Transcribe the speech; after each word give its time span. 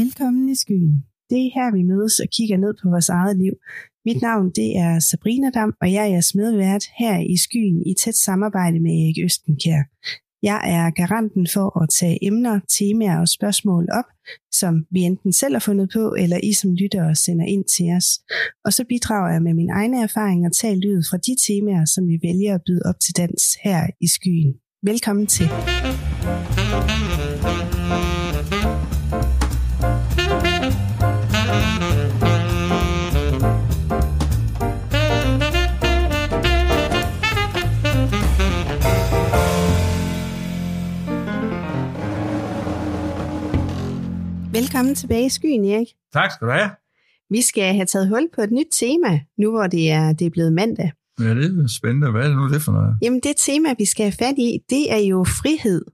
Velkommen 0.00 0.48
i 0.48 0.56
skyen. 0.62 0.94
Det 1.30 1.38
er 1.46 1.50
her, 1.56 1.68
vi 1.76 1.82
mødes 1.92 2.20
og 2.24 2.28
kigger 2.36 2.58
ned 2.64 2.72
på 2.82 2.88
vores 2.94 3.08
eget 3.08 3.36
liv. 3.42 3.54
Mit 4.06 4.20
navn 4.28 4.46
det 4.58 4.68
er 4.86 4.92
Sabrina 4.98 5.50
Dam, 5.56 5.72
og 5.82 5.92
jeg 5.92 6.02
er 6.04 6.12
jeres 6.14 6.34
medvært 6.34 6.84
her 6.98 7.16
i 7.34 7.36
skyen 7.44 7.78
i 7.90 7.92
tæt 8.02 8.16
samarbejde 8.26 8.78
med 8.84 8.92
Erik 9.00 9.18
Østenkær. 9.24 9.82
Jeg 10.42 10.60
er 10.76 10.84
garanten 11.00 11.44
for 11.54 11.82
at 11.82 11.88
tage 11.98 12.18
emner, 12.28 12.60
temaer 12.78 13.18
og 13.20 13.28
spørgsmål 13.28 13.84
op, 14.00 14.08
som 14.60 14.74
vi 14.94 15.00
enten 15.00 15.32
selv 15.32 15.54
har 15.54 15.64
fundet 15.68 15.88
på, 15.96 16.04
eller 16.22 16.38
I 16.42 16.52
som 16.52 16.74
lyttere 16.74 17.14
sender 17.14 17.46
ind 17.54 17.64
til 17.76 17.88
os. 17.98 18.08
Og 18.64 18.72
så 18.72 18.82
bidrager 18.88 19.32
jeg 19.32 19.42
med 19.42 19.54
min 19.54 19.70
egne 19.70 20.02
erfaringer 20.02 20.48
og 20.48 20.56
tager 20.56 20.76
ud 20.94 21.02
fra 21.10 21.18
de 21.26 21.34
temaer, 21.46 21.84
som 21.84 22.02
vi 22.10 22.16
vælger 22.28 22.54
at 22.54 22.64
byde 22.66 22.82
op 22.84 23.00
til 23.04 23.16
dans 23.16 23.42
her 23.64 23.80
i 24.00 24.08
skyen. 24.16 24.52
Velkommen 24.82 25.26
til. 25.26 25.46
Velkommen 44.52 44.94
tilbage 44.94 45.26
i 45.26 45.28
skyen, 45.28 45.64
Erik. 45.64 45.88
Tak 46.12 46.30
skal 46.32 46.46
du 46.46 46.52
have. 46.52 46.70
Vi 47.30 47.42
skal 47.42 47.74
have 47.74 47.86
taget 47.86 48.08
hul 48.08 48.28
på 48.34 48.40
et 48.40 48.52
nyt 48.52 48.66
tema, 48.72 49.20
nu 49.38 49.50
hvor 49.50 49.66
det 49.66 49.90
er, 49.90 50.12
det 50.12 50.26
er 50.26 50.30
blevet 50.30 50.52
mandag. 50.52 50.92
Ja, 51.20 51.34
det 51.34 51.44
er 51.44 51.68
spændende. 51.78 52.10
Hvad 52.10 52.22
er 52.22 52.28
det 52.28 52.36
nu 52.36 52.48
det 52.48 52.62
for 52.62 52.72
noget? 52.72 52.96
Jamen 53.02 53.20
det 53.20 53.34
tema, 53.36 53.68
vi 53.78 53.84
skal 53.84 54.04
have 54.04 54.12
fat 54.12 54.38
i, 54.38 54.58
det 54.70 54.92
er 54.92 55.02
jo 55.12 55.24
frihed. 55.24 55.84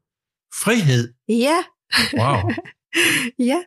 Frihed? 0.63 1.15
Ja. 1.29 1.59
Wow. 2.21 2.51
ja, 3.51 3.61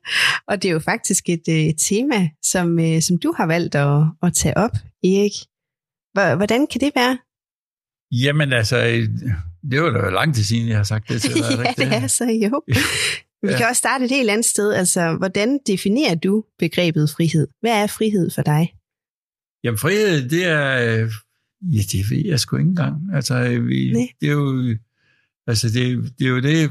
og 0.48 0.62
det 0.62 0.70
er 0.70 0.74
jo 0.74 0.80
faktisk 0.80 1.30
et, 1.30 1.48
et 1.48 1.76
tema, 1.80 2.30
som, 2.42 2.80
øh, 2.80 3.02
som 3.02 3.18
du 3.18 3.34
har 3.38 3.46
valgt 3.46 3.76
at, 3.76 4.04
at 4.24 4.34
tage 4.34 4.58
op, 4.58 4.76
Erik. 5.04 5.36
Hvordan 6.14 6.68
kan 6.68 6.82
det 6.82 6.92
være? 6.96 7.18
Jamen 8.12 8.54
altså, 8.54 8.78
det 9.72 9.82
var 9.82 9.90
da 9.90 10.10
lang 10.10 10.36
tid 10.36 10.44
siden, 10.44 10.68
jeg 10.68 10.78
har 10.78 10.84
sagt 10.84 11.10
det 11.10 11.22
til 11.22 11.34
dig. 11.34 11.42
ja, 11.66 11.74
det 11.78 11.94
er 11.94 12.08
så 12.08 12.26
jo. 12.26 12.62
Vi 13.42 13.54
kan 13.58 13.68
også 13.70 13.80
starte 13.80 14.06
et 14.06 14.12
helt 14.12 14.30
andet 14.30 14.46
sted. 14.46 14.74
Altså, 14.74 15.16
hvordan 15.18 15.60
definerer 15.68 16.16
du 16.16 16.44
begrebet 16.60 17.10
frihed? 17.10 17.48
Hvad 17.62 17.72
er 17.72 17.88
frihed 17.88 18.30
for 18.36 18.42
dig? 18.42 18.74
Jamen, 19.64 19.78
frihed, 19.78 20.30
det 20.30 20.46
er... 20.46 21.10
Ja, 21.62 21.82
det 21.92 22.10
ved 22.10 22.26
jeg 22.26 22.40
sgu 22.40 22.58
ikke 22.58 22.70
engang. 22.70 22.96
Altså, 23.14 23.60
vi, 23.60 23.94
det 24.22 24.30
er 24.30 24.34
jo... 24.34 24.76
Altså, 25.48 25.68
det, 25.68 26.14
det 26.20 26.26
er 26.26 26.30
jo 26.30 26.40
det, 26.40 26.70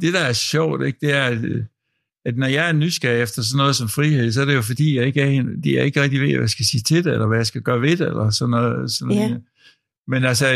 det, 0.00 0.12
der 0.12 0.20
er 0.20 0.32
sjovt, 0.32 0.86
ikke? 0.86 0.98
det 1.00 1.12
er, 1.12 1.58
at 2.24 2.36
når 2.36 2.46
jeg 2.46 2.68
er 2.68 2.72
nysgerrig 2.72 3.22
efter 3.22 3.42
sådan 3.42 3.56
noget 3.56 3.76
som 3.76 3.88
frihed, 3.88 4.32
så 4.32 4.40
er 4.40 4.44
det 4.44 4.54
jo 4.54 4.62
fordi, 4.62 4.96
jeg 4.96 5.06
ikke 5.06 5.20
er, 5.20 5.26
er 5.80 5.82
ikke 5.82 6.02
rigtig 6.02 6.20
ved, 6.20 6.28
hvad 6.28 6.40
jeg 6.40 6.50
skal 6.50 6.64
sige 6.64 6.80
til 6.80 7.04
det, 7.04 7.12
eller 7.12 7.26
hvad 7.26 7.38
jeg 7.38 7.46
skal 7.46 7.62
gøre 7.62 7.80
ved 7.80 7.96
det, 7.96 8.06
eller 8.06 8.30
sådan 8.30 8.50
noget. 8.50 8.90
Sådan 8.90 9.14
ja. 9.14 9.28
noget. 9.28 9.42
Men 10.08 10.24
altså, 10.24 10.46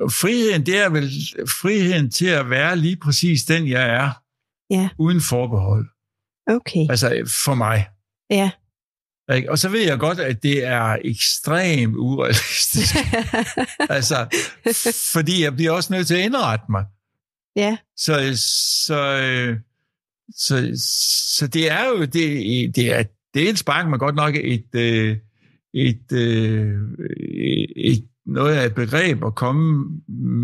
friheden, 0.00 0.66
det 0.66 0.78
er 0.78 0.88
vel 0.88 1.10
friheden 1.48 2.10
til 2.10 2.26
at 2.26 2.50
være 2.50 2.76
lige 2.76 2.96
præcis 2.96 3.44
den, 3.44 3.68
jeg 3.68 3.88
er. 3.88 4.10
Ja. 4.70 4.88
Uden 4.98 5.20
forbehold. 5.20 5.86
Okay. 6.46 6.86
Altså 6.90 7.32
for 7.44 7.54
mig. 7.54 7.88
Ja. 8.30 8.50
Og 9.48 9.58
så 9.58 9.68
ved 9.68 9.80
jeg 9.80 9.98
godt, 9.98 10.20
at 10.20 10.42
det 10.42 10.64
er 10.64 10.98
ekstremt 11.04 11.96
urealistisk. 11.96 12.94
altså, 13.96 14.26
fordi 15.12 15.42
jeg 15.42 15.54
bliver 15.54 15.70
også 15.70 15.92
nødt 15.92 16.06
til 16.06 16.14
at 16.14 16.24
indrette 16.24 16.64
mig. 16.68 16.84
Ja. 17.56 17.76
Så, 17.96 18.14
så, 18.86 18.98
så, 20.36 20.72
så 21.38 21.46
det 21.46 21.70
er 21.70 21.86
jo, 21.86 22.00
det, 22.04 22.76
det 22.76 22.92
er 22.92 23.04
dels 23.34 23.62
bare 23.62 23.88
man 23.88 23.98
godt 23.98 24.14
nok 24.14 24.34
et, 24.34 24.74
et, 24.74 25.30
et, 25.74 26.12
et, 27.76 28.04
noget 28.26 28.54
af 28.54 28.66
et 28.66 28.74
begreb 28.74 29.24
at 29.24 29.34
komme 29.34 29.84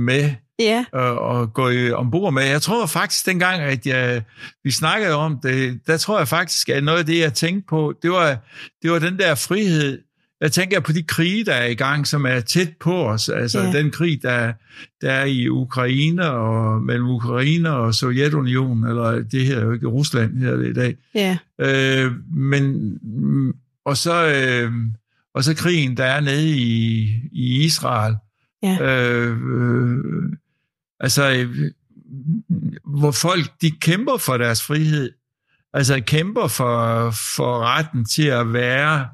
med 0.06 0.30
ja. 0.60 0.84
og, 0.92 1.18
og 1.18 1.52
gå 1.52 1.70
ombord 1.94 2.32
med. 2.32 2.42
Jeg 2.42 2.62
tror 2.62 2.86
faktisk 2.86 3.26
dengang, 3.26 3.62
at 3.62 3.86
jeg, 3.86 4.22
vi 4.64 4.70
snakkede 4.70 5.14
om 5.14 5.38
det, 5.42 5.80
der 5.86 5.96
tror 5.96 6.18
jeg 6.18 6.28
faktisk, 6.28 6.68
at 6.68 6.84
noget 6.84 6.98
af 6.98 7.06
det, 7.06 7.18
jeg 7.18 7.34
tænkte 7.34 7.66
på, 7.68 7.94
det 8.02 8.10
var, 8.10 8.38
det 8.82 8.90
var 8.90 8.98
den 8.98 9.18
der 9.18 9.34
frihed. 9.34 9.98
Jeg 10.40 10.52
tænker 10.52 10.80
på 10.80 10.92
de 10.92 11.02
krige, 11.02 11.44
der 11.44 11.52
er 11.52 11.66
i 11.66 11.74
gang, 11.74 12.06
som 12.06 12.26
er 12.26 12.40
tæt 12.40 12.68
på 12.80 13.06
os. 13.06 13.28
Altså 13.28 13.60
ja. 13.60 13.72
den 13.72 13.90
krig, 13.90 14.22
der, 14.22 14.52
der 15.00 15.12
er 15.12 15.24
i 15.24 15.48
Ukraine 15.48 16.30
og 16.30 16.82
mellem 16.82 17.06
Ukraine 17.06 17.70
og 17.70 17.94
Sovjetunionen, 17.94 18.84
eller 18.84 19.22
det 19.22 19.46
her 19.46 19.58
er 19.58 19.64
jo 19.64 19.72
ikke 19.72 19.86
Rusland 19.86 20.38
her 20.38 20.60
i 20.60 20.72
dag. 20.72 20.96
Ja. 21.14 21.38
Øh, 21.58 22.12
men, 22.34 22.94
og 23.84 23.96
så... 23.96 24.26
Øh, 24.26 24.72
og 25.34 25.44
så 25.44 25.54
krigen, 25.54 25.96
der 25.96 26.04
er 26.04 26.20
nede 26.20 26.56
i, 26.56 27.02
i 27.32 27.64
Israel. 27.64 28.16
Ja. 28.62 28.78
Øh, 28.80 29.38
øh, 29.42 30.32
altså, 31.00 31.48
hvor 32.84 33.10
folk, 33.10 33.60
de 33.60 33.70
kæmper 33.70 34.16
for 34.16 34.36
deres 34.36 34.62
frihed. 34.62 35.12
Altså, 35.72 36.00
kæmper 36.06 36.48
for, 36.48 37.10
for 37.10 37.64
retten 37.64 38.04
til 38.04 38.26
at 38.26 38.52
være 38.52 39.08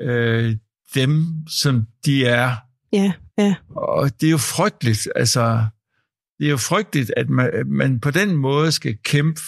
øh, 0.00 0.56
dem, 0.94 1.26
som 1.48 1.86
de 2.04 2.26
er. 2.26 2.56
Ja, 2.92 3.12
ja. 3.38 3.54
Og 3.68 4.20
det 4.20 4.26
er 4.26 4.30
jo 4.30 4.38
frygteligt, 4.38 5.08
altså, 5.16 5.66
det 6.38 6.46
er 6.46 6.50
jo 6.50 6.56
frygteligt, 6.56 7.12
at 7.16 7.30
man, 7.30 7.50
man 7.66 8.00
på 8.00 8.10
den 8.10 8.36
måde 8.36 8.72
skal 8.72 8.96
kæmpe 9.04 9.40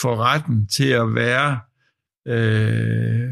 for 0.00 0.16
retten 0.16 0.66
til 0.66 0.88
at 0.88 1.14
være 1.14 1.60
øh, 2.28 3.30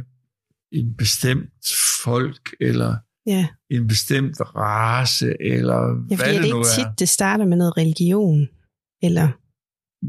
en 0.72 0.94
bestemt 0.94 1.72
folk, 2.04 2.54
eller 2.60 2.96
ja. 3.26 3.48
en 3.70 3.86
bestemt 3.86 4.40
race, 4.40 5.42
eller 5.42 6.06
ja, 6.10 6.16
hvad 6.16 6.26
det, 6.26 6.34
det, 6.34 6.42
det 6.42 6.50
nu 6.50 6.58
ikke 6.58 6.58
er. 6.58 6.84
tit, 6.84 6.98
det 6.98 7.08
starter 7.08 7.44
med 7.44 7.56
noget 7.56 7.76
religion, 7.76 8.48
eller... 9.02 9.28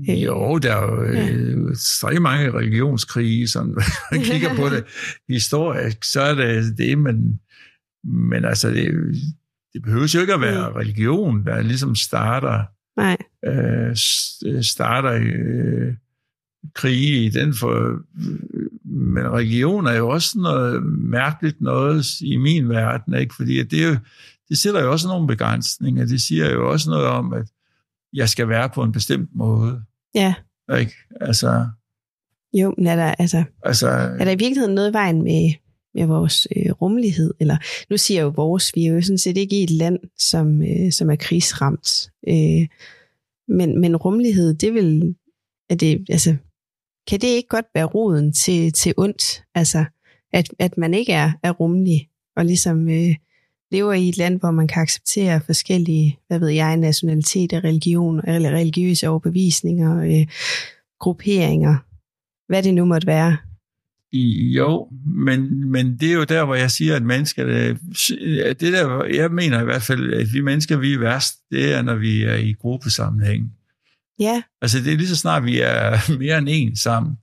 Øh, 0.10 0.24
jo, 0.24 0.58
der 0.58 0.76
er 0.76 0.82
jo 0.82 1.04
ja. 1.14 2.16
øh, 2.16 2.22
mange 2.22 2.52
religionskrige, 2.52 3.48
sådan 3.48 3.76
man 4.12 4.22
kigger 4.22 4.56
på 4.56 4.70
det 4.70 4.84
historisk, 5.30 6.04
så 6.04 6.22
er 6.22 6.34
det 6.36 6.78
det, 6.78 6.98
men, 6.98 7.40
men 8.04 8.46
altså, 8.46 8.70
det, 8.70 9.16
det 9.74 9.82
behøver 9.84 10.12
jo 10.16 10.22
ikke 10.22 10.34
at 10.34 10.42
være 10.42 10.74
religion, 10.76 11.46
der 11.46 11.62
ligesom 11.62 11.96
starter, 11.96 12.64
Nej. 12.98 13.18
Øh, 13.46 13.96
starter 14.64 15.12
øh, 15.12 15.94
krige 16.76 17.26
i 17.26 17.30
den 17.30 17.54
for... 17.54 18.00
Men 19.12 19.32
religion 19.32 19.88
er 19.88 19.94
jo 19.94 20.10
også 20.10 20.40
noget 20.40 20.84
mærkeligt 20.84 21.62
noget 21.62 22.22
i 22.22 22.38
min 22.38 22.70
verden, 22.70 23.14
ikke? 23.14 23.36
Fordi 23.36 23.64
det, 23.64 23.84
er 23.84 23.88
jo, 23.88 23.98
det 24.50 24.58
sætter 24.58 24.84
jo 24.84 24.92
også 24.92 25.08
nogle 25.08 25.28
begrænsninger. 25.28 26.06
Det 26.06 26.22
siger 26.22 26.52
jo 26.52 26.72
også 26.72 26.90
noget 26.90 27.06
om, 27.06 27.34
at 27.34 27.48
jeg 28.14 28.30
skal 28.30 28.50
være 28.50 28.70
på 28.70 28.84
en 28.84 28.92
bestemt 28.92 29.30
måde. 29.36 29.84
Ja. 30.16 30.34
Ikke? 30.80 30.94
Altså... 31.22 31.68
Jo, 32.54 32.74
men 32.78 32.88
er 32.88 32.96
der, 32.96 33.16
altså, 33.20 33.44
altså, 33.64 33.88
er 33.88 34.26
der 34.26 34.32
i 34.32 34.36
virkeligheden 34.36 34.76
noget 34.76 34.90
i 34.90 34.94
vejen 34.94 35.24
med, 35.24 35.54
med 35.96 36.06
vores 36.06 36.48
øh, 36.56 36.72
rummelighed? 36.72 37.34
Eller, 37.40 37.58
nu 37.90 37.98
siger 37.98 38.20
jeg 38.20 38.24
jo 38.24 38.34
vores, 38.36 38.72
vi 38.76 38.86
er 38.86 38.94
jo 38.94 39.02
sådan 39.02 39.18
set 39.18 39.38
ikke 39.38 39.60
i 39.60 39.64
et 39.64 39.70
land, 39.70 40.00
som, 40.20 40.62
øh, 40.62 40.92
som 40.92 41.10
er 41.10 41.16
krigsramt. 41.16 42.12
Øh, 42.28 42.68
men, 43.48 43.82
men 43.82 43.96
rummelighed, 43.96 44.54
det 44.54 44.74
vil, 44.74 45.16
er 45.70 45.76
det, 45.76 46.06
altså, 46.10 46.36
kan 47.08 47.20
det 47.22 47.28
ikke 47.28 47.50
godt 47.50 47.66
være 47.76 47.86
roden 47.86 48.34
til, 48.34 48.74
til 48.74 48.94
ondt? 48.98 49.44
Altså, 49.56 49.86
at, 50.34 50.50
at 50.60 50.78
man 50.78 50.94
ikke 50.94 51.14
er, 51.14 51.32
er 51.44 51.52
rummelig, 51.52 52.10
og 52.36 52.46
ligesom 52.46 52.90
øh, 52.90 53.16
lever 53.72 53.94
i 53.94 54.10
et 54.10 54.18
land, 54.18 54.40
hvor 54.40 54.52
man 54.52 54.68
kan 54.68 54.82
acceptere 54.82 55.42
forskellige, 55.46 56.20
hvad 56.28 56.40
ved 56.40 56.50
jeg, 56.50 56.78
nationaliteter, 56.78 57.64
religion, 57.64 58.30
eller 58.30 58.50
religiøse 58.50 59.10
overbevisninger, 59.10 59.98
øh, 59.98 60.28
grupperinger, 61.00 61.78
hvad 62.48 62.64
det 62.64 62.74
nu 62.74 62.86
måtte 62.86 63.08
være. 63.08 63.38
Jo, 64.56 64.88
men, 65.06 65.72
men 65.72 65.98
det 65.98 66.10
er 66.10 66.14
jo 66.14 66.24
der, 66.24 66.46
hvor 66.46 66.56
jeg 66.56 66.72
siger, 66.72 66.96
at 66.96 67.04
mennesker, 67.04 67.48
øh, 67.48 67.78
øh, 68.22 68.46
det 68.46 68.74
der, 68.74 69.06
jeg 69.06 69.32
mener 69.32 69.62
i 69.62 69.64
hvert 69.64 69.82
fald, 69.82 70.14
at 70.14 70.28
vi 70.34 70.42
mennesker, 70.42 70.78
vi 70.78 70.94
er 70.94 71.00
værst, 71.00 71.36
det 71.52 71.74
er, 71.74 71.82
når 71.82 71.96
vi 71.96 72.24
er 72.24 72.36
i 72.36 72.54
gruppesammenhæng. 72.54 73.54
Ja. 74.22 74.42
Altså 74.62 74.80
det 74.80 74.94
er 74.94 74.98
lige 74.98 75.08
så 75.08 75.16
snart, 75.16 75.46
vi 75.46 75.60
er 75.60 75.98
mere 76.20 76.38
end 76.38 76.48
en 76.52 76.76
sammen, 76.76 77.14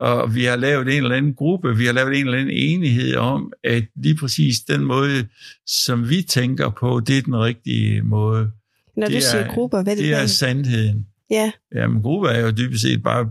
og 0.00 0.34
vi 0.34 0.44
har 0.44 0.56
lavet 0.56 0.88
en 0.96 1.02
eller 1.02 1.16
anden 1.16 1.34
gruppe, 1.34 1.76
vi 1.76 1.86
har 1.86 1.92
lavet 1.92 2.18
en 2.18 2.26
eller 2.26 2.38
anden 2.38 2.54
enighed 2.56 3.16
om, 3.16 3.52
at 3.64 3.84
lige 3.96 4.16
præcis 4.16 4.60
den 4.60 4.84
måde, 4.84 5.26
som 5.66 6.08
vi 6.10 6.22
tænker 6.22 6.70
på, 6.70 7.00
det 7.00 7.18
er 7.18 7.22
den 7.22 7.36
rigtige 7.36 8.02
måde. 8.02 8.50
Når 8.96 9.06
det 9.06 9.16
du 9.16 9.20
siger 9.20 9.44
er, 9.44 9.54
grupper, 9.54 9.82
hvad 9.82 9.92
er 9.92 9.96
det? 9.96 10.04
Det 10.04 10.14
er 10.14 10.26
sandheden. 10.26 11.06
Ja. 11.30 11.52
Jamen 11.74 12.02
grupper 12.02 12.28
er 12.28 12.40
jo 12.40 12.50
dybest 12.50 12.82
set 12.82 13.02
bare 13.02 13.30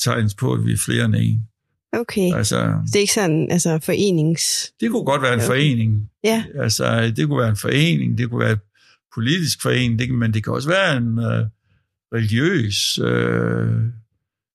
tegns 0.00 0.34
på, 0.34 0.52
at 0.52 0.66
vi 0.66 0.72
er 0.72 0.76
flere 0.76 1.04
end 1.04 1.14
en. 1.18 1.42
Okay. 1.92 2.34
Altså, 2.34 2.56
det 2.86 2.96
er 2.96 3.00
ikke 3.00 3.12
sådan, 3.12 3.48
altså 3.50 3.78
forenings... 3.78 4.72
Det 4.80 4.90
kunne 4.90 5.04
godt 5.04 5.22
være 5.22 5.34
en 5.34 5.38
Okay. 5.40 5.46
forening. 5.46 6.10
Ja. 6.24 6.44
Altså, 6.60 7.12
det 7.16 7.28
kunne 7.28 7.38
være 7.38 7.48
en 7.48 7.56
forening, 7.56 8.18
det 8.18 8.30
kunne 8.30 8.40
være 8.40 8.52
en 8.52 8.58
politisk 9.14 9.62
forening, 9.62 9.98
det, 9.98 10.10
men 10.14 10.34
det 10.34 10.44
kan 10.44 10.52
også 10.52 10.68
være 10.68 10.96
en 10.96 11.18
øh, 11.18 11.46
religiøs 12.14 12.98
øh, 12.98 13.82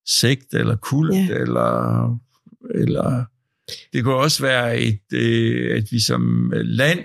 sekt 0.05 0.53
eller 0.53 0.75
kult, 0.75 1.13
Ja. 1.15 1.27
eller, 1.29 2.19
eller 2.75 3.25
det 3.93 4.03
kunne 4.03 4.15
også 4.15 4.41
være, 4.41 4.79
et, 4.79 4.99
øh, 5.13 5.77
at 5.77 5.83
vi 5.91 5.99
som 5.99 6.53
land, 6.55 6.99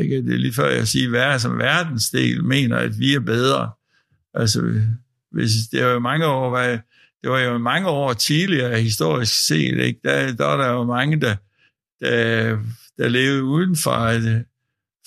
ikke? 0.00 0.22
det 0.22 0.34
er 0.34 0.38
lige 0.38 0.52
før 0.54 0.68
jeg 0.70 0.88
siger, 0.88 1.10
være 1.10 1.38
som 1.40 1.58
verdensdel, 1.58 2.44
mener, 2.44 2.76
at 2.76 2.98
vi 2.98 3.14
er 3.14 3.20
bedre. 3.20 3.70
Altså, 4.34 4.80
hvis, 5.32 5.50
det 5.72 5.84
var 5.84 5.90
jo 5.90 5.98
mange 5.98 6.26
år, 6.26 6.50
hvad, 6.50 6.78
det 7.22 7.30
var 7.30 7.40
jo 7.40 7.58
mange 7.58 7.88
år 7.88 8.12
tidligere 8.12 8.80
historisk 8.80 9.46
set, 9.46 9.78
ikke? 9.78 10.00
Der, 10.04 10.32
der 10.32 10.44
var 10.44 10.56
der 10.56 10.72
jo 10.72 10.84
mange, 10.84 11.20
der, 11.20 11.36
der, 12.00 12.58
der 12.98 13.08
levede 13.08 13.44
uden 13.44 13.76
for, 13.76 13.90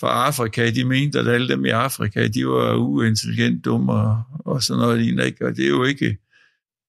for 0.01 0.07
Afrika. 0.07 0.69
De 0.69 0.83
mente, 0.83 1.19
at 1.19 1.27
alle 1.27 1.47
dem 1.49 1.65
i 1.65 1.69
Afrika, 1.69 2.27
de 2.27 2.47
var 2.47 2.73
uintelligent, 2.75 3.65
dumme 3.65 3.93
og, 3.93 4.23
og 4.45 4.63
sådan 4.63 4.79
noget 4.81 4.99
lignende, 4.99 5.25
ikke? 5.25 5.45
Og 5.47 5.55
det 5.55 5.65
er 5.65 5.69
jo 5.69 5.83
ikke, 5.83 6.17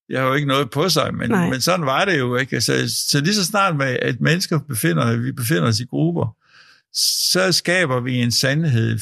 det 0.09 0.19
har 0.19 0.27
jo 0.27 0.35
ikke 0.35 0.49
noget 0.49 0.71
på 0.71 0.89
sig, 0.89 1.15
men, 1.15 1.31
Nej. 1.31 1.51
men 1.51 1.61
sådan 1.61 1.87
var 1.87 2.05
det 2.05 2.19
jo, 2.19 2.37
ikke? 2.37 2.55
Altså, 2.57 2.73
så 3.11 3.21
lige 3.21 3.35
så 3.35 3.45
snart 3.45 3.77
med, 3.77 3.97
at 4.03 4.21
mennesker 4.21 4.59
befinder, 4.69 5.17
vi 5.17 5.33
befinder 5.33 5.63
os 5.69 5.81
i 5.81 5.85
grupper, 5.85 6.37
så 7.33 7.53
skaber 7.53 8.01
vi 8.01 8.15
en 8.17 8.31
sandhed. 8.31 8.99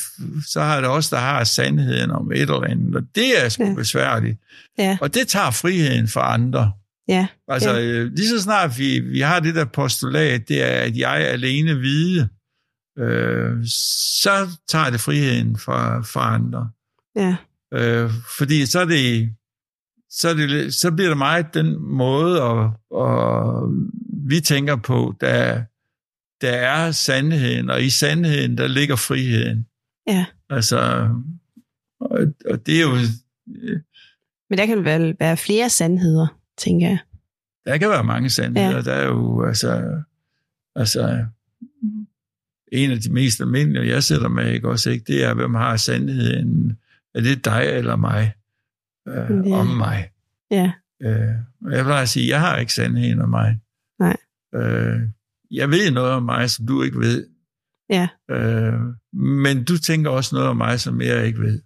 Så 0.46 0.60
har 0.60 0.80
det 0.80 0.88
også 0.90 1.16
der 1.16 1.22
har 1.22 1.44
sandheden 1.44 2.10
om 2.10 2.32
et 2.32 2.40
eller 2.40 2.64
andet, 2.64 2.96
og 2.96 3.02
det 3.14 3.44
er 3.44 3.48
sgu 3.48 3.64
Ja. 3.64 3.74
besværligt. 3.74 4.38
Ja, 4.78 4.98
Og 5.00 5.14
det 5.14 5.28
tager 5.28 5.50
friheden 5.50 6.08
fra 6.08 6.34
andre. 6.34 6.72
ja, 7.08 7.26
Altså, 7.48 7.70
Ja. 7.70 7.78
ja. 7.78 8.02
lige 8.04 8.28
så 8.28 8.42
snart 8.42 8.78
vi, 8.78 9.00
vi 9.00 9.20
har 9.20 9.40
det 9.40 9.54
der 9.54 9.64
postulat, 9.64 10.48
det 10.48 10.62
er, 10.62 10.66
at 10.80 10.96
jeg 10.96 11.22
er 11.22 11.26
alene 11.26 11.76
vide, 11.78 12.28
øh, 12.98 13.64
så 13.66 14.48
tager 14.69 14.90
det 14.90 15.00
friheden 15.00 15.58
fra, 15.58 16.00
fra 16.00 16.34
andre. 16.34 16.70
ja, 17.16 17.37
Øh, 17.75 18.10
fordi 18.38 18.66
så 18.66 18.81
er 18.81 18.84
det, 18.84 19.34
så, 20.10 20.28
er 20.28 20.34
det, 20.34 20.75
så 20.75 20.90
bliver 20.92 21.08
det 21.08 21.19
meget 21.19 21.54
den 21.54 21.81
måde, 21.81 22.42
og, 22.42 22.72
og 22.90 23.62
vi 24.28 24.40
tænker 24.40 24.76
på, 24.76 25.14
der, 25.20 25.62
der 26.40 26.50
er 26.52 26.90
sandheden, 26.90 27.70
og 27.70 27.82
i 27.82 27.90
sandheden, 27.90 28.58
der 28.58 28.66
ligger 28.66 28.96
friheden. 28.96 29.66
ja. 30.06 30.26
Altså, 30.50 31.08
og, 32.00 32.19
og 32.50 32.66
det 32.66 32.76
er 32.76 32.82
jo, 32.82 32.94
Men 34.50 34.58
der 34.58 34.66
kan 34.66 34.84
vel 34.84 35.16
være 35.20 35.37
flere 35.37 35.70
sandheder, 35.70 36.26
tænker 36.58 36.88
jeg. 36.88 36.98
der 37.64 37.78
kan 37.78 37.88
være 37.88 38.04
mange 38.04 38.31
sandheder. 38.31 38.70
Ja. 38.76 38.82
Der 38.82 38.92
er 38.92 39.06
jo, 39.06 39.44
altså, 39.44 40.02
altså, 40.76 41.26
en 42.72 42.90
af 42.90 42.99
de 43.00 43.12
mest 43.12 43.40
almindelige, 43.40 43.87
jeg 43.88 44.02
sætter 44.02 44.28
med, 44.28 44.52
ikke 44.52 44.69
også, 44.69 44.90
ikke? 44.90 45.05
det 45.12 45.25
er, 45.25 45.34
hvem 45.34 45.55
har 45.55 45.76
sandheden. 45.76 46.78
Er 47.14 47.20
det 47.20 47.44
dig 47.44 47.64
eller 47.67 47.96
mig? 47.96 48.32
Øh, 49.08 49.14
Ja. 49.49 49.55
Om 49.56 49.67
mig. 49.67 50.11
Ja, 50.50 50.72
Øh, 51.02 51.34
og 51.64 51.72
jeg 51.72 51.84
plejer 51.84 52.02
at 52.02 52.08
sige, 52.08 52.28
jeg 52.28 52.40
har 52.40 52.56
ikke 52.56 52.72
sandheden 52.72 53.20
om 53.20 53.28
mig. 53.28 53.58
Nej. 53.99 54.17
Øh, 54.55 55.00
jeg 55.50 55.70
ved 55.70 55.90
noget 55.90 56.11
om 56.12 56.22
mig, 56.22 56.50
som 56.50 56.67
du 56.67 56.82
ikke 56.82 56.99
ved. 56.99 57.26
ja, 57.90 58.08
Øh, 58.31 58.73
men 59.12 59.64
du 59.64 59.78
tænker 59.78 60.11
også 60.11 60.34
noget 60.34 60.49
om 60.50 60.56
mig, 60.56 60.81
som 60.81 61.00
jeg 61.00 61.26
ikke 61.26 61.40
ved. 61.40 61.62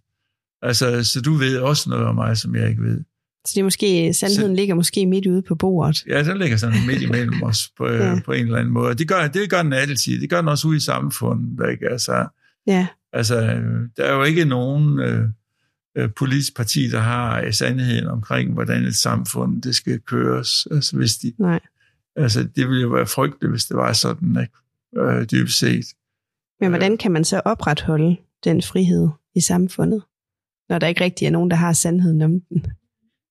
Altså, 0.63 1.05
så 1.05 1.21
du 1.21 1.33
ved 1.33 1.59
også 1.59 1.91
noget 1.91 2.05
om 2.07 2.15
mig, 2.15 2.37
som 2.37 2.55
jeg 2.55 2.69
ikke 2.71 2.83
ved. 2.83 3.05
Så 3.47 3.53
det 3.55 3.61
er 3.61 3.65
måske, 3.65 4.15
sandheden 4.15 4.57
ligger 4.57 4.75
måske 4.75 5.07
midt 5.07 5.27
ude 5.27 5.43
på 5.43 5.55
bordet. 5.55 6.05
Ja, 6.09 6.23
den 6.23 6.39
ligger 6.39 6.57
sådan 6.57 6.87
midt 6.87 7.03
imellem 7.03 7.43
os 7.43 7.71
på, 7.77 7.87
Ja. 7.87 8.05
ja. 8.07 8.21
på 8.25 8.33
en 8.33 8.45
eller 8.45 8.59
anden 8.59 8.73
måde. 8.75 8.95
Det 8.95 9.09
gør, 9.09 9.29
det 9.29 9.51
gør 9.51 9.63
den 9.63 9.73
altid. 9.73 10.21
Det 10.21 10.31
gør 10.31 10.37
den 10.41 10.49
også 10.49 10.69
ude 10.69 10.77
i 10.77 10.81
samfundet. 10.81 11.71
Ikke? 11.73 11.89
Altså, 11.91 12.27
Ja, 12.67 12.87
altså, 13.13 13.37
der 13.97 14.05
er 14.05 14.15
jo 14.15 14.23
ikke 14.23 14.45
nogen 14.45 14.99
øh, 15.01 15.29
øh, 15.97 16.11
politisk 16.17 16.57
parti, 16.57 16.89
der 16.91 17.01
har 17.01 17.41
øh, 17.41 17.53
sandheden 17.53 18.07
omkring, 18.07 18.53
hvordan 18.53 18.85
et 18.85 18.97
samfund 18.97 19.63
det 19.63 19.75
skal 19.77 20.01
køres. 20.01 20.69
Altså, 20.71 20.97
hvis 20.97 21.17
de, 21.17 21.33
nej. 21.39 21.61
altså, 22.17 22.43
det 22.57 22.69
ville 22.69 22.83
jo 22.83 22.89
være 22.89 23.07
frygteligt, 23.07 23.53
hvis 23.53 23.65
det 23.65 23.77
var 23.77 23.93
sådan, 23.93 24.39
ikke? 24.41 25.07
Øh, 25.11 25.27
dybest 25.31 25.59
set. 25.59 25.85
Men 26.61 26.69
hvordan 26.69 26.97
kan 26.97 27.13
man 27.13 27.25
så 27.25 27.43
opretholde 27.45 28.17
den 28.45 28.63
frihed 28.63 29.09
i 29.35 29.41
samfundet, 29.41 30.03
når 30.69 30.79
der 30.79 30.87
ikke 30.87 31.05
rigtig 31.05 31.27
er 31.27 31.31
nogen, 31.31 31.51
der 31.51 31.57
har 31.57 31.73
sandheden 31.73 32.23
om 32.23 32.31
den? 32.41 32.67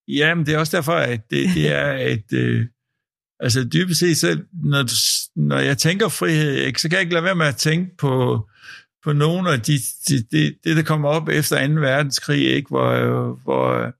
Jamen, 0.07 0.45
det 0.45 0.53
er 0.53 0.57
også 0.57 0.77
derfor, 0.77 0.93
at 0.93 1.21
det, 1.29 1.49
det 1.55 1.71
er 1.71 1.93
et... 2.13 2.33
Øh, 2.33 2.65
altså 3.39 3.63
dybest 3.73 3.99
set, 3.99 4.17
så, 4.17 4.39
når, 4.63 4.81
du, 4.81 4.93
når 5.35 5.59
jeg 5.59 5.77
tænker 5.77 6.07
frihed, 6.07 6.53
ikke, 6.53 6.81
så 6.81 6.89
kan 6.89 6.95
jeg 6.95 7.01
ikke 7.01 7.13
lade 7.13 7.23
være 7.23 7.35
med 7.35 7.45
at 7.45 7.55
tænke 7.55 7.97
på, 7.97 8.45
på 9.03 9.13
nogle 9.13 9.51
af 9.51 9.61
de, 9.61 9.79
de, 10.07 10.23
de, 10.31 10.55
det, 10.63 10.77
der 10.77 10.83
kommer 10.83 11.09
op 11.09 11.29
efter 11.29 11.67
2. 11.67 11.73
verdenskrig, 11.73 12.53
ikke, 12.53 12.69
hvor, 12.69 12.93
hvor, 13.43 13.93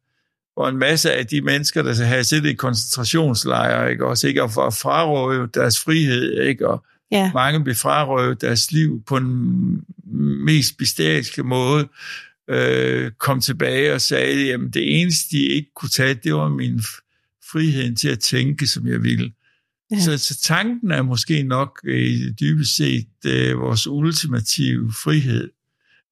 hvor 0.54 0.70
en 0.70 0.78
masse 0.78 1.14
af 1.14 1.28
de 1.28 1.42
mennesker, 1.42 1.82
der 1.82 2.04
havde 2.04 2.24
siddet 2.24 2.50
i 2.50 2.54
koncentrationslejre, 2.54 3.92
ikke, 3.92 4.06
også 4.06 4.28
ikke, 4.28 4.44
og 4.44 4.52
for 4.52 4.62
at 4.62 4.74
frarøve 4.74 5.50
deres 5.54 5.80
frihed, 5.80 6.42
ikke, 6.42 6.68
og 6.68 6.86
Ja, 7.14 7.32
mange 7.34 7.64
blev 7.64 7.76
frarøvet 7.76 8.42
deres 8.42 8.72
liv 8.72 9.04
på 9.08 9.20
den 9.20 9.82
mest 10.46 10.78
bestialske 10.78 11.44
måde, 11.44 11.88
øh, 12.50 13.12
kom 13.20 13.42
tilbage 13.42 13.94
og 13.94 14.02
sagde, 14.02 14.46
jamen 14.46 14.70
det 14.70 15.02
eneste, 15.02 15.38
de 15.38 15.44
ikke 15.44 15.70
kunne 15.76 15.90
tage, 15.90 16.14
det 16.14 16.34
var 16.34 16.50
min 16.50 16.82
frihed 17.52 17.96
til 17.96 18.10
at 18.10 18.20
tænke, 18.20 18.68
som 18.68 18.88
jeg 18.88 19.04
ville. 19.04 19.32
Ja. 19.92 20.00
Så, 20.00 20.18
så 20.18 20.42
tanken 20.42 20.92
er 20.92 21.02
måske 21.02 21.44
nok 21.44 21.80
øh, 21.86 22.16
dybest 22.40 22.76
set 22.76 23.08
øh, 23.26 23.60
vores 23.60 23.88
ultimative 23.88 24.94
frihed. 25.04 25.50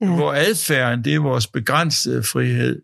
Ja. 0.02 0.16
Hvor 0.16 0.34
adfærden, 0.34 1.04
det 1.04 1.14
er 1.14 1.20
vores 1.20 1.48
begrænsede 1.48 2.24
frihed. 2.24 2.82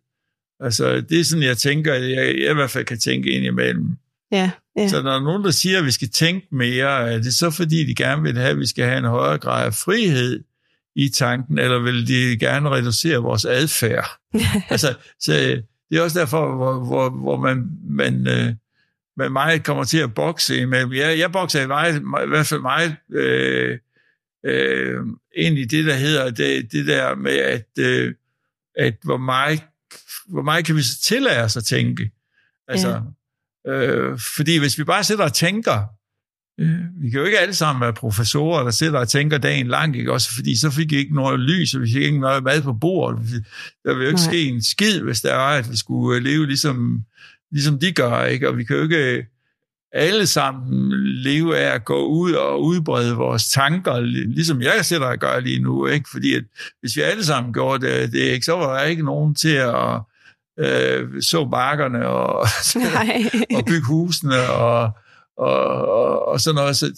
Altså, 0.59 1.01
det 1.01 1.19
er 1.19 1.23
sådan, 1.23 1.43
jeg 1.43 1.57
tænker, 1.57 1.93
jeg, 1.93 2.35
jeg 2.39 2.51
i 2.51 2.53
hvert 2.53 2.69
fald 2.69 2.85
kan 2.85 2.99
tænke 2.99 3.29
ind 3.29 3.45
imellem. 3.45 3.97
ja, 4.31 4.51
ja, 4.77 4.87
Så 4.87 5.01
når 5.01 5.09
der 5.09 5.19
er 5.19 5.23
nogen, 5.23 5.43
der 5.43 5.51
siger, 5.51 5.79
at 5.79 5.85
vi 5.85 5.91
skal 5.91 6.09
tænke 6.09 6.47
mere, 6.51 7.11
er 7.11 7.19
det 7.19 7.35
så 7.35 7.49
fordi, 7.49 7.85
de 7.85 7.95
gerne 7.95 8.21
vil 8.21 8.37
have, 8.37 8.49
at 8.49 8.59
vi 8.59 8.65
skal 8.65 8.85
have 8.85 8.97
en 8.97 9.05
højere 9.05 9.37
grad 9.37 9.65
af 9.65 9.73
frihed 9.73 10.43
i 10.97 11.09
tanken, 11.09 11.59
eller 11.59 11.79
vil 11.79 12.07
de 12.07 12.37
gerne 12.39 12.69
reducere 12.69 13.17
vores 13.17 13.45
adfærd? 13.45 14.19
altså, 14.69 14.95
så 15.19 15.33
det 15.89 15.97
er 15.97 16.01
også 16.01 16.19
derfor, 16.19 16.55
hvor, 16.55 16.85
hvor, 16.85 17.09
hvor 17.09 17.37
man, 17.37 17.69
man, 17.89 18.27
øh, 18.27 18.53
man 19.17 19.31
meget 19.31 19.63
kommer 19.63 19.83
til 19.83 19.97
at 19.97 20.13
bokse 20.13 20.57
imellem. 20.57 20.93
Jeg, 20.93 21.19
jeg 21.19 21.31
bokser 21.31 21.61
i, 21.61 21.67
meget, 21.67 21.95
i 22.25 22.27
hvert 22.27 22.47
fald 22.47 22.61
meget 22.61 22.95
øh, 23.11 23.79
øh, 24.45 24.99
ind 25.35 25.57
i 25.57 25.65
det, 25.65 25.85
der 25.85 25.95
hedder 25.95 26.29
det, 26.29 26.71
det 26.71 26.87
der 26.87 27.15
med, 27.15 27.37
at, 27.37 27.67
øh, 27.79 28.13
at 28.75 28.95
hvor, 29.03 29.17
meget, 29.17 29.63
hvor 30.27 30.41
meget 30.41 30.65
kan 30.65 30.75
vi 30.75 30.81
så 30.81 31.01
tillade 31.01 31.43
os 31.43 31.57
at 31.57 31.63
tænke? 31.63 32.11
Altså, 32.67 33.01
ja. 33.65 33.71
øh, 33.71 34.19
fordi 34.35 34.57
hvis 34.57 34.77
vi 34.77 34.83
bare 34.83 35.03
sidder 35.03 35.23
og 35.23 35.33
tænker, 35.33 35.77
øh, 35.79 35.96
vi 37.01 37.09
kan 37.09 37.19
jo 37.19 37.25
ikke 37.25 37.39
alle 37.39 37.53
sammen 37.53 37.81
være 37.81 37.93
professorer, 37.93 38.63
der 38.63 38.71
sidder 38.71 38.99
og 38.99 39.09
tænker 39.09 39.37
dagen 39.37 39.67
lang, 39.67 39.97
ikke? 39.97 40.13
Også 40.13 40.35
fordi 40.35 40.59
så 40.59 40.71
fik 40.71 40.91
vi 40.91 40.97
ikke 40.97 41.15
noget 41.15 41.39
lys, 41.39 41.73
og 41.73 41.81
vi 41.81 41.87
fik 41.87 42.03
ikke 42.03 42.19
noget 42.19 42.43
mad 42.43 42.61
på 42.61 42.73
bordet. 42.73 43.19
Der 43.83 43.93
ville 43.93 44.03
jo 44.03 44.07
ikke 44.07 44.21
Nej. 44.21 44.31
ske 44.31 44.43
en 44.43 44.63
skid, 44.63 45.01
hvis 45.01 45.21
der 45.21 45.35
var, 45.35 45.49
at 45.49 45.71
vi 45.71 45.77
skulle 45.77 46.17
øh, 46.17 46.23
leve 46.23 46.45
ligesom, 46.45 47.01
ligesom 47.51 47.79
de 47.79 47.91
gør, 47.91 48.23
ikke? 48.23 48.49
Og 48.49 48.57
vi 48.57 48.63
kan 48.63 48.75
jo 48.75 48.83
ikke 48.83 49.25
alle 49.93 50.27
sammen 50.27 50.93
leve 51.23 51.57
af 51.57 51.75
at 51.75 51.85
gå 51.85 52.05
ud 52.07 52.31
og 52.31 52.63
udbrede 52.63 53.15
vores 53.15 53.49
tanker, 53.49 53.99
ligesom 53.99 54.61
jeg 54.61 54.85
sidder 54.85 55.05
og 55.05 55.17
gør 55.17 55.39
lige 55.39 55.59
nu, 55.59 55.87
ikke? 55.87 56.09
Fordi 56.11 56.33
at 56.33 56.43
hvis 56.79 56.95
vi 56.95 57.01
alle 57.01 57.25
sammen 57.25 57.53
gjorde 57.53 57.87
det, 57.87 58.11
det 58.11 58.19
ikke, 58.19 58.45
så 58.45 58.51
var 58.51 58.77
der 58.77 58.83
ikke 58.83 59.05
nogen 59.05 59.35
til 59.35 59.55
at 59.55 60.01
øh, 60.59 61.21
så 61.21 61.47
bakkerne 61.51 62.07
og, 62.07 62.39
og 63.57 63.65
bygge 63.67 63.87
husene 63.87 64.49
og, 64.49 64.91
og, 65.37 65.87
og, 65.87 66.27
og 66.27 66.41
sådan 66.41 66.55
noget. 66.55 66.77
Så, 66.77 66.93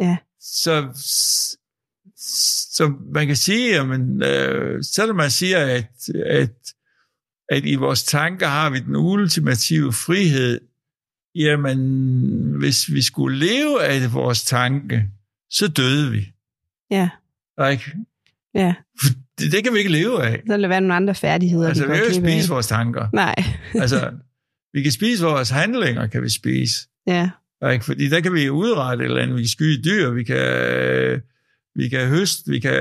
Ja. 0.00 0.16
så, 0.40 0.88
så 2.72 2.92
man 3.14 3.26
kan 3.26 3.36
sige, 3.36 3.74
jamen, 3.74 4.22
øh, 4.22 4.84
selvom 4.84 5.16
man 5.16 5.30
siger, 5.30 5.58
at, 5.58 5.86
at, 6.26 6.50
at 7.48 7.64
i 7.64 7.74
vores 7.74 8.04
tanker 8.04 8.46
har 8.48 8.70
vi 8.70 8.78
den 8.80 8.96
ultimative 8.96 9.92
frihed, 9.92 10.60
jamen, 11.34 11.78
hvis 12.58 12.92
vi 12.92 13.02
skulle 13.02 13.38
leve 13.38 13.84
af 13.84 14.12
vores 14.12 14.44
tanke, 14.44 15.04
så 15.50 15.68
døde 15.68 16.10
vi. 16.10 16.32
Ja, 16.90 17.08
Ikke? 17.70 17.84
ja. 18.54 18.74
Det, 19.38 19.52
det 19.52 19.64
kan 19.64 19.72
vi 19.72 19.78
ikke 19.78 19.90
leve 19.92 20.22
af. 20.22 20.42
Så 20.46 20.52
vil 20.52 20.62
der 20.62 20.68
være 20.68 20.80
nogle 20.80 20.94
andre 20.94 21.14
færdigheder, 21.14 21.68
Altså, 21.68 21.82
vi 21.82 21.88
kan 21.88 21.98
jo 21.98 22.04
ikke 22.04 22.12
glip 22.20 22.24
af. 22.24 22.32
spise 22.32 22.48
vores 22.48 22.66
tanker. 22.66 23.08
Nej, 23.12 23.34
Altså, 23.74 24.10
vi 24.76 24.82
kan 24.82 24.92
spise 24.92 25.24
vores 25.24 25.50
handlinger, 25.50 26.06
kan 26.06 26.22
vi 26.22 26.28
spise. 26.28 26.88
ja, 27.62 27.68
Ikke? 27.68 27.84
Fordi 27.84 28.08
der 28.08 28.20
kan 28.20 28.34
vi 28.34 28.50
udrette 28.50 29.04
et 29.04 29.08
eller 29.08 29.22
andet. 29.22 29.36
Vi 29.36 29.42
kan 29.42 29.48
skyde 29.48 29.82
dyr, 29.82 30.10
vi 30.10 30.24
kan, 30.24 31.22
vi 31.74 31.88
kan 31.88 32.08
høste, 32.08 32.50
vi 32.50 32.58
kan 32.58 32.72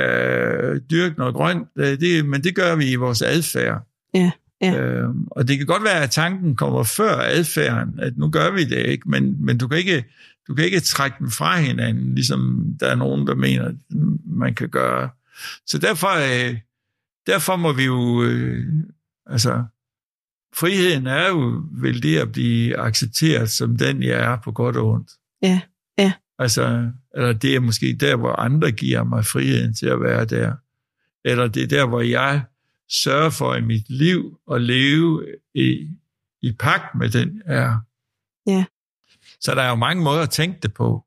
dyrke 0.92 1.16
noget 1.18 1.36
grønt. 1.36 1.68
Øh, 1.78 2.00
Det, 2.00 2.26
men 2.26 2.44
det 2.44 2.56
gør 2.56 2.76
vi 2.76 2.92
i 2.92 2.96
vores 2.96 3.22
adfærd. 3.22 3.88
Ja, 4.14 4.32
ja. 4.62 4.82
Øhm, 4.82 5.28
og 5.32 5.48
det 5.48 5.58
kan 5.58 5.68
godt 5.68 5.84
være, 5.84 6.04
at 6.04 6.12
tanken 6.12 6.56
kommer 6.56 6.84
før 6.84 7.16
adfærden, 7.18 8.00
at 8.00 8.18
nu 8.18 8.30
gør 8.30 8.52
vi 8.52 8.64
det 8.66 8.86
ikke, 8.86 9.10
men, 9.10 9.46
men 9.46 9.58
du, 9.58 9.68
kan 9.68 9.78
ikke, 9.78 10.04
du 10.48 10.56
kan 10.56 10.66
ikke 10.66 10.80
trække 10.80 11.16
den 11.20 11.32
fra 11.32 11.60
hinanden, 11.60 12.16
ligesom 12.16 12.66
der 12.80 12.88
er 12.88 12.96
nogen, 12.96 13.28
der 13.28 13.36
mener, 13.36 13.66
at 13.66 13.76
man 14.26 14.54
kan 14.56 14.70
gøre. 14.70 15.10
Så 15.68 15.78
derfor, 15.78 16.48
øh, 16.50 16.58
derfor 17.28 17.56
må 17.56 17.74
vi 17.74 17.84
jo, 17.84 18.24
øh, 18.24 18.66
altså, 19.26 19.64
friheden 20.58 21.08
er 21.08 21.28
jo 21.28 21.64
vel 21.72 22.04
det 22.04 22.18
at 22.18 22.32
blive 22.32 22.78
accepteret 22.78 23.52
som 23.52 23.78
den, 23.78 24.04
jeg 24.04 24.20
er 24.20 24.38
på 24.44 24.52
godt 24.52 24.76
og 24.76 24.88
ondt. 24.88 25.12
Ja, 25.42 25.62
ja. 25.98 26.14
Altså, 26.40 26.92
eller 27.16 27.34
det 27.34 27.56
er 27.56 27.60
måske 27.60 27.98
der, 28.00 28.16
hvor 28.16 28.32
andre 28.32 28.72
giver 28.72 29.04
mig 29.04 29.26
friheden 29.26 29.74
til 29.74 29.86
at 29.86 30.02
være 30.02 30.26
der. 30.26 30.54
Eller 31.26 31.48
det 31.48 31.64
er 31.64 31.68
der, 31.68 31.88
hvor 31.88 32.02
jeg 32.02 32.42
sørger 32.90 33.30
for 33.30 33.56
i 33.56 33.62
mit 33.62 33.90
liv 33.90 34.38
at 34.52 34.62
leve 34.62 35.26
i, 35.56 35.88
i 36.42 36.52
pagt 36.52 36.96
med 36.96 37.10
den 37.10 37.42
er. 37.46 37.78
Ja. 38.48 38.66
Så 39.40 39.56
der 39.56 39.62
er 39.62 39.70
jo 39.70 39.76
mange 39.76 40.04
måder 40.04 40.22
at 40.22 40.30
tænke 40.30 40.60
det 40.64 40.74
på. 40.74 41.06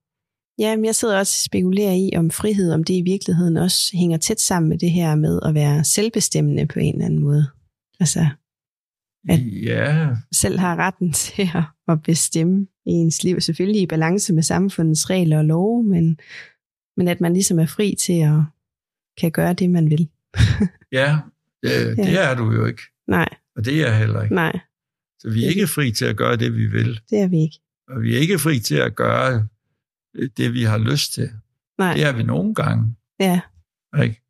Ja, 0.59 0.77
men 0.77 0.85
jeg 0.85 0.95
sidder 0.95 1.19
også 1.19 1.33
og 1.33 1.45
spekulerer 1.45 1.93
i, 1.93 2.11
om 2.17 2.31
frihed, 2.31 2.73
om 2.73 2.85
det 2.85 2.95
i 2.95 3.03
virkeligheden 3.03 3.57
også 3.57 3.91
hænger 3.95 4.19
tæt 4.19 4.41
sammen 4.41 4.69
med 4.69 4.79
det 4.79 4.91
her 4.91 5.15
med 5.15 5.41
at 5.43 5.55
være 5.55 5.85
selvbestemmende 5.85 6.67
på 6.67 6.79
en 6.79 6.95
eller 6.95 7.07
anden 7.07 7.21
måde. 7.21 7.47
Altså, 8.01 8.29
At- 9.29 9.63
Ja, 9.63 10.09
selv 10.33 10.59
har 10.59 10.77
retten 10.77 11.13
til 11.23 11.49
at- 11.89 12.03
bestemme 12.03 12.67
i 12.87 12.91
ens 12.91 13.25
liv. 13.25 13.41
Selvfølgelig 13.41 13.83
i 13.83 13.87
balance 13.87 14.33
med 14.33 14.43
samfundets 14.43 15.11
regler 15.11 15.39
og 15.39 15.45
love, 15.45 15.85
men, 15.85 16.19
men 16.97 17.09
at 17.09 17.21
man 17.21 17.33
ligesom 17.33 17.59
er 17.59 17.67
fri 17.67 17.95
til 18.01 18.13
at 18.21 18.41
kan 19.21 19.31
gøre 19.33 19.53
det, 19.53 19.71
man 19.71 19.91
vil. 19.91 20.09
ja, 20.93 21.19
det, 21.63 21.97
det 21.97 22.23
er 22.25 22.35
du 22.35 22.53
jo 22.53 22.65
ikke. 22.67 22.83
Nej, 23.07 23.29
Og 23.57 23.65
det 23.65 23.75
er 23.83 23.87
jeg 23.89 23.99
heller 23.99 24.23
ikke. 24.23 24.35
nej, 24.35 24.59
Så 25.19 25.31
vi 25.31 25.45
er 25.45 25.49
ikke 25.49 25.67
fri 25.67 25.93
til 25.93 26.05
at 26.05 26.17
gøre 26.17 26.37
det, 26.37 26.55
vi 26.55 26.67
vil. 26.67 27.01
det 27.11 27.19
er 27.21 27.27
vi 27.29 27.39
ikke. 27.41 27.59
Og 27.89 28.03
vi 28.03 28.15
er 28.17 28.19
ikke 28.19 28.39
fri 28.39 28.59
til 28.61 28.75
at 28.77 28.95
gøre 28.97 29.49
det, 30.37 30.53
vi 30.55 30.63
har 30.63 30.79
lyst 30.79 31.13
til. 31.13 31.31
Nej, 31.79 31.95
Det 31.95 32.05
er 32.05 32.13
vi 32.13 32.23
nogle 32.23 32.55
gange. 32.55 32.97
ja, 33.21 33.41
Ikke? 34.03 34.23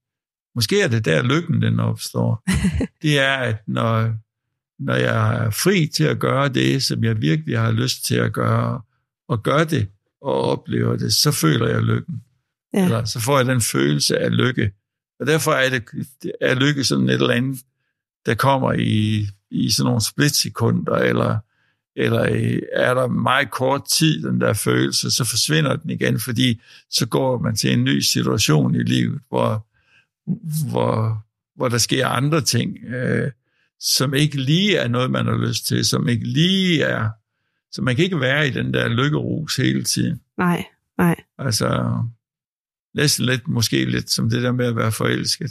Måske 0.55 0.81
er 0.83 0.89
det 0.89 1.05
der 1.05 1.23
lykken, 1.23 1.63
den 1.63 1.81
opstår. 1.81 2.43
det 3.03 3.19
er, 3.19 3.33
at 3.37 3.57
når, 3.67 4.15
når 4.79 4.95
jeg 4.95 5.45
er 5.45 5.51
fri 5.51 5.87
til 5.87 6.05
at 6.05 6.19
gøre 6.19 6.49
det, 6.49 6.83
som 6.83 7.05
jeg 7.05 7.21
virkelig 7.21 7.59
har 7.59 7.71
lyst 7.73 8.05
til 8.05 8.15
at 8.15 8.33
gøre, 8.33 8.81
og 9.29 9.43
gør 9.43 9.65
det 9.65 9.89
og 10.21 10.43
oplever 10.43 10.97
det, 10.97 11.15
så 11.15 11.33
føler 11.33 11.69
jeg 11.69 11.83
lykken. 11.83 12.23
Ja. 12.75 12.85
Eller 12.85 13.05
så 13.05 13.21
får 13.21 13.37
jeg 13.37 13.47
den 13.47 13.61
følelse 13.61 14.19
af 14.19 14.37
lykke. 14.37 14.73
Og 15.21 15.27
derfor 15.27 15.53
er, 15.53 15.71
det, 15.71 15.85
er 16.41 16.55
lykke 16.55 16.85
sådan 16.85 17.09
et 17.09 17.15
eller 17.15 17.31
andet, 17.31 17.61
der 18.27 18.35
kommer 18.35 18.73
i, 18.73 19.27
i 19.51 19.71
sådan 19.71 19.87
nogle 19.87 20.01
splitsekunder, 20.01 20.95
eller, 20.95 21.39
eller 21.97 22.21
er 22.73 22.95
der 22.95 23.07
meget 23.07 23.51
kort 23.51 23.83
tid, 23.93 24.23
den 24.23 24.41
der 24.41 24.53
følelse, 24.53 25.11
så 25.11 25.25
forsvinder 25.25 25.77
den 25.77 25.91
igen, 25.91 26.21
fordi 26.21 26.61
så 26.91 27.07
går 27.07 27.39
man 27.39 27.57
til 27.57 27.73
en 27.73 27.85
ny 27.85 28.01
situation 28.01 28.75
i 28.75 28.83
livet, 28.83 29.21
hvor, 29.29 29.67
hvor, 30.71 31.23
hvor 31.57 31.69
der 31.69 31.79
sker 31.79 32.07
andre 32.07 32.41
ting, 32.41 32.79
øh, 32.85 33.31
som 33.81 34.15
ikke 34.15 34.37
lige 34.37 34.77
er 34.77 34.89
noget, 34.89 35.11
man 35.11 35.27
har 35.27 35.47
lyst 35.47 35.67
til, 35.67 35.85
som 35.85 36.09
ikke 36.09 36.27
lige 36.27 36.83
er... 36.83 37.09
Så 37.73 37.83
man 37.83 37.97
kan 37.97 38.05
ikke 38.05 38.21
være 38.21 38.49
i 38.49 38.51
den 38.51 38.75
der 38.75 38.89
lykkerus 38.89 39.57
hele 39.57 39.85
tiden. 39.85 40.21
nej, 40.39 40.65
nej, 40.99 41.17
Altså, 41.39 41.99
næsten 42.95 43.27
lidt, 43.27 43.49
måske 43.49 43.85
lidt 43.85 44.11
som 44.11 44.31
det 44.31 44.43
der 44.43 44.53
med 44.53 44.67
at 44.67 44.77
være 44.77 44.93
forelsket. 44.93 45.51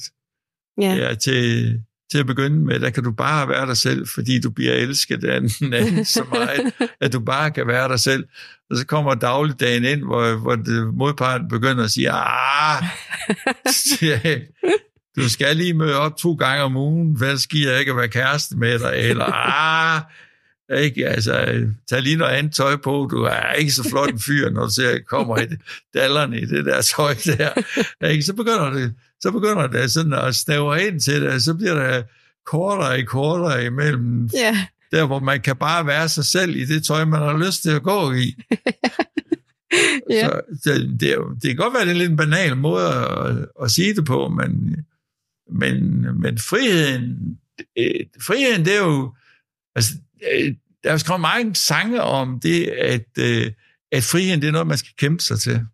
ja, 0.82 0.96
Ja, 0.96 1.16
til, 1.16 1.82
til 2.12 2.18
at 2.18 2.26
begynde 2.26 2.66
med, 2.66 2.80
der 2.80 2.90
kan 2.90 3.04
du 3.04 3.12
bare 3.12 3.50
være 3.50 3.66
dig 3.66 3.78
selv, 3.78 4.08
fordi 4.08 4.40
du 4.40 4.50
bliver 4.50 4.74
elsket 4.74 5.24
af 5.24 5.42
den 5.42 5.74
anden 5.74 6.06
så 6.06 6.26
meget, 6.32 6.74
at 7.02 7.14
du 7.14 7.20
bare 7.20 7.52
kan 7.52 7.68
være 7.68 7.90
dig 7.90 8.00
selv. 8.00 8.28
Og 8.70 8.78
så 8.78 8.86
kommer 8.86 9.16
dagligdagen 9.16 9.84
ind, 9.84 10.04
hvor, 10.04 10.36
hvor 10.36 10.56
det, 10.56 10.94
modparten 10.94 11.48
begynder 11.48 11.84
at 11.84 11.92
sige, 11.92 12.12
ah, 12.12 12.84
du 15.18 15.30
skal 15.30 15.56
lige 15.56 15.74
møde 15.74 15.96
op 15.96 16.18
to 16.18 16.34
gange 16.34 16.64
om 16.64 16.78
ugen, 16.78 17.14
ellers 17.24 17.48
giver 17.48 17.72
jeg 17.72 17.80
ikke 17.80 17.92
at 17.92 17.98
være 17.98 18.08
kæreste 18.08 18.58
med 18.58 18.80
dig, 18.80 18.94
eller 18.96 19.26
ah, 19.96 20.02
ikke? 20.76 21.08
Altså, 21.08 21.66
tag 21.90 22.02
lige 22.02 22.16
noget 22.16 22.32
andet 22.32 22.54
tøj 22.54 22.76
på, 22.76 23.08
du 23.12 23.24
er 23.24 23.54
ikke 23.54 23.72
så 23.72 23.90
flot 23.90 24.10
en 24.10 24.20
fyr, 24.20 24.50
når 24.50 24.66
du 24.66 24.74
ser, 24.74 25.00
kommer 25.08 25.38
i 25.38 25.46
det, 25.46 25.60
dallerne 25.94 26.40
i 26.40 26.46
det 26.46 26.66
der 26.66 26.82
tøj 26.82 27.14
der. 27.26 27.50
Ikke? 28.08 28.24
Så 28.24 28.34
begynder 28.34 28.70
det, 28.70 28.94
så 29.20 29.32
begynder 29.32 29.68
det 29.68 29.92
sådan 29.92 30.14
at 30.14 30.36
snævre 30.36 30.84
ind 30.88 31.00
til 31.00 31.22
det, 31.22 31.44
så 31.44 31.54
bliver 31.54 31.74
der 31.74 32.04
kortere 32.46 33.00
og 33.00 33.06
kortere 33.06 33.66
imellem 33.66 34.30
ja, 34.34 34.68
der, 34.92 35.06
hvor 35.06 35.20
man 35.20 35.42
kan 35.42 35.56
bare 35.56 35.88
være 35.88 36.10
sig 36.10 36.26
selv 36.26 36.56
i 36.56 36.66
det 36.66 36.84
tøj, 36.84 37.06
man 37.06 37.22
har 37.22 37.46
lyst 37.46 37.62
til 37.62 37.70
at 37.70 37.84
gå 37.84 38.14
i. 38.14 38.36
ja. 40.10 40.28
Så 40.28 40.42
det, 40.64 41.00
det, 41.00 41.12
er 41.12 41.38
det 41.42 41.50
kan 41.50 41.56
godt 41.56 41.74
være, 41.74 41.86
det 41.86 41.92
er 41.92 41.96
lidt 41.96 42.12
en 42.12 42.18
banal 42.18 42.58
måde 42.58 42.88
at, 42.88 43.36
at 43.64 43.72
sige 43.72 43.96
det 43.96 44.06
på, 44.06 44.28
men, 44.28 44.76
men, 45.50 46.06
men 46.22 46.38
friheden, 46.38 47.38
øh, 47.78 48.06
friheden, 48.22 48.66
det 48.66 48.76
er 48.76 48.86
jo, 48.86 49.16
altså, 49.76 49.94
øh, 50.34 50.56
der 50.84 50.92
er 50.92 50.98
skrevet 50.98 51.22
mange 51.22 51.56
sange 51.56 52.02
om 52.02 52.40
det, 52.40 52.68
at, 52.68 53.08
øh, 53.20 53.52
at 53.92 54.04
friheden, 54.04 54.42
det 54.42 54.48
er 54.48 54.52
noget, 54.52 54.68
man 54.68 54.78
skal 54.78 54.94
kæmpe 54.98 55.24
sig 55.24 55.40
til. 55.40 55.66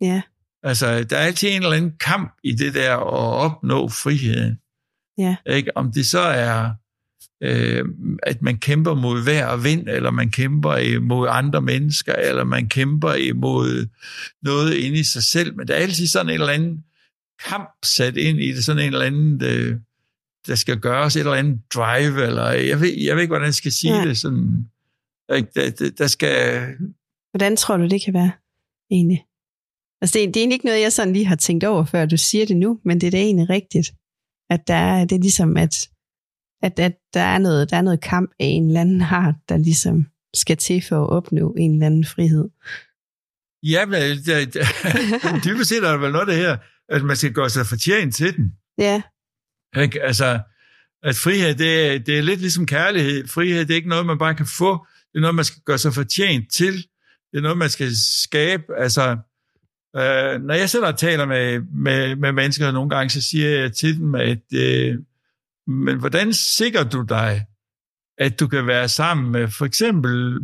ja, 0.00 0.22
Altså, 0.64 1.04
der 1.04 1.16
er 1.16 1.26
altid 1.26 1.48
en 1.48 1.62
eller 1.62 1.76
anden 1.76 1.96
kamp 2.00 2.34
i 2.44 2.52
det 2.52 2.74
der 2.74 2.96
at 2.96 3.42
opnå 3.44 3.88
friheden. 3.88 4.58
Ja. 5.18 5.36
Ikke? 5.46 5.76
Om 5.76 5.92
det 5.92 6.06
så 6.06 6.20
er, 6.20 6.70
øh, 7.42 7.84
at 8.22 8.42
man 8.42 8.58
kæmper 8.58 8.94
mod 8.94 9.24
vejr 9.24 9.46
og 9.46 9.64
vind, 9.64 9.88
eller 9.88 10.10
man 10.10 10.30
kæmper 10.30 10.76
imod 10.76 11.28
andre 11.30 11.62
mennesker, 11.62 12.12
eller 12.12 12.44
man 12.44 12.68
kæmper 12.68 13.14
imod 13.14 13.86
noget 14.42 14.74
inde 14.74 14.98
i 14.98 15.04
sig 15.04 15.22
selv. 15.22 15.56
Men 15.56 15.68
der 15.68 15.74
er 15.74 15.78
altid 15.78 16.06
sådan 16.06 16.28
en 16.28 16.34
eller 16.40 16.52
anden 16.52 16.84
kamp 17.48 17.68
sat 17.84 18.16
ind 18.16 18.38
i 18.40 18.52
det, 18.52 18.64
sådan 18.64 18.82
en 18.82 18.92
eller 18.92 19.06
anden, 19.06 19.42
øh, 19.44 19.76
der 20.46 20.54
skal 20.54 20.80
gøres 20.80 21.16
et 21.16 21.20
eller 21.20 21.32
andet 21.32 21.60
drive, 21.74 22.26
eller 22.26 22.50
jeg 22.50 22.80
ved, 22.80 22.92
jeg 23.04 23.14
ved 23.16 23.22
ikke, 23.22 23.30
hvordan 23.32 23.46
jeg 23.46 23.54
skal 23.54 23.72
sige 23.72 23.94
Ja. 23.96 24.04
det. 24.08 24.18
Sådan? 24.18 24.68
Der, 25.28 25.90
der, 25.98 26.06
skal, 26.06 26.66
Hvordan 27.32 27.56
tror 27.56 27.76
du, 27.76 27.86
det 27.86 28.02
kan 28.04 28.14
være, 28.14 28.32
egentlig? 28.90 29.24
Altså, 30.00 30.18
det, 30.18 30.22
er- 30.24 30.26
det 30.26 30.36
er 30.36 30.40
egentlig 30.40 30.54
ikke 30.54 30.66
noget, 30.66 30.80
jeg 30.80 30.92
sådan 30.92 31.12
lige 31.12 31.24
har 31.26 31.36
tænkt 31.36 31.64
over, 31.64 31.84
før 31.84 32.06
du 32.06 32.16
siger 32.16 32.46
det 32.46 32.56
nu, 32.56 32.80
men 32.84 33.00
det 33.00 33.06
er 33.06 33.10
da 33.10 33.16
egentlig 33.16 33.50
rigtigt, 33.50 33.94
at 34.50 34.66
der 34.68 34.74
er, 34.74 35.04
det 35.04 35.16
er 35.16 35.20
ligesom, 35.20 35.56
at, 35.56 35.88
at, 36.62 36.78
at 36.78 36.92
der, 37.14 37.20
er 37.20 37.38
noget, 37.38 37.70
der 37.70 37.76
er 37.76 37.82
noget 37.82 38.00
kamp 38.00 38.30
af 38.40 38.44
en 38.46 38.66
eller 38.66 38.80
anden 38.80 39.00
art, 39.02 39.34
der 39.48 39.56
ligesom 39.56 40.06
skal 40.34 40.56
til 40.56 40.82
for 40.82 41.02
at 41.04 41.10
opnå 41.10 41.54
en 41.58 41.72
eller 41.72 41.86
anden 41.86 42.04
frihed. 42.04 42.48
Ja, 43.62 43.86
men 43.86 44.00
det, 44.26 44.54
det, 44.54 45.44
dybest 45.44 45.68
set 45.68 45.84
er 45.84 45.90
der 45.90 45.96
vel 45.98 46.12
noget 46.12 46.28
af 46.28 46.34
det 46.34 46.36
her, 46.44 46.56
at 46.88 47.04
man 47.04 47.16
skal 47.16 47.32
gøre 47.32 47.50
sig 47.50 47.66
fortjent 47.66 48.14
til 48.14 48.36
den. 48.36 48.54
Ja, 48.78 49.02
Ikke? 49.76 50.02
Altså, 50.02 50.40
at 51.02 51.16
frihed, 51.16 51.54
det, 51.54 51.86
er- 51.94 51.98
det 51.98 52.18
er 52.18 52.22
lidt 52.22 52.40
ligesom 52.40 52.66
kærlighed. 52.66 53.28
Frihed, 53.28 53.60
det 53.60 53.70
er 53.70 53.74
ikke 53.76 53.88
noget, 53.88 54.06
man 54.06 54.18
bare 54.18 54.34
kan 54.34 54.46
få. 54.46 54.86
Det 55.12 55.18
er 55.18 55.20
noget, 55.20 55.34
man 55.34 55.44
skal 55.44 55.62
gøre 55.64 55.78
sig 55.78 55.94
fortjent 55.94 56.52
til. 56.52 56.74
Det 57.32 57.38
er 57.38 57.40
noget, 57.40 57.58
man 57.58 57.70
skal 57.70 57.90
skabe. 57.96 58.62
Altså, 58.78 59.10
øh, 59.96 60.40
når 60.42 60.54
jeg 60.54 60.70
sidder 60.70 60.86
og 60.92 60.98
taler 60.98 61.26
med, 61.26 61.60
med, 61.60 62.16
med 62.16 62.32
mennesker 62.32 62.70
nogle 62.70 62.90
gange, 62.90 63.10
så 63.10 63.22
siger 63.22 63.48
jeg 63.50 63.72
til 63.72 63.96
dem, 63.98 64.14
at 64.14 64.42
øh, 64.54 64.98
men 65.66 65.98
hvordan 65.98 66.32
sikrer 66.32 66.84
du 66.84 67.02
dig, 67.08 67.46
at 68.18 68.40
du 68.40 68.46
kan 68.48 68.66
være 68.66 68.88
sammen 68.88 69.32
med, 69.32 69.48
for 69.48 69.64
eksempel, 69.64 70.40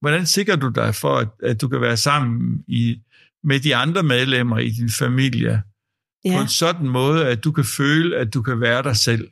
hvordan 0.00 0.26
sikrer 0.26 0.56
du 0.56 0.68
dig 0.68 0.94
for, 0.94 1.16
at, 1.16 1.28
at 1.42 1.60
du 1.60 1.68
kan 1.68 1.80
være 1.80 1.96
sammen 1.96 2.64
i, 2.68 3.00
med 3.44 3.60
de 3.60 3.76
andre 3.76 4.02
medlemmer 4.02 4.58
i 4.58 4.70
din 4.70 4.90
familie, 4.90 5.62
på 6.26 6.32
ja. 6.32 6.42
en 6.42 6.48
sådan 6.48 6.88
måde, 6.88 7.26
at 7.28 7.44
du 7.44 7.52
kan 7.52 7.64
føle, 7.64 8.16
at 8.16 8.34
du 8.34 8.42
kan 8.42 8.60
være 8.60 8.82
dig 8.82 8.96
selv. 8.96 9.28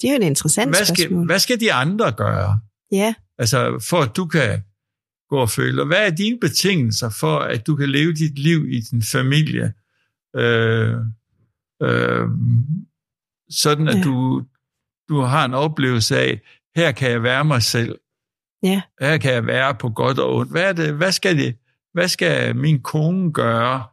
det 0.00 0.08
er 0.10 0.12
jo 0.14 0.16
et 0.22 0.26
interessant 0.26 0.70
Hvad 0.76 0.84
skal, 0.84 0.96
spørgsmål. 0.96 1.26
hvad 1.26 1.38
skal 1.38 1.60
de 1.60 1.72
andre 1.72 2.12
gøre? 2.12 2.60
Ja, 2.92 3.14
Altså, 3.38 3.84
for 3.88 4.00
at 4.02 4.16
du 4.16 4.26
kan 4.26 4.62
gå 5.30 5.36
og 5.38 5.50
føle, 5.50 5.82
og 5.82 5.86
hvad 5.86 6.06
er 6.06 6.10
dine 6.10 6.38
betingelser 6.40 7.08
for, 7.10 7.38
at 7.38 7.66
du 7.66 7.76
kan 7.76 7.90
leve 7.90 8.12
dit 8.12 8.38
liv 8.38 8.68
i 8.68 8.80
din 8.80 9.02
familie? 9.02 9.72
Øh, 10.36 10.94
øh, 11.82 12.28
sådan, 13.50 13.88
at 13.88 13.94
Ja. 13.96 14.02
du, 14.02 14.44
du 15.08 15.20
har 15.20 15.44
en 15.44 15.54
oplevelse 15.54 16.18
af, 16.18 16.40
her 16.76 16.92
kan 16.92 17.10
jeg 17.10 17.22
være 17.22 17.44
mig 17.44 17.62
selv. 17.62 17.98
Ja. 18.62 18.82
Her 19.00 19.18
kan 19.18 19.32
jeg 19.32 19.46
være 19.46 19.74
på 19.74 19.88
godt 19.90 20.18
og 20.18 20.34
ondt. 20.36 20.50
Hvad, 20.50 20.62
er 20.62 20.72
det, 20.72 20.94
hvad, 20.94 21.12
skal, 21.12 21.36
det, 21.38 21.56
hvad 21.94 22.08
skal 22.08 22.56
min 22.56 22.80
kone 22.82 23.32
gøre, 23.32 23.84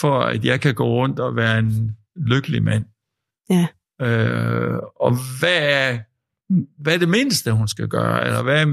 for 0.00 0.20
at 0.20 0.44
jeg 0.44 0.60
kan 0.60 0.74
gå 0.74 0.86
rundt 0.86 1.18
og 1.20 1.36
være 1.36 1.58
en 1.58 1.96
lykkelig 2.16 2.62
mand? 2.62 2.84
Ja. 3.50 3.66
Øh, 4.02 4.78
og 5.00 5.16
hvad 5.40 5.58
er, 5.62 5.98
hvad 6.78 6.94
er 6.94 6.98
det 6.98 7.08
mindste, 7.08 7.52
hun 7.52 7.68
skal 7.68 7.88
gøre? 7.88 8.26
Eller 8.26 8.42
hvad, 8.42 8.66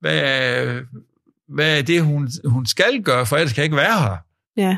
hvad, 0.00 0.20
er, 0.24 0.82
hvad 1.48 1.78
er 1.78 1.82
det, 1.82 2.02
hun, 2.02 2.28
hun 2.44 2.66
skal 2.66 3.02
gøre, 3.02 3.26
for 3.26 3.36
ellers 3.36 3.52
kan 3.52 3.60
jeg 3.60 3.64
ikke 3.64 3.76
være 3.76 4.00
her? 4.00 4.16
ja. 4.56 4.76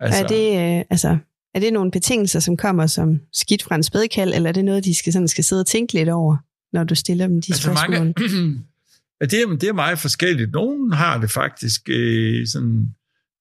Altså, 0.00 0.22
Er 0.22 0.26
det, 0.26 0.78
øh, 0.78 0.84
altså, 0.90 1.18
er 1.54 1.60
det 1.60 1.72
nogle 1.72 1.90
betingelser, 1.90 2.40
som 2.40 2.56
kommer 2.56 2.86
som 2.86 3.20
skidt 3.32 3.62
fra 3.62 3.74
en 3.74 3.82
spædkald, 3.82 4.34
eller 4.34 4.48
er 4.48 4.52
det 4.52 4.64
noget, 4.64 4.84
de 4.84 4.94
skal, 4.94 5.12
sådan, 5.12 5.28
skal 5.28 5.44
sidde 5.44 5.60
og 5.60 5.66
tænke 5.66 5.92
lidt 5.92 6.08
over, 6.08 6.36
når 6.72 6.84
du 6.84 6.94
stiller 6.94 7.26
dem 7.26 7.40
de 7.40 7.52
altså 7.52 7.62
spørgsmål? 7.62 7.98
mange, 7.98 8.14
ja, 9.22 9.26
det, 9.26 9.42
er, 9.42 9.56
det 9.56 9.68
er 9.68 9.72
meget 9.72 9.98
forskelligt. 9.98 10.52
Nogen 10.52 10.92
har 10.92 11.18
det 11.18 11.30
faktisk 11.30 11.88
øh, 11.88 12.46
sådan 12.46 12.86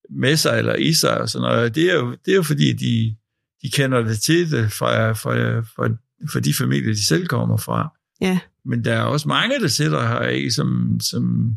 med 0.10 0.38
sig 0.38 0.58
eller 0.58 0.76
i 0.76 0.94
sig 0.94 1.22
og 1.22 1.30
sådan 1.30 1.48
noget. 1.48 1.76
Det 1.76 1.92
er 1.92 1.96
jo, 1.96 2.12
det 2.26 2.32
er 2.32 2.36
jo 2.36 2.44
fordi, 2.44 2.74
de, 2.74 3.16
de 3.62 3.72
kender 3.72 4.02
det 4.02 4.20
til 4.20 4.52
det 4.52 4.72
fra, 4.72 5.12
fra, 5.12 5.60
fra, 5.60 5.90
fra 6.32 6.40
de 6.40 6.54
familier, 6.54 6.94
de 6.94 7.06
selv 7.06 7.28
kommer 7.28 7.58
fra. 7.58 7.98
Ja. 8.22 8.40
men 8.66 8.86
der 8.86 8.94
er 8.94 9.02
også 9.02 9.28
mange, 9.28 9.60
der 9.60 9.68
sidder 9.68 10.08
her, 10.08 10.22
ikke, 10.28 10.52
som, 10.52 11.00
som 11.02 11.56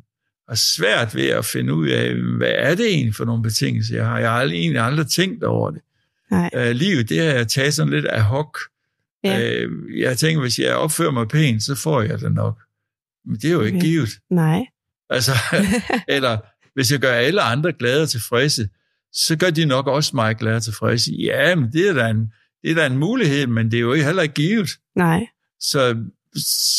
har 0.49 0.54
svært 0.54 1.14
ved 1.14 1.26
at 1.26 1.45
finde 1.45 1.75
ud 1.75 1.88
af, 1.88 2.14
hvad 2.14 2.52
er 2.54 2.75
det 2.75 2.87
egentlig 2.87 3.14
for 3.14 3.25
nogle 3.25 3.43
betingelser, 3.43 3.97
jeg 3.97 4.07
har. 4.07 4.19
Jeg 4.19 4.31
har 4.31 4.38
aldrig, 4.38 4.59
egentlig 4.59 4.83
aldrig 4.83 5.07
tænkt 5.07 5.45
over 5.45 5.71
det. 5.71 5.81
Nej. 6.31 6.50
Uh, 6.57 6.71
livet, 6.71 7.09
det 7.09 7.19
har 7.19 7.26
jeg 7.26 7.49
taget 7.49 7.75
sådan 7.75 7.93
lidt 7.93 8.07
ad 8.11 8.21
hoc. 8.21 8.59
Ja. 9.25 9.64
Uh, 9.64 9.99
jeg 9.99 10.19
tænker, 10.19 10.40
hvis 10.40 10.59
jeg 10.59 10.75
opfører 10.75 11.11
mig 11.11 11.28
pænt, 11.28 11.62
så 11.62 11.75
får 11.75 12.02
jeg 12.02 12.21
det 12.21 12.33
nok. 12.33 12.59
Men 13.26 13.37
det 13.37 13.45
er 13.45 13.52
jo 13.52 13.61
ikke 13.62 13.78
Okay. 13.78 13.87
givet. 13.87 14.09
Nej. 14.31 14.66
Altså, 15.11 15.33
eller 16.09 16.38
hvis 16.75 16.93
jeg 16.93 17.00
gør 17.00 17.12
alle 17.12 17.43
andre 17.43 17.73
glade 17.73 18.02
og 18.02 18.09
tilfredse, 18.09 18.69
så 19.12 19.37
gør 19.37 19.50
de 19.50 19.64
nok 19.64 19.87
også 19.87 20.16
mig 20.16 20.37
glad 20.37 20.57
og 20.57 20.62
tilfredse. 20.62 21.12
Ja, 21.12 21.54
men 21.54 21.73
det 21.73 21.88
er 21.88 21.93
da 21.93 22.09
en, 22.09 22.33
det 22.62 22.71
er 22.71 22.75
da 22.75 22.87
en 22.87 22.99
mulighed, 22.99 23.47
men 23.47 23.71
det 23.71 23.76
er 23.76 23.81
jo 23.81 23.93
ikke 23.93 24.04
heller 24.07 24.23
ikke 24.23 24.35
givet. 24.35 24.71
Nej. 24.97 25.26
Så, 25.61 25.97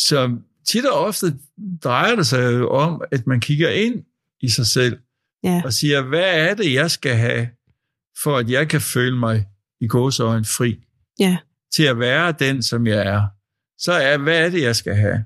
så 0.07 0.37
tit 0.67 0.85
og 0.85 0.99
ofte 1.05 1.35
drejer 1.83 2.15
det 2.15 2.27
sig 2.27 2.53
jo 2.53 2.69
om, 2.69 3.01
at 3.11 3.27
man 3.27 3.39
kigger 3.39 3.69
ind 3.69 4.03
i 4.41 4.49
sig 4.49 4.67
selv 4.67 4.97
Ja. 5.43 5.61
og 5.65 5.73
siger, 5.73 6.01
hvad 6.01 6.23
er 6.49 6.53
det, 6.53 6.73
jeg 6.73 6.91
skal 6.91 7.15
have, 7.15 7.49
for 8.23 8.37
at 8.37 8.49
jeg 8.49 8.67
kan 8.69 8.81
føle 8.81 9.17
mig 9.19 9.45
i 9.81 9.87
gåsøjne 9.87 10.45
fri 10.45 10.83
Ja. 11.19 11.37
til 11.75 11.83
at 11.83 11.99
være 11.99 12.31
den, 12.39 12.63
som 12.63 12.87
jeg 12.87 13.07
er. 13.07 13.21
Så 13.77 13.91
er, 13.91 14.17
hvad 14.17 14.45
er 14.45 14.49
det, 14.49 14.61
jeg 14.61 14.75
skal 14.75 14.95
have? 14.95 15.23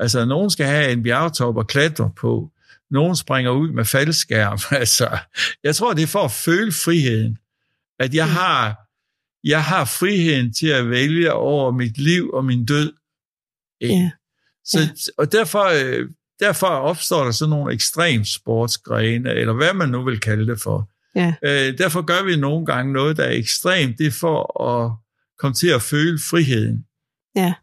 Altså, 0.00 0.24
nogen 0.24 0.50
skal 0.50 0.66
have 0.66 0.92
en 0.92 1.02
bjergtop 1.02 1.56
og 1.56 1.66
klatre 1.66 2.10
på. 2.16 2.50
Nogen 2.90 3.16
springer 3.16 3.50
ud 3.50 3.72
med 3.72 3.84
faldskærm. 3.84 4.58
Altså, 4.80 5.18
jeg 5.64 5.76
tror, 5.76 5.92
det 5.94 6.02
er 6.02 6.06
for 6.06 6.24
at 6.24 6.30
føle 6.32 6.72
friheden. 6.72 7.38
At 7.98 8.14
jeg 8.14 8.26
Mm. 8.26 8.32
har, 8.32 8.76
jeg 9.44 9.64
har 9.64 9.84
friheden 9.84 10.54
til 10.54 10.66
at 10.66 10.90
vælge 10.90 11.32
over 11.32 11.70
mit 11.70 11.98
liv 11.98 12.30
og 12.32 12.44
min 12.44 12.64
død. 12.66 12.92
Ikke? 13.80 13.94
Ja. 13.94 14.10
Så, 14.64 15.12
og 15.18 15.32
derfor, 15.32 15.64
øh, 15.84 16.08
derfor 16.40 16.66
opstår 16.66 17.24
der 17.24 17.30
sådan 17.30 17.50
nogle 17.50 17.74
ekstrem 17.74 18.24
sportsgrene, 18.24 19.30
eller 19.34 19.52
hvad 19.52 19.74
man 19.74 19.88
nu 19.88 20.04
vil 20.04 20.20
kalde 20.20 20.46
det 20.46 20.60
for. 20.60 20.90
Ja. 21.14 21.34
Øh, 21.44 21.78
derfor 21.78 22.02
gør 22.02 22.24
vi 22.24 22.36
nogle 22.36 22.66
gange 22.66 22.92
noget, 22.92 23.16
der 23.16 23.24
er 23.24 23.32
ekstremt. 23.32 23.98
Det 23.98 24.06
er 24.06 24.10
for 24.20 24.62
at 24.68 24.92
komme 25.38 25.54
til 25.54 25.68
at 25.68 25.82
føle 25.82 26.18
friheden. 26.30 26.84
Ja. 27.36 27.54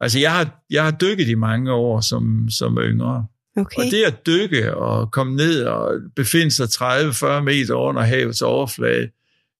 Altså, 0.00 0.18
jeg 0.18 0.32
har, 0.32 0.64
jeg 0.70 0.84
har 0.84 0.90
dykket 0.90 1.28
i 1.28 1.34
mange 1.34 1.72
år 1.72 2.00
som, 2.00 2.50
som 2.50 2.78
yngre. 2.78 3.26
Okay. 3.56 3.78
Og 3.78 3.84
det 3.90 4.04
at 4.04 4.26
dykke 4.26 4.74
og 4.76 5.10
komme 5.10 5.36
ned 5.36 5.64
og 5.64 6.00
befinde 6.16 6.50
sig 6.50 6.64
30-40 6.64 7.40
meter 7.40 7.74
under 7.74 8.02
havets 8.02 8.42
overflade, 8.42 9.10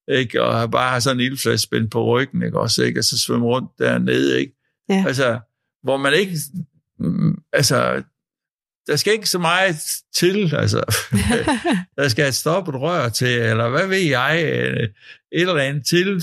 ikke? 0.08 0.42
og 0.42 0.70
bare 0.70 0.90
have 0.90 1.00
sådan 1.00 1.20
en 1.20 1.26
ildflaske 1.26 1.62
spændt 1.62 1.90
på 1.90 2.04
ryggen, 2.04 2.42
ikke? 2.42 2.60
Også, 2.60 2.82
ikke? 2.82 3.00
og 3.00 3.04
så 3.04 3.18
svømme 3.18 3.46
rundt 3.46 3.70
dernede. 3.78 4.40
Ikke? 4.40 4.52
Ja. 4.88 5.04
Altså, 5.06 5.38
hvor 5.82 5.96
man 5.96 6.12
ikke... 6.14 6.38
Altså, 7.52 8.02
der 8.86 8.96
skal 8.96 9.12
ikke 9.12 9.30
så 9.30 9.38
meget 9.38 9.76
til, 10.14 10.54
altså. 10.54 10.82
der 11.96 12.08
skal 12.08 12.28
et 12.28 12.34
stoppet 12.34 12.74
rør 12.74 13.08
til, 13.08 13.38
eller 13.38 13.68
hvad 13.68 13.86
ved 13.86 13.98
jeg, 13.98 14.42
øh, 14.44 14.82
et 14.82 14.90
eller 15.32 15.56
andet 15.56 15.86
til. 15.86 16.22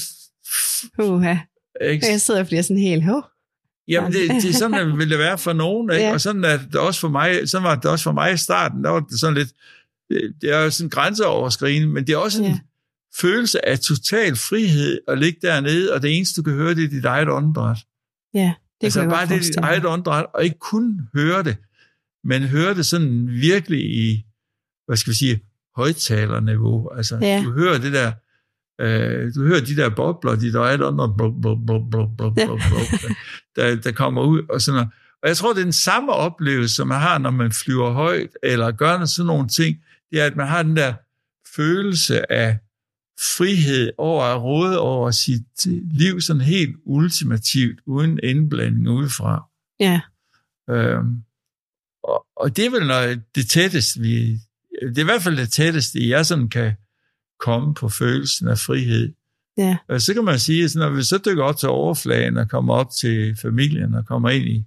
Uha. 0.99 1.35
Ikke? 1.81 2.07
Jeg 2.07 2.21
sidder 2.21 2.39
og 2.39 2.45
bliver 2.45 2.61
sådan 2.61 2.77
helt, 2.77 3.03
hov. 3.03 3.23
Jamen, 3.87 4.11
det, 4.11 4.29
det 4.29 4.49
er 4.49 4.53
sådan, 4.53 4.87
det 4.89 4.97
vil 4.97 5.09
det 5.09 5.19
være 5.19 5.37
for 5.37 5.53
nogen, 5.53 5.91
ikke? 5.91 6.03
Ja. 6.05 6.13
Og 6.13 6.21
sådan, 6.21 6.43
er 6.43 6.57
det 6.57 6.75
også 6.75 6.99
for 6.99 7.07
mig, 7.09 7.49
sådan 7.49 7.63
var 7.63 7.75
det 7.75 7.85
også 7.85 8.03
for 8.03 8.11
mig 8.11 8.33
i 8.33 8.37
starten, 8.37 8.83
der 8.83 8.89
var 8.89 8.99
det 8.99 9.19
sådan 9.19 9.33
lidt, 9.33 9.49
det, 10.09 10.33
det 10.41 10.49
er 10.53 10.59
jo 10.59 10.69
sådan 10.69 10.89
grænseoverskridende, 10.89 11.87
men 11.87 12.07
det 12.07 12.13
er 12.13 12.17
også 12.17 12.43
en 12.43 12.49
Ja. 12.49 12.59
følelse 13.21 13.65
af 13.65 13.79
total 13.79 14.35
frihed 14.35 14.99
at 15.07 15.17
ligge 15.19 15.39
dernede, 15.41 15.93
og 15.93 16.01
det 16.01 16.17
eneste, 16.17 16.41
du 16.41 16.43
kan 16.43 16.53
høre, 16.53 16.75
det 16.75 16.83
er 16.83 16.87
dit 16.89 17.05
eget 17.05 17.29
åndedræt. 17.29 17.77
Ja, 18.33 18.53
det 18.81 18.87
altså 18.87 18.99
kunne 18.99 19.09
bare 19.09 19.25
det 19.27 19.35
er 19.35 19.39
dit 19.39 19.55
eget 19.55 19.85
åndedræt, 19.85 20.25
og 20.33 20.43
ikke 20.43 20.59
kun 20.59 21.01
høre 21.15 21.43
det, 21.43 21.57
men 22.23 22.43
høre 22.43 22.73
det 22.73 22.85
sådan 22.85 23.27
virkelig 23.27 23.79
i, 23.95 24.25
hvad 24.87 24.97
skal 24.97 25.11
vi 25.11 25.17
sige, 25.17 25.39
højtalerniveau. 25.75 26.89
Altså, 26.97 27.17
Ja. 27.21 27.41
du 27.45 27.51
hører 27.51 27.77
det 27.77 27.93
der, 27.93 28.11
øh, 28.81 29.35
du 29.35 29.43
hører 29.47 29.65
de 29.65 29.75
der 29.75 29.89
bobler, 29.89 30.35
dit 30.35 30.55
eget 30.55 30.83
åndedræt, 30.83 31.15
blub, 31.17 31.33
blub, 31.41 31.57
blub, 31.67 31.81
blub, 31.91 32.17
blub, 32.17 32.37
Ja. 32.37 32.45
blub, 32.45 32.59
blub, 32.69 33.11
der, 33.55 33.75
der 33.75 33.91
kommer 33.91 34.21
ud, 34.23 34.41
og 34.49 34.61
sådan 34.61 34.75
noget. 34.75 34.89
Og 35.23 35.29
jeg 35.29 35.37
tror, 35.37 35.53
det 35.53 35.59
er 35.59 35.63
den 35.63 35.73
samme 35.73 36.11
oplevelse, 36.13 36.75
som 36.75 36.87
man 36.87 36.99
har, 36.99 37.17
når 37.17 37.31
man 37.31 37.51
flyver 37.51 37.91
højt, 37.91 38.29
eller 38.43 38.71
gør 38.71 39.05
sådan 39.05 39.27
nogle 39.27 39.47
ting, 39.47 39.77
det 40.11 40.21
er, 40.21 40.25
at 40.25 40.35
man 40.35 40.47
har 40.47 40.63
den 40.63 40.75
der 40.75 40.93
følelse 41.55 42.31
af 42.31 42.57
frihed 43.37 43.91
over 43.97 44.23
at 44.23 44.41
råde 44.41 44.79
over 44.79 45.11
sit 45.11 45.65
liv 45.93 46.21
sådan 46.21 46.41
helt 46.41 46.75
ultimativt, 46.85 47.79
uden 47.85 48.19
indblanding 48.23 48.89
udefra. 48.89 49.43
Ja, 49.79 50.01
Øhm, 50.69 51.23
og, 52.03 52.25
og 52.37 52.57
det 52.57 52.65
er 52.65 52.69
vel 52.69 52.87
noget, 52.87 53.21
det 53.35 53.49
tætteste, 53.49 53.99
vi, 53.99 54.31
det 54.81 54.97
er 54.97 55.01
i 55.01 55.03
hvert 55.03 55.21
fald 55.21 55.37
det 55.37 55.51
tætteste, 55.51 56.09
jeg 56.09 56.25
sådan 56.25 56.49
kan 56.49 56.73
komme 57.39 57.73
på 57.73 57.89
følelsen 57.89 58.47
af 58.47 58.57
frihed. 58.57 59.13
ja, 59.57 59.77
Og 59.89 60.01
så 60.01 60.13
kan 60.13 60.23
man 60.23 60.39
sige, 60.39 60.63
at 60.63 60.75
når 60.75 60.89
vi 60.89 61.03
så 61.03 61.17
dykker 61.25 61.43
op 61.43 61.57
til 61.57 61.69
overfladen 61.69 62.37
og 62.37 62.49
kommer 62.49 62.73
op 62.73 62.91
til 62.99 63.35
familien 63.41 63.93
og 63.93 64.05
kommer 64.05 64.29
ind 64.29 64.45
i, 64.45 64.65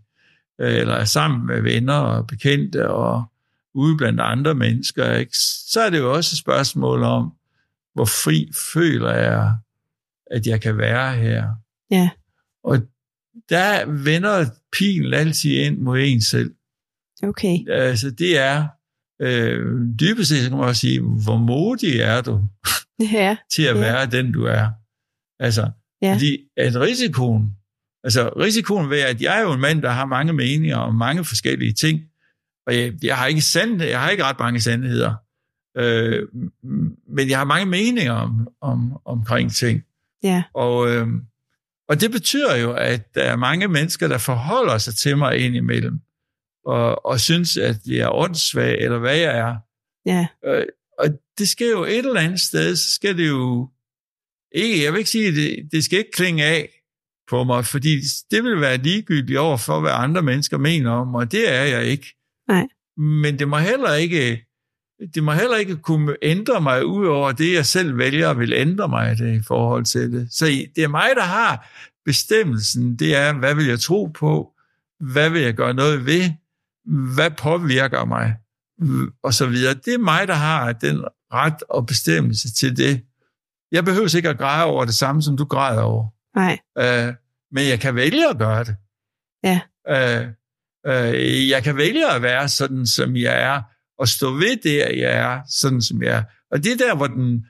øh, 0.60 0.74
eller 0.74 0.94
er 0.94 1.04
sammen 1.04 1.46
med 1.46 1.60
venner 1.62 1.94
og 1.94 2.26
bekendte 2.26 2.90
og 2.90 3.24
ude 3.74 3.96
blandt 3.96 4.20
andre 4.20 4.54
mennesker, 4.54 5.14
ikke? 5.14 5.38
så 5.72 5.80
er 5.80 5.90
det 5.90 5.98
jo 5.98 6.14
også 6.14 6.34
et 6.34 6.38
spørgsmål 6.38 7.02
om, 7.02 7.32
hvor 7.94 8.04
fri 8.04 8.50
føler 8.72 9.12
jeg, 9.12 9.56
at 10.30 10.46
jeg 10.46 10.60
kan 10.60 10.78
være 10.78 11.16
her. 11.16 11.48
ja, 11.90 12.10
Og 12.64 12.78
der 13.48 13.86
vender 13.86 14.46
pilen 14.72 15.14
altid 15.14 15.50
ind 15.50 15.78
mod 15.78 15.98
en 16.00 16.22
selv. 16.22 16.54
okay. 17.22 17.68
Altså 17.68 18.10
det 18.10 18.38
er, 18.38 18.66
øh, 19.20 19.66
dybest 20.00 20.28
set 20.28 20.48
kan 20.48 20.58
man 20.58 20.68
også 20.68 20.80
sige, 20.80 21.00
hvor 21.00 21.36
modig 21.36 22.00
er 22.00 22.20
du 22.20 22.40
Ja, 23.12 23.36
til 23.52 23.62
at 23.62 23.74
Ja. 23.76 23.80
være 23.80 24.06
den, 24.06 24.32
du 24.32 24.44
er. 24.44 24.68
Altså, 25.40 25.70
Ja. 26.02 26.12
fordi 26.14 26.38
at 26.56 26.80
risikoen, 26.80 27.50
altså 28.04 28.28
risikoen 28.28 28.90
ved, 28.90 29.00
at 29.00 29.22
jeg 29.22 29.38
er 29.38 29.42
jo 29.42 29.52
en 29.52 29.60
mand, 29.60 29.82
der 29.82 29.90
har 29.90 30.06
mange 30.06 30.32
meninger 30.32 30.76
om 30.76 30.94
mange 30.94 31.24
forskellige 31.24 31.72
ting, 31.72 32.00
og 32.66 32.76
jeg, 32.76 32.92
jeg 33.04 33.16
har 33.16 33.26
ikke 33.26 33.40
sand, 33.40 33.82
jeg 33.82 34.00
har 34.00 34.10
ikke 34.10 34.24
ret 34.24 34.38
mange 34.38 34.60
sandheder, 34.60 35.14
øh, 35.76 36.26
men 37.08 37.28
jeg 37.30 37.38
har 37.38 37.44
mange 37.44 37.66
meninger 37.66 38.12
om, 38.12 38.48
om, 38.60 38.96
omkring 39.04 39.52
ting. 39.54 39.82
ja, 40.22 40.42
Og, 40.54 40.90
øh, 40.90 41.06
og 41.88 42.00
det 42.00 42.10
betyder 42.10 42.56
jo, 42.56 42.72
at 42.72 43.14
der 43.14 43.22
er 43.22 43.36
mange 43.36 43.68
mennesker, 43.68 44.08
der 44.08 44.18
forholder 44.18 44.78
sig 44.78 44.94
til 44.94 45.16
mig 45.16 45.36
indimellem, 45.38 46.00
og, 46.68 47.06
og 47.06 47.20
synes, 47.20 47.56
at 47.56 47.76
jeg 47.86 47.98
er 47.98 48.14
åndssvag, 48.14 48.78
eller 48.78 48.98
hvad 48.98 49.16
jeg 49.16 49.38
er. 49.38 49.56
ja, 50.06 50.26
Øh, 50.44 50.66
og 50.98 51.08
det 51.38 51.48
skal 51.48 51.66
jo 51.66 51.84
et 51.84 51.98
eller 51.98 52.20
andet 52.20 52.40
sted, 52.40 52.76
så 52.76 52.90
skal 52.90 53.18
det 53.18 53.28
jo 53.28 53.68
ikke, 54.52 54.84
jeg 54.84 54.92
vil 54.92 54.98
ikke 54.98 55.10
sige, 55.10 55.28
at 55.28 55.34
det, 55.34 55.68
det 55.72 55.84
skal 55.84 55.98
ikke 55.98 56.10
klinge 56.10 56.44
af 56.44 56.68
på 57.30 57.44
mig, 57.44 57.64
fordi 57.66 58.00
det 58.30 58.44
vil 58.44 58.60
være 58.60 58.76
ligegyldigt 58.76 59.38
over 59.38 59.56
for, 59.56 59.80
hvad 59.80 59.90
andre 59.94 60.22
mennesker 60.22 60.58
mener 60.58 60.90
om 60.90 61.06
mig, 61.06 61.20
og 61.20 61.32
det 61.32 61.54
er 61.54 61.62
jeg 61.62 61.84
ikke. 61.84 62.16
Nej. 62.48 62.66
Men 62.96 63.38
det 63.38 63.48
må 63.48 63.56
heller 63.56 63.94
ikke, 63.94 64.46
det 65.14 65.22
må 65.22 65.32
heller 65.32 65.56
ikke 65.56 65.76
kunne 65.76 66.16
ændre 66.22 66.60
mig 66.60 66.86
ud 66.86 67.06
over 67.06 67.32
det, 67.32 67.52
jeg 67.52 67.66
selv 67.66 67.98
vælger 67.98 68.34
vil 68.34 68.52
ændre 68.52 68.88
mig 68.88 69.18
det 69.18 69.40
i 69.40 69.42
forhold 69.46 69.84
til 69.84 70.12
det. 70.12 70.32
Så 70.32 70.46
det 70.76 70.84
er 70.84 70.88
mig, 70.88 71.10
der 71.16 71.22
har 71.22 71.68
bestemmelsen. 72.04 72.96
Det 72.96 73.16
er, 73.16 73.32
hvad 73.32 73.54
vil 73.54 73.66
jeg 73.66 73.80
tro 73.80 74.06
på? 74.06 74.52
Hvad 75.00 75.30
vil 75.30 75.42
jeg 75.42 75.54
gøre 75.54 75.74
noget 75.74 76.06
ved? 76.06 76.30
Hvad 77.14 77.30
påvirker 77.30 78.04
mig? 78.04 78.36
Og 79.22 79.34
så 79.34 79.46
videre. 79.46 79.74
Det 79.74 79.94
er 79.94 79.98
mig, 79.98 80.28
der 80.28 80.34
har 80.34 80.72
den 80.72 81.04
ret 81.32 81.62
og 81.70 81.86
bestemmelse 81.86 82.54
til 82.54 82.76
det. 82.76 83.04
Jeg 83.72 83.84
behøver 83.84 84.16
ikke 84.16 84.28
at 84.28 84.38
græde 84.38 84.64
over 84.64 84.84
det 84.84 84.94
samme, 84.94 85.22
som 85.22 85.36
du 85.36 85.44
græder 85.44 85.82
over. 85.82 86.06
nej, 86.36 86.58
Øh, 86.78 87.14
men 87.52 87.68
jeg 87.68 87.80
kan 87.80 87.94
vælge 87.94 88.28
at 88.30 88.38
gøre 88.38 88.64
det. 88.64 88.76
Ja. 89.44 89.60
Øh, 89.88 90.26
øh, 90.86 91.48
jeg 91.48 91.62
kan 91.62 91.76
vælge 91.76 92.12
at 92.12 92.22
være 92.22 92.48
sådan, 92.48 92.86
som 92.86 93.16
jeg 93.16 93.42
er, 93.42 93.62
og 93.98 94.08
stå 94.08 94.30
ved 94.30 94.56
det, 94.62 94.80
at 94.80 94.98
jeg 94.98 95.12
er 95.18 95.40
sådan, 95.48 95.82
som 95.82 96.02
jeg 96.02 96.16
er. 96.16 96.22
Og 96.50 96.64
det 96.64 96.72
er 96.72 96.76
der, 96.76 96.96
hvor 96.96 97.06
den, 97.06 97.46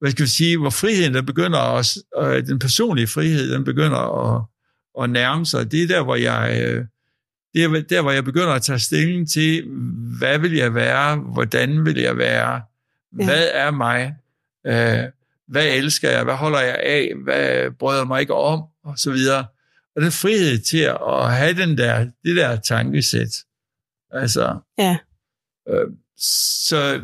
hvad 0.00 0.10
skal 0.10 0.22
vi 0.24 0.30
sige, 0.30 0.58
hvor 0.58 0.70
friheden, 0.70 1.14
der 1.14 1.22
begynder 1.22 1.58
også, 1.58 2.00
øh, 2.18 2.46
den 2.46 2.58
personlige 2.58 3.06
frihed, 3.06 3.52
den 3.52 3.64
begynder 3.64 3.98
at, 3.98 4.44
at 5.02 5.10
nærme 5.10 5.46
sig. 5.46 5.72
Det 5.72 5.82
er 5.82 5.86
der, 5.86 6.02
hvor 6.02 6.16
jeg, 6.16 6.60
øh, 6.62 6.84
det 7.54 7.64
er 7.64 7.82
der, 7.82 8.02
hvor 8.02 8.10
jeg 8.10 8.24
begynder 8.24 8.52
at 8.52 8.62
tage 8.62 8.78
stilling 8.78 9.30
til, 9.30 9.68
hvad 10.18 10.38
vil 10.38 10.52
jeg 10.52 10.74
være, 10.74 11.16
hvordan 11.16 11.84
vil 11.84 11.98
jeg 11.98 12.16
være, 12.16 12.62
hvad 13.12 13.48
er 13.52 13.70
mig, 13.70 14.14
øh, 14.66 15.04
hvad 15.48 15.66
elsker 15.66 16.10
jeg, 16.10 16.24
hvad 16.24 16.34
holder 16.34 16.60
jeg 16.60 16.78
af, 16.82 17.12
hvad 17.24 17.70
bryder 17.70 18.04
mig 18.04 18.20
ikke 18.20 18.34
om, 18.34 18.62
og 18.84 18.98
så 18.98 19.10
videre. 19.10 19.46
Og 19.96 20.02
den 20.02 20.12
frihed 20.12 20.58
til 20.58 20.78
at 20.78 21.32
have 21.32 21.54
den 21.54 21.78
der, 21.78 22.10
det 22.24 22.36
der 22.36 22.56
tankesæt. 22.56 23.36
Altså, 24.10 24.58
ja. 24.78 24.96
øh, 25.68 25.86
så, 26.16 27.00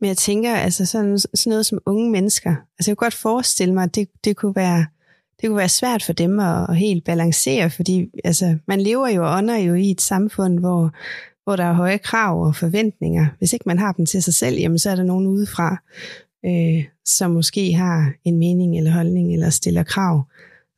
Men 0.00 0.08
jeg 0.08 0.16
tænker, 0.16 0.56
altså 0.56 0.86
sådan, 0.86 1.18
sådan 1.18 1.50
noget 1.50 1.66
som 1.66 1.78
unge 1.86 2.10
mennesker, 2.10 2.56
altså 2.78 2.90
jeg 2.90 2.96
kunne 2.96 3.06
godt 3.06 3.14
forestille 3.14 3.74
mig, 3.74 3.84
at 3.84 3.94
det, 3.94 4.08
det 4.24 4.36
kunne 4.36 4.56
være, 4.56 4.86
det 5.42 5.48
kunne 5.48 5.58
være 5.58 5.68
svært 5.68 6.02
for 6.02 6.12
dem 6.12 6.40
at, 6.40 6.66
at 6.68 6.76
helt 6.76 7.04
balancere, 7.04 7.70
fordi 7.70 8.10
altså, 8.24 8.58
man 8.68 8.80
lever 8.80 9.08
jo 9.08 9.26
og 9.26 9.36
ånder 9.36 9.56
jo 9.56 9.74
i 9.74 9.90
et 9.90 10.00
samfund, 10.00 10.58
hvor, 10.58 10.90
hvor 11.44 11.56
der 11.56 11.64
er 11.64 11.72
høje 11.72 11.98
krav 11.98 12.46
og 12.46 12.56
forventninger. 12.56 13.26
Hvis 13.38 13.52
ikke 13.52 13.62
man 13.66 13.78
har 13.78 13.92
dem 13.92 14.06
til 14.06 14.22
sig 14.22 14.34
selv, 14.34 14.56
jamen, 14.58 14.78
så 14.78 14.90
er 14.90 14.96
der 14.96 15.02
nogen 15.02 15.26
udefra, 15.26 15.82
øh, 16.46 16.84
som 17.04 17.30
måske 17.30 17.72
har 17.72 18.12
en 18.24 18.38
mening 18.38 18.78
eller 18.78 18.90
holdning 18.90 19.32
eller 19.32 19.50
stiller 19.50 19.82
krav. 19.82 20.22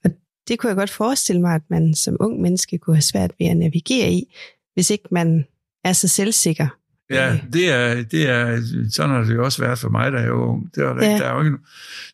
Og 0.04 0.10
det 0.48 0.58
kunne 0.58 0.68
jeg 0.68 0.76
godt 0.76 0.90
forestille 0.90 1.40
mig, 1.40 1.54
at 1.54 1.62
man 1.70 1.94
som 1.94 2.16
ung 2.20 2.40
menneske 2.40 2.78
kunne 2.78 2.96
have 2.96 3.02
svært 3.02 3.32
ved 3.38 3.46
at 3.46 3.56
navigere 3.56 4.12
i, 4.12 4.34
hvis 4.74 4.90
ikke 4.90 5.08
man 5.10 5.44
er 5.84 5.92
så 5.92 6.08
selvsikker. 6.08 6.68
Ja, 7.10 7.38
det 7.52 7.70
er, 7.70 8.02
det 8.02 8.28
er, 8.28 8.60
sådan 8.90 9.10
har 9.10 9.24
det 9.24 9.34
jo 9.34 9.44
også 9.44 9.62
været 9.62 9.78
for 9.78 9.88
mig, 9.88 10.12
da 10.12 10.18
jeg 10.18 10.30
var 10.32 10.38
ung. 10.46 10.74
Det 10.74 10.84
var, 10.84 11.04
ja. 11.04 11.10
Der 11.10 11.24
er 11.24 11.34
jo 11.34 11.42
ikke, 11.44 11.56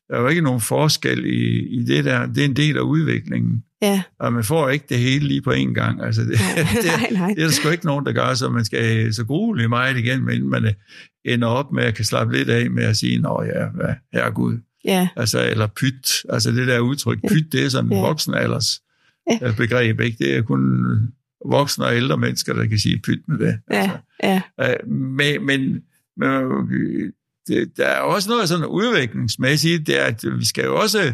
der 0.09 0.17
er 0.17 0.21
jo 0.21 0.29
ikke 0.29 0.43
nogen 0.43 0.61
forskel 0.61 1.25
i, 1.25 1.59
i 1.81 1.85
det 1.85 2.05
der. 2.05 2.27
Det 2.27 2.39
er 2.39 2.45
en 2.45 2.57
del 2.57 2.77
af 2.77 2.81
udviklingen. 2.81 3.65
Ja. 3.83 4.03
Og 4.21 4.33
man 4.33 4.45
får 4.45 4.69
ikke 4.69 4.85
det 4.89 4.99
hele 4.99 5.29
lige 5.29 5.43
på 5.43 5.51
én 5.53 5.73
gang. 5.73 6.03
Altså 6.03 6.23
det, 6.23 6.29
Nej, 6.57 6.67
det, 6.83 6.87
nej, 7.01 7.11
nej. 7.21 7.29
det 7.35 7.43
er 7.43 7.47
der 7.47 7.53
sgu 7.53 7.69
ikke 7.69 7.87
nogen, 7.87 8.07
der 8.07 8.13
gør, 8.13 8.35
så 8.35 8.49
man 8.51 8.65
skal 8.65 9.15
så 9.15 9.25
grueligt 9.25 9.69
meget 9.69 9.97
igen, 9.97 10.25
men 10.25 10.49
man 10.51 10.65
øh, 10.65 10.73
ender 11.25 11.49
op 11.49 11.73
med 11.73 11.83
at 11.85 11.95
kan 11.95 12.05
slappe 12.05 12.37
lidt 12.37 12.51
af 12.51 12.71
med 12.71 12.85
at 12.85 12.97
sige, 12.97 13.19
nå 13.19 13.43
ja, 13.43 13.67
hvad, 13.75 13.95
herregud. 14.13 14.59
Ja, 14.85 15.09
Altså, 15.17 15.49
eller 15.51 15.67
pyt. 15.67 16.11
Altså 16.29 16.51
det 16.51 16.67
der 16.69 16.79
udtryk, 16.81 17.19
pyt, 17.29 17.53
det 17.53 17.65
er 17.65 17.69
sådan 17.69 17.87
en 17.87 17.93
Ja. 17.97 18.01
voksenalders 18.01 18.81
Ja. 19.31 19.49
øh, 19.49 19.57
begreb, 19.57 20.01
ikke? 20.01 20.17
Det 20.25 20.37
er 20.37 20.43
kun 20.43 20.61
voksne 21.47 21.85
og 21.85 21.97
ældre 21.97 22.17
mennesker, 22.17 22.53
der 22.55 22.67
kan 22.67 22.79
sige 22.79 22.99
pyt 23.05 23.19
med 23.29 23.39
det. 23.39 23.59
ja, 23.71 23.77
Altså, 23.81 23.99
ja, 24.23 24.43
Øh, 24.61 24.89
men, 24.91 25.47
men, 25.47 25.81
men 26.17 26.43
det, 27.47 27.73
der 27.77 27.87
er 27.87 28.01
også 28.01 28.31
noget 28.31 28.49
sådan 28.49 28.67
udviklingsmæssigt, 28.67 29.87
det 29.87 30.01
er, 30.01 30.05
at 30.05 30.25
vi 30.39 30.45
skal 30.47 30.65
jo 30.65 30.77
også, 30.77 31.13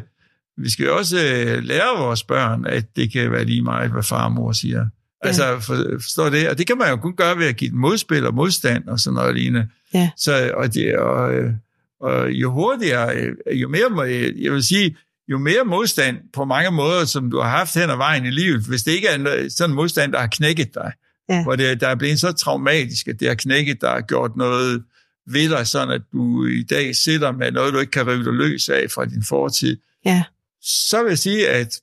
vi 0.59 0.71
skal 0.71 0.85
jo 0.87 0.97
også 0.97 1.17
øh, 1.17 1.63
lære 1.65 1.99
vores 1.99 2.23
børn, 2.25 2.67
at 2.67 2.97
det 2.97 3.13
kan 3.13 3.33
være 3.33 3.45
lige 3.45 3.63
meget, 3.63 3.91
hvad 3.91 4.03
far 4.03 4.25
og 4.25 4.33
mor 4.33 4.53
siger. 4.53 4.79
Ja. 4.79 5.29
Altså, 5.29 5.61
for, 5.61 5.75
forstår 6.01 6.31
det? 6.31 6.49
Og 6.49 6.59
det 6.59 6.67
kan 6.67 6.79
man 6.79 6.91
jo 6.91 6.97
kun 6.97 7.17
gøre 7.17 7.39
ved 7.39 7.47
at 7.47 7.57
give 7.57 7.71
dem 7.71 7.79
modspil 7.79 8.27
og 8.27 8.35
modstand 8.35 8.89
og 8.89 9.01
sådan 9.01 9.15
noget 9.15 9.35
lignende. 9.35 9.69
Ja. 9.95 10.11
Så, 10.17 10.51
og, 10.55 10.75
det, 10.75 10.97
og, 10.97 11.35
øh, 11.35 11.53
og 12.01 12.31
jo 12.33 12.53
hurtigere, 12.53 13.13
jo 13.53 13.69
mere, 13.69 13.89
må- 13.91 14.03
jeg 14.43 14.53
vil 14.53 14.63
sige, 14.65 14.97
jo 15.29 15.39
mere 15.39 15.65
modstand 15.65 16.17
på 16.33 16.45
mange 16.45 16.71
måder, 16.71 17.05
som 17.05 17.31
du 17.31 17.41
har 17.41 17.51
haft 17.51 17.75
hen 17.75 17.91
ad 17.91 17.97
vejen 17.97 18.27
i 18.27 18.31
livet, 18.31 18.65
hvis 18.69 18.83
det 18.83 18.93
ikke 18.93 19.09
er 19.09 19.49
sådan 19.49 19.71
en 19.71 19.75
modstand, 19.77 20.13
der 20.13 20.19
har 20.21 20.27
knækket 20.27 20.75
dig, 20.75 20.93
Ja. 21.29 21.43
hvor 21.43 21.57
det, 21.57 21.81
der 21.81 21.89
er 21.89 21.95
blevet 21.95 22.21
så 22.21 22.33
traumatisk, 22.33 23.09
at 23.09 23.21
det 23.21 23.29
har 23.29 23.35
knækket, 23.35 23.81
der 23.81 23.91
har 23.91 24.01
gjort 24.01 24.37
noget 24.37 24.83
ved 25.31 25.49
dig, 25.51 25.67
sådan 25.67 25.95
at 25.95 26.03
du 26.13 26.47
i 26.47 26.63
dag 26.63 26.97
sidder 26.97 27.33
med 27.33 27.53
noget, 27.53 27.75
du 27.75 27.79
ikke 27.79 27.91
kan 27.91 28.07
rive 28.07 28.25
dig 28.25 28.33
løs 28.33 28.69
af 28.69 28.87
fra 28.95 29.05
din 29.05 29.23
fortid, 29.23 29.77
ja, 30.05 30.23
så 30.63 31.03
vil 31.03 31.09
jeg 31.11 31.19
sige, 31.19 31.49
at, 31.49 31.81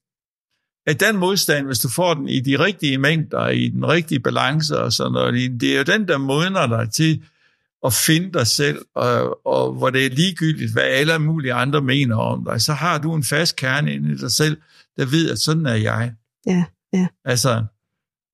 at 0.88 1.00
den 1.00 1.18
modstand, 1.18 1.66
hvis 1.66 1.80
du 1.80 1.90
får 1.90 2.14
den 2.14 2.30
i 2.30 2.40
de 2.40 2.60
rigtige 2.60 2.98
mængder, 2.98 3.50
i 3.50 3.68
den 3.68 3.88
rigtige 3.88 4.20
balance 4.20 4.80
og 4.80 4.94
sådan 4.94 5.12
noget, 5.12 5.62
det 5.62 5.74
er 5.74 5.78
jo 5.78 5.84
den, 5.84 6.08
der 6.08 6.18
modner 6.18 6.68
dig 6.68 6.92
til 6.94 7.24
at 7.86 7.94
finde 7.94 8.34
dig 8.34 8.48
selv, 8.48 8.86
og, 8.96 9.48
og 9.48 9.74
hvor 9.74 9.90
det 9.90 10.06
er 10.06 10.10
ligegyldigt, 10.10 10.74
hvad 10.74 10.84
alle 10.84 11.20
mulige 11.20 11.54
andre 11.54 11.82
mener 11.82 12.16
om 12.16 12.46
dig, 12.46 12.62
så 12.62 12.74
har 12.74 12.98
du 12.98 13.16
en 13.16 13.24
fast 13.24 13.56
kerne 13.56 13.94
inde 13.94 14.12
i 14.14 14.18
dig 14.18 14.32
selv, 14.32 14.58
der 14.98 15.06
ved, 15.06 15.32
at 15.32 15.40
sådan 15.40 15.66
er 15.66 15.76
jeg. 15.76 16.14
Ja, 16.46 16.64
ja. 16.94 17.08
Altså, 17.26 17.66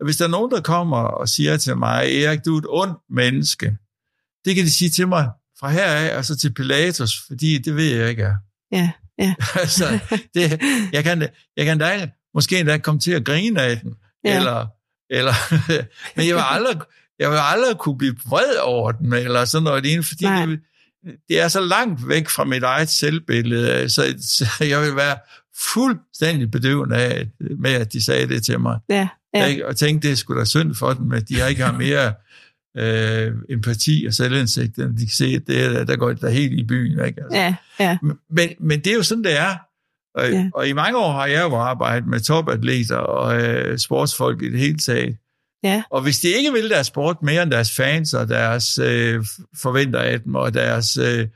hvis 0.04 0.18
der 0.18 0.26
er 0.26 0.30
nogen, 0.30 0.52
der 0.52 0.62
kommer 0.62 0.98
og 0.98 1.30
siger 1.30 1.58
til 1.58 1.78
mig, 1.78 2.24
Erik, 2.24 2.46
du 2.46 2.56
er 2.56 2.60
et 2.60 2.66
ondt 2.70 2.98
menneske, 3.10 3.78
det 4.46 4.56
kan 4.56 4.66
de 4.66 4.72
sige 4.72 4.90
til 4.90 5.08
mig 5.08 5.30
fra 5.60 5.70
her 5.70 5.86
af, 5.86 6.18
og 6.18 6.26
så 6.26 6.38
til 6.38 6.54
Pilatus, 6.54 7.24
fordi 7.28 7.58
det 7.58 7.76
ved 7.76 7.96
jeg 7.96 8.10
ikke 8.10 8.24
er. 8.24 8.36
ja, 8.72 8.92
ja, 9.20 9.36
altså, 9.62 10.00
det, 10.34 10.62
jeg, 10.94 11.04
kan, 11.04 11.28
jeg 11.58 11.66
kan 11.66 11.78
da 11.78 12.10
måske 12.34 12.60
endda 12.60 12.78
komme 12.78 13.00
til 13.00 13.12
at 13.12 13.26
grine 13.26 13.62
af 13.62 13.80
den, 13.80 13.96
ja. 14.26 14.38
eller, 14.38 14.68
eller 15.10 15.34
men 16.16 16.28
jeg 16.28 16.36
vil, 16.36 16.44
aldrig, 16.46 16.82
jeg 17.20 17.30
vil 17.30 17.38
aldrig 17.42 17.78
kunne 17.78 17.98
blive 17.98 18.16
vred 18.30 18.56
over 18.62 18.92
den, 18.92 19.14
eller 19.14 19.46
sådan 19.46 19.64
noget 19.64 19.84
lignende, 19.84 20.08
fordi 20.08 20.26
Nej. 20.26 20.46
det, 20.46 20.60
det 21.30 21.42
er 21.42 21.48
så 21.48 21.62
langt 21.62 22.08
væk 22.08 22.30
fra 22.30 22.44
mit 22.44 22.64
eget 22.64 22.90
selvbillede, 22.90 23.90
så, 23.90 24.16
så 24.22 24.66
jeg 24.66 24.82
vil 24.82 24.96
være 24.96 25.18
fuldstændig 25.74 26.52
bedøvende 26.52 26.96
af, 26.96 27.28
med, 27.60 27.72
at 27.72 27.94
de 27.94 28.06
sagde 28.06 28.28
det 28.28 28.44
til 28.44 28.60
mig. 28.60 28.80
ja, 28.90 29.08
Ja. 29.34 29.46
Ikke? 29.46 29.68
Og 29.68 29.78
tænkte, 29.78 30.10
det 30.10 30.18
skulle 30.18 30.40
da 30.40 30.46
synd 30.46 30.76
for 30.76 30.94
dem, 30.94 31.12
at 31.12 31.30
de 31.30 31.40
har 31.40 31.48
ikke 31.48 31.64
har 31.64 31.72
mere 31.72 32.14
øh, 32.78 33.34
empati 33.50 34.06
og 34.08 34.14
selvindsigt, 34.14 34.78
end 34.78 34.98
de 34.98 35.06
kan 35.06 35.16
se, 35.16 35.26
at 35.26 35.42
det 35.48 35.66
er, 35.66 35.84
der 35.84 35.96
går 35.96 36.14
der 36.14 36.30
helt 36.30 36.54
i 36.54 36.64
byen. 36.64 37.06
Ikke? 37.06 37.22
Altså. 37.22 37.38
ja, 37.38 37.56
ja, 37.80 37.98
Men, 38.30 38.50
men 38.60 38.80
det 38.80 38.88
er 38.88 38.96
jo 38.96 39.04
sådan, 39.04 39.24
det 39.24 39.40
er. 39.40 39.56
Og, 40.16 40.32
ja. 40.32 40.50
og 40.54 40.68
i 40.68 40.74
mange 40.74 40.98
år 40.98 41.12
har 41.12 41.26
jeg 41.26 41.44
jo 41.44 41.56
arbejdet 41.56 42.08
med 42.08 42.20
topatleter 42.20 42.96
og 42.96 43.42
øh, 43.42 43.78
sportsfolk 43.78 44.42
i 44.42 44.52
det 44.52 44.60
hele 44.60 44.78
taget. 44.78 45.18
Ja, 45.64 45.84
Og 45.90 46.02
hvis 46.02 46.20
de 46.20 46.28
ikke 46.28 46.52
vil 46.54 46.70
deres 46.70 46.88
sport 46.88 47.18
mere 47.24 47.44
end 47.44 47.52
deres 47.52 47.76
fans 47.76 48.14
og 48.14 48.30
deres 48.30 48.78
øh, 48.78 49.26
forventer 49.62 50.00
af 50.00 50.22
dem, 50.22 50.36
og 50.36 50.54
deres 50.54 50.98
øh, 50.98 51.28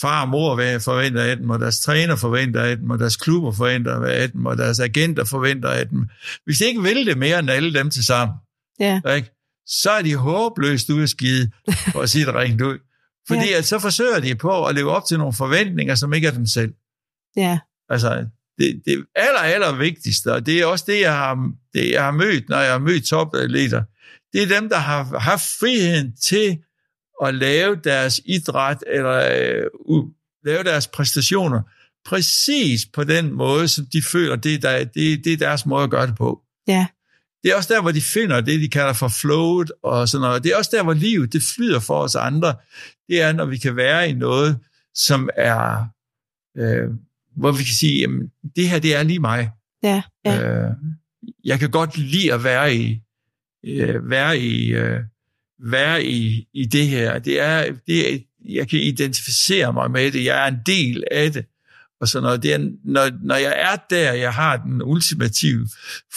far 0.00 0.22
og 0.22 0.28
mor 0.28 0.56
forventer 0.78 1.22
af 1.22 1.36
dem, 1.36 1.50
og 1.50 1.60
deres 1.60 1.80
træner 1.80 2.16
forventer 2.16 2.62
af 2.62 2.76
dem, 2.76 2.90
og 2.90 2.98
deres 2.98 3.16
klubber 3.16 3.52
forventer 3.52 4.04
af 4.04 4.30
dem, 4.30 4.46
og 4.46 4.58
deres 4.58 4.80
agenter 4.80 5.24
forventer 5.24 5.68
af 5.68 5.88
dem. 5.88 6.08
Hvis 6.44 6.58
de 6.58 6.64
ikke 6.64 6.82
vil 6.82 7.06
det 7.06 7.18
mere 7.18 7.38
end 7.38 7.50
alle 7.50 7.74
dem 7.74 7.90
til 7.90 8.04
sammen, 8.06 8.36
ja, 8.80 9.00
ikke? 9.14 9.30
så 9.66 9.90
er 9.90 10.02
de 10.02 10.16
håbløst 10.16 10.90
ude 10.90 11.02
at 11.02 11.08
skide, 11.08 11.50
for 11.92 12.00
at 12.00 12.10
sige 12.10 12.26
det 12.26 12.34
rent 12.34 12.60
ud. 12.60 12.78
Fordi 13.28 13.50
Ja. 13.50 13.58
at 13.58 13.64
så 13.64 13.78
forsøger 13.78 14.20
de 14.20 14.34
på 14.34 14.66
at 14.66 14.74
leve 14.74 14.90
op 14.90 15.02
til 15.08 15.18
nogle 15.18 15.32
forventninger, 15.32 15.94
som 15.94 16.12
ikke 16.12 16.26
er 16.26 16.32
dem 16.32 16.46
selv. 16.46 16.74
ja, 17.36 17.58
Altså, 17.88 18.26
det, 18.58 18.82
det 18.86 19.04
aller, 19.14 19.40
aller 19.40 19.76
vigtigste, 19.76 20.32
og 20.32 20.46
det 20.46 20.60
er 20.60 20.66
også 20.66 20.84
det, 20.88 21.00
jeg 21.00 21.12
har, 21.16 21.50
det, 21.74 21.90
jeg 21.90 22.04
har 22.04 22.10
mødt, 22.10 22.48
når 22.48 22.58
jeg 22.58 22.72
har 22.72 22.78
mødt 22.78 23.04
topatleter, 23.06 23.82
det 24.32 24.42
er 24.42 24.60
dem, 24.60 24.68
der 24.68 24.76
har 24.76 25.18
haft 25.18 25.44
friheden 25.60 26.16
til 26.16 26.58
at 27.24 27.34
lave 27.34 27.76
deres 27.84 28.20
idræt, 28.24 28.84
eller 28.86 29.30
øh, 29.40 29.64
u- 29.66 30.40
lave 30.44 30.64
deres 30.64 30.86
præstationer, 30.88 31.62
præcis 32.04 32.86
på 32.92 33.04
den 33.04 33.32
måde, 33.32 33.68
som 33.68 33.86
de 33.92 34.02
føler, 34.02 34.36
det 34.36 34.54
er, 34.54 34.58
der, 34.58 34.84
det, 34.84 35.24
det 35.24 35.32
er 35.32 35.36
deres 35.36 35.66
måde 35.66 35.84
at 35.84 35.90
gøre 35.90 36.06
det 36.06 36.16
på. 36.16 36.40
ja, 36.68 36.86
Det 37.42 37.52
er 37.52 37.56
også 37.56 37.74
der, 37.74 37.80
hvor 37.82 37.90
de 37.92 38.00
finder 38.00 38.40
det, 38.40 38.60
de 38.60 38.68
kalder 38.68 38.92
for 38.92 39.08
flowet 39.08 39.72
og 39.82 40.08
sådan 40.08 40.22
noget. 40.22 40.44
Det 40.44 40.52
er 40.52 40.56
også 40.56 40.70
der, 40.74 40.82
hvor 40.82 40.92
livet 40.94 41.32
det 41.32 41.42
flyder 41.56 41.80
for 41.80 41.98
os 42.02 42.14
andre. 42.14 42.54
Det 43.08 43.20
er, 43.22 43.32
når 43.32 43.44
vi 43.44 43.56
kan 43.58 43.76
være 43.76 44.08
i 44.08 44.12
noget, 44.12 44.58
som 44.94 45.30
er, 45.36 45.86
øh, 46.58 46.88
hvor 47.36 47.52
vi 47.52 47.64
kan 47.64 47.74
sige, 47.74 48.00
jamen, 48.00 48.30
det 48.56 48.68
her, 48.68 48.78
det 48.78 48.96
er 48.96 49.02
lige 49.02 49.18
mig. 49.20 49.50
ja, 49.82 50.02
ja, 50.24 50.64
Øh, 50.66 50.70
jeg 51.44 51.58
kan 51.58 51.70
godt 51.70 51.98
lide 51.98 52.32
at 52.32 52.44
være 52.44 52.74
i, 52.74 53.00
øh, 53.64 54.10
være 54.10 54.38
i, 54.38 54.72
øh, 54.72 55.00
være 55.58 56.04
i, 56.04 56.48
i 56.54 56.64
det 56.66 56.86
her. 56.88 57.18
Det 57.18 57.40
er, 57.40 57.72
det 57.86 58.14
er, 58.14 58.18
jeg 58.48 58.68
kan 58.68 58.78
identificere 58.78 59.72
mig 59.72 59.90
med 59.90 60.12
det. 60.12 60.24
Jeg 60.24 60.44
er 60.44 60.48
en 60.48 60.58
del 60.66 61.04
af 61.10 61.32
det. 61.32 61.46
Og 62.00 62.08
sådan 62.08 62.22
noget. 62.22 62.42
Det 62.42 62.54
er, 62.54 62.70
når, 62.84 63.10
når 63.22 63.34
jeg 63.34 63.54
er 63.56 63.76
der, 63.90 64.12
jeg 64.12 64.32
har 64.34 64.56
den 64.56 64.82
ultimative 64.82 65.68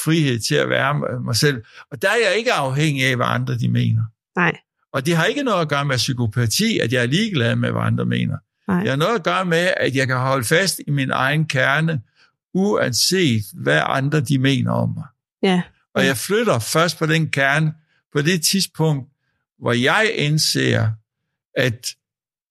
frihed 0.03 0.39
til 0.39 0.55
at 0.55 0.69
være 0.69 1.19
mig 1.21 1.36
selv. 1.36 1.62
Og 1.91 2.01
der 2.01 2.08
er 2.08 2.15
jeg 2.29 2.38
ikke 2.38 2.53
afhængig 2.53 3.05
af, 3.05 3.15
hvad 3.15 3.25
andre 3.29 3.58
de 3.58 3.69
mener. 3.69 4.03
nej, 4.36 4.58
Og 4.93 5.05
det 5.05 5.15
har 5.15 5.25
ikke 5.25 5.43
noget 5.43 5.62
at 5.62 5.69
gøre 5.69 5.86
med 5.86 5.97
psykopati, 5.97 6.79
at 6.79 6.93
jeg 6.93 7.01
er 7.01 7.05
ligeglad 7.08 7.55
med, 7.55 7.71
hvad 7.71 7.82
andre 7.82 8.05
mener. 8.05 8.38
Nej, 8.69 8.79
Det 8.82 8.89
har 8.89 8.95
noget 8.97 9.15
at 9.15 9.23
gøre 9.23 9.45
med, 9.45 9.73
at 9.77 9.95
jeg 9.95 10.08
kan 10.08 10.17
holde 10.17 10.43
fast 10.43 10.82
i 10.88 10.91
min 10.91 11.12
egen 11.12 11.45
kerne, 11.45 12.01
uanset 12.53 13.43
hvad 13.53 13.82
andre 13.86 14.21
de 14.21 14.38
mener 14.39 14.71
om 14.71 14.89
mig. 14.89 15.05
ja, 15.43 15.62
Og 15.93 16.05
jeg 16.05 16.17
flytter 16.17 16.60
først 16.60 16.99
på 16.99 17.05
den 17.05 17.29
kerne, 17.29 17.73
på 18.13 18.21
det 18.21 18.41
tidspunkt, 18.41 19.10
hvor 19.60 19.73
jeg 19.73 20.12
indser, 20.15 20.91
at 21.58 21.88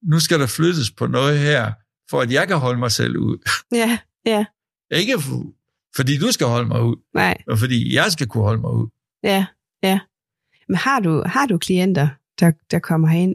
nu 0.02 0.20
skal 0.20 0.40
der 0.40 0.46
flyttes 0.46 0.90
på 0.90 1.07
noget 1.07 1.38
her, 1.38 1.72
for 2.11 2.20
at 2.20 2.33
jeg 2.33 2.48
kan 2.48 2.57
holde 2.57 2.78
mig 2.78 2.92
selv 2.92 3.16
ud. 3.16 3.48
ja, 3.72 3.98
ja, 4.26 4.44
Ikke 4.90 5.20
for, 5.20 5.44
fordi 5.96 6.18
du 6.18 6.33
skal 6.33 6.46
holde 6.46 6.68
mig 6.68 6.83
ud, 6.83 6.96
nej, 7.14 7.37
men 7.46 7.59
fordi 7.59 7.94
jeg 7.94 8.12
skal 8.12 8.26
kunne 8.26 8.44
holde 8.44 8.61
mig 8.61 8.70
ud. 8.70 8.88
ja, 9.22 9.46
ja. 9.83 10.00
Men 10.68 10.76
har 10.76 11.00
du, 11.00 11.22
har 11.26 11.46
du 11.46 11.59
klienter, 11.59 12.09
der, 12.40 12.52
der 12.70 12.78
kommer 12.78 13.09
herind, 13.09 13.35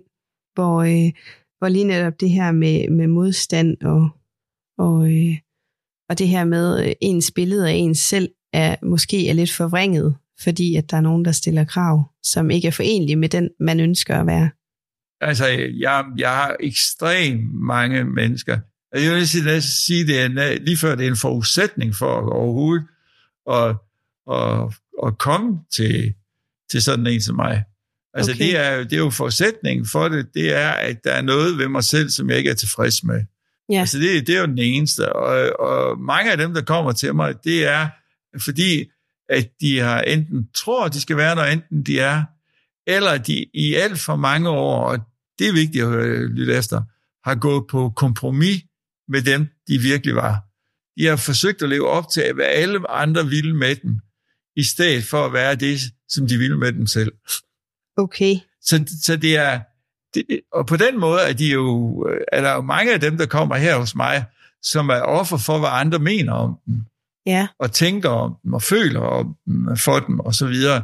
hvor, 0.54 0.82
øh, 0.84 1.12
hvor 1.64 1.70
lige 1.70 1.86
netop 1.86 2.14
det 2.20 2.30
her 2.30 2.52
med, 2.52 2.90
med 2.90 3.08
modstand 3.08 3.78
og, 3.82 4.10
og, 4.78 5.12
øh, 5.14 5.38
og 6.10 6.20
det 6.20 6.28
her 6.28 6.46
med 6.46 6.88
øh, 6.88 6.94
ens 7.02 7.32
billede 7.32 7.70
af 7.70 7.74
ens 7.74 8.00
selv 8.00 8.30
er 8.54 8.76
måske 8.86 9.30
er 9.30 9.34
lidt 9.34 9.52
forvrænget, 9.52 10.16
fordi 10.44 10.76
at 10.76 10.92
der 10.92 10.98
er 10.98 11.02
nogen, 11.02 11.26
der 11.26 11.32
stiller 11.32 11.64
krav, 11.64 12.12
som 12.24 12.52
ikke 12.52 12.68
er 12.68 12.72
forenlige 12.72 13.16
med 13.16 13.30
den, 13.30 13.50
man 13.60 13.80
ønsker 13.80 14.20
at 14.20 14.28
være. 14.28 14.50
Altså, 15.22 15.48
jeg, 15.80 16.06
jeg 16.18 16.30
har 16.30 16.56
ekstremt 16.60 17.54
mange 17.54 18.04
mennesker. 18.04 18.60
Og 18.94 19.04
Jeg 19.04 19.14
vil 19.14 19.28
sige, 19.28 19.46
næsten 19.46 19.72
sige 19.72 20.08
det 20.08 20.22
er, 20.22 20.60
lige 20.60 20.78
før 20.78 20.96
det 20.96 21.06
er 21.06 21.12
en 21.12 21.18
forudsætning 21.18 21.96
for 21.96 22.32
overhovedet 22.32 22.88
at, 23.52 23.76
at, 24.32 24.74
at 25.08 25.18
komme 25.18 25.60
til, 25.72 26.14
til 26.72 26.82
sådan 26.82 27.08
en 27.08 27.22
som 27.22 27.36
mig. 27.36 27.64
Altså, 28.14 28.32
Okay. 28.32 28.46
det, 28.46 28.58
er, 28.58 28.84
det 28.84 28.94
er 28.94 28.98
jo 28.98 29.10
forudsætningen 29.10 29.86
for 29.86 30.10
det, 30.10 30.28
det 30.34 30.54
er, 30.54 30.70
at 30.70 31.04
der 31.04 31.12
er 31.12 31.22
noget 31.22 31.58
ved 31.58 31.68
mig 31.68 31.84
selv, 31.84 32.10
som 32.10 32.30
jeg 32.30 32.38
ikke 32.38 32.50
er 32.50 32.54
tilfreds 32.54 33.04
med. 33.04 33.24
Ja. 33.70 33.80
Altså 33.80 34.00
det, 34.00 34.28
det 34.28 34.36
er 34.36 34.40
jo 34.40 34.46
den 34.46 34.58
eneste. 34.58 35.14
Og, 35.14 35.60
og 35.60 36.00
mange 36.00 36.32
af 36.32 36.38
dem, 36.38 36.54
der 36.54 36.62
kommer 36.62 36.92
til 36.92 37.16
mig, 37.16 37.36
det 37.44 37.68
er 37.68 37.88
fordi, 38.40 38.86
at 39.30 39.50
de 39.62 39.80
har 39.80 40.02
enten 40.02 40.48
tror, 40.56 40.88
de 40.88 41.02
skal 41.02 41.18
være 41.18 41.36
der, 41.36 41.44
enten 41.46 41.84
de 41.84 42.00
er, 42.00 42.24
eller 42.88 43.18
de 43.18 43.46
i 43.54 43.74
alt 43.74 44.00
for 44.00 44.16
mange 44.16 44.50
år, 44.50 44.86
og 44.86 45.00
det 45.40 45.48
er 45.48 45.54
vigtigt 45.54 45.86
at 45.86 46.30
lytte 46.30 46.54
efter, 46.54 46.82
har 47.30 47.36
gået 47.36 47.64
på 47.70 47.94
kompromis 47.96 48.64
med 49.08 49.22
dem, 49.22 49.48
de 49.68 49.78
virkelig 49.78 50.16
var. 50.16 50.42
De 51.00 51.06
har 51.06 51.16
forsøgt 51.16 51.62
at 51.62 51.70
leve 51.70 51.88
op 51.88 52.10
til, 52.10 52.34
hvad 52.34 52.46
alle 52.46 52.90
andre 52.90 53.28
ville 53.28 53.56
med 53.56 53.76
dem, 53.76 54.00
i 54.56 54.64
stedet 54.64 55.04
for 55.04 55.26
at 55.26 55.34
være 55.34 55.56
det, 55.56 55.80
som 56.10 56.28
de 56.28 56.38
ville 56.38 56.58
med 56.58 56.74
dem 56.74 56.88
selv. 56.88 57.12
Okay. 57.98 58.36
Så, 58.62 58.86
så 59.04 59.16
det 59.16 59.38
er, 59.38 59.60
det, 60.14 60.26
og 60.54 60.68
på 60.68 60.78
den 60.78 61.00
måde 61.00 61.22
er, 61.22 61.34
de 61.34 61.48
jo, 61.52 61.96
er 62.32 62.42
der 62.42 62.54
jo 62.54 62.62
mange 62.62 62.94
af 62.94 63.00
dem, 63.00 63.18
der 63.18 63.26
kommer 63.26 63.56
her 63.56 63.78
hos 63.78 63.96
mig, 63.96 64.26
som 64.62 64.90
er 64.90 65.02
offer 65.02 65.38
for, 65.38 65.60
hvad 65.60 65.70
andre 65.72 66.00
mener 66.00 66.34
om 66.34 66.58
dem, 66.66 66.82
Ja. 67.26 67.48
og 67.60 67.72
tænker 67.72 68.10
om 68.10 68.36
dem, 68.44 68.54
og 68.54 68.62
føler 68.62 69.00
om 69.00 69.36
dem, 69.46 69.78
for 69.78 70.00
dem, 70.00 70.20
og 70.20 70.36
så 70.36 70.48
videre, 70.48 70.84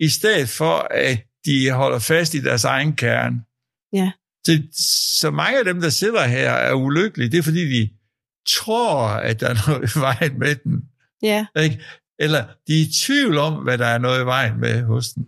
i 0.00 0.08
stedet 0.08 0.48
for, 0.48 0.86
at 0.90 1.18
de 1.44 1.70
holder 1.70 1.98
fast 1.98 2.34
i 2.34 2.40
deres 2.40 2.64
egen 2.64 2.96
kerne. 2.96 3.42
Ja. 3.92 4.10
Så, 4.46 4.62
så 5.20 5.30
mange 5.30 5.58
af 5.58 5.64
dem, 5.64 5.80
der 5.80 5.88
sidder 5.90 6.26
her, 6.26 6.50
er 6.50 6.74
ulykkelige. 6.74 7.30
Det 7.30 7.38
er, 7.38 7.42
fordi 7.42 7.80
de 7.80 7.90
tror, 8.48 9.06
at 9.08 9.40
der 9.40 9.48
er 9.48 9.54
noget 9.68 9.96
i 9.96 9.98
vejen 10.00 10.38
med 10.38 10.54
dem. 10.54 10.82
Ja. 11.22 11.46
Ikke? 11.60 11.82
Eller 12.18 12.44
de 12.66 12.72
er 12.80 12.82
i 12.86 12.90
tvivl 13.06 13.38
om, 13.38 13.54
hvad 13.54 13.78
der 13.78 13.86
er 13.86 13.98
noget 13.98 14.22
i 14.22 14.24
vejen 14.26 14.60
med 14.60 14.82
hos 14.82 15.08
dem. 15.08 15.26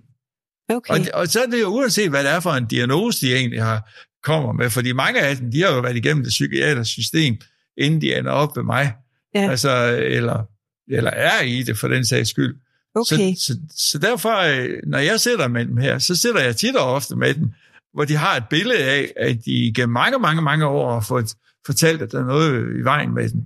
Okay. 0.71 0.95
Og, 0.95 1.01
og 1.15 1.29
så 1.29 1.43
er 1.43 1.47
det 1.47 1.61
jo 1.61 1.67
uanset, 1.67 2.11
hvad 2.11 2.25
det 2.25 2.31
er 2.31 2.41
for 2.41 2.51
en 2.51 2.67
diagnose, 2.67 3.27
de 3.27 3.35
egentlig 3.35 3.63
har 3.63 3.91
kommer 4.23 4.53
med, 4.53 4.71
fordi 4.71 4.93
mange 4.93 5.21
af 5.21 5.37
dem, 5.37 5.51
de 5.51 5.63
har 5.63 5.75
jo 5.75 5.81
været 5.81 5.97
igennem 5.97 6.25
det 6.25 6.31
psykiatriske 6.31 6.93
system, 6.93 7.37
inden 7.77 8.01
de 8.01 8.19
ender 8.19 8.31
op 8.33 8.57
ved 8.57 8.63
mig. 8.63 8.93
Ja. 9.35 9.51
Altså, 9.51 9.99
eller, 10.01 10.43
eller 10.89 11.11
er 11.11 11.43
i 11.43 11.63
det 11.63 11.79
for 11.79 11.89
den 11.89 12.05
sags 12.05 12.31
skyld. 12.31 12.57
Okay. 12.95 13.35
Så, 13.35 13.47
så, 13.47 13.59
så 13.77 13.99
derfor, 13.99 14.37
øh, 14.37 14.79
når 14.87 14.99
jeg 14.99 15.21
sidder 15.21 15.49
med 15.49 15.67
dem 15.67 15.77
her, 15.77 15.99
så 15.99 16.17
sidder 16.17 16.41
jeg 16.41 16.57
tit 16.57 16.77
og 16.77 16.93
ofte 16.95 17.17
med 17.17 17.35
dem, 17.35 17.53
hvor 17.95 18.05
de 18.05 18.17
har 18.17 18.37
et 18.37 18.45
billede 18.51 18.85
af, 18.85 19.13
at 19.17 19.45
de 19.45 19.73
gennem 19.77 19.93
mange, 19.93 20.19
mange, 20.19 20.43
mange 20.43 20.67
år 20.67 20.93
har 20.93 21.01
fået 21.01 21.35
fortalt, 21.67 22.03
at 22.03 22.13
der 22.13 22.21
er 22.21 22.25
noget 22.25 22.81
i 22.81 22.85
vejen 22.85 23.15
med 23.15 23.29
dem. 23.29 23.41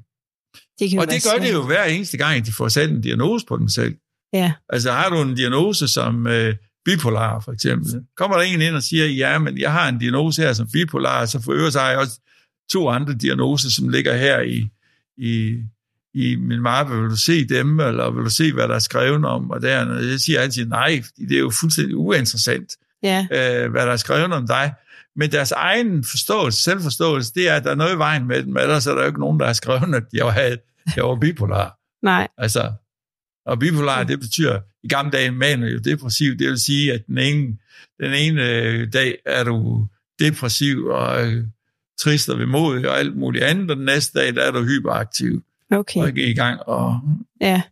Det 0.78 0.90
kan 0.90 0.98
Og 0.98 1.06
det 1.06 1.24
gør 1.32 1.44
det 1.44 1.52
jo 1.52 1.66
hver 1.66 1.84
eneste 1.84 2.16
gang, 2.16 2.46
de 2.46 2.52
får 2.52 2.68
sat 2.68 2.90
en 2.90 3.00
diagnose 3.00 3.46
på 3.46 3.56
dem 3.56 3.68
selv. 3.68 3.96
Ja. 4.32 4.52
Altså 4.68 4.92
har 4.92 5.08
du 5.10 5.22
en 5.22 5.34
diagnose 5.34 5.88
som 5.88 6.26
øh, 6.26 6.54
bipolar 6.84 7.40
for 7.40 7.52
eksempel, 7.52 8.02
kommer 8.16 8.36
der 8.36 8.42
en 8.44 8.60
ind 8.60 8.74
og 8.74 8.82
siger, 8.82 9.06
ja, 9.06 9.38
men 9.38 9.58
jeg 9.58 9.72
har 9.72 9.88
en 9.88 9.98
diagnose 9.98 10.42
her 10.42 10.52
som 10.52 10.68
bipolar, 10.72 11.24
så 11.26 11.42
for 11.42 11.52
øvrigt 11.52 11.76
har 11.76 11.90
jeg 11.90 11.98
også 11.98 12.20
to 12.72 12.88
andre 12.88 13.14
diagnoser, 13.14 13.70
som 13.70 13.88
ligger 13.88 14.16
her 14.16 14.40
i, 14.40 14.68
i, 15.18 15.58
i 16.14 16.36
min 16.36 16.60
mappe. 16.60 17.00
Vil 17.00 17.10
du 17.10 17.16
se 17.16 17.44
dem, 17.48 17.80
eller 17.80 18.10
vil 18.10 18.24
du 18.24 18.30
se, 18.30 18.52
hvad 18.52 18.68
der 18.68 18.74
er 18.74 18.78
skrevet 18.78 19.24
om? 19.24 19.50
Og 19.50 19.62
der, 19.62 20.00
jeg 20.10 20.20
siger 20.20 20.40
altid 20.40 20.66
nej, 20.66 21.02
fordi 21.02 21.26
det 21.26 21.34
er 21.36 21.40
jo 21.40 21.50
fuldstændig 21.60 21.96
uinteressant, 21.96 22.72
Ja. 23.02 23.26
øh, 23.32 23.70
hvad 23.70 23.86
der 23.86 23.92
er 23.92 23.96
skrevet 23.96 24.32
om 24.32 24.46
dig. 24.46 24.74
Men 25.16 25.32
deres 25.32 25.52
egen 25.52 26.04
forståelse, 26.04 26.62
selvforståelse, 26.62 27.32
det 27.34 27.48
er, 27.48 27.54
at 27.56 27.64
der 27.64 27.70
er 27.70 27.74
noget 27.74 27.94
i 27.94 27.98
vejen 27.98 28.26
med 28.26 28.42
dem, 28.42 28.56
ellers 28.56 28.86
er 28.86 28.94
der 28.94 29.00
jo 29.00 29.06
ikke 29.06 29.20
nogen, 29.20 29.40
der 29.40 29.46
har 29.46 29.52
skrevet, 29.52 29.94
at 29.94 30.02
jeg 30.12 30.24
var, 30.26 30.32
jeg 30.96 31.04
var 31.04 31.18
bipolar. 31.20 31.78
Nej. 32.02 32.28
Altså, 32.38 32.72
og 33.46 33.58
bipolar, 33.58 34.04
det 34.04 34.20
betyder, 34.20 34.60
i 34.82 34.88
gamle 34.88 35.10
dage, 35.12 35.30
man 35.30 35.62
er 35.62 35.68
jo 35.70 35.78
depressiv, 35.78 36.36
det 36.36 36.48
vil 36.48 36.58
sige, 36.60 36.92
at 36.92 37.06
den 37.06 37.18
ene, 37.18 37.56
den 38.00 38.12
ene 38.14 38.50
øh, 38.50 38.92
dag 38.92 39.18
er 39.26 39.44
du 39.44 39.86
depressiv 40.18 40.84
og 40.84 41.26
øh, 41.32 41.44
trist 42.00 42.28
og 42.28 42.38
vemodig 42.38 42.88
og 42.88 42.98
alt 42.98 43.16
muligt 43.16 43.44
andet, 43.44 43.70
og 43.70 43.76
den 43.76 43.84
næste 43.84 44.18
dag, 44.20 44.34
der 44.34 44.42
er 44.42 44.50
du 44.50 44.62
hyperaktiv 44.64 45.42
Okay. 45.70 46.00
og 46.00 46.18
i 46.18 46.34
gang 46.34 46.60
og, 46.62 47.00
Ja. 47.40 47.62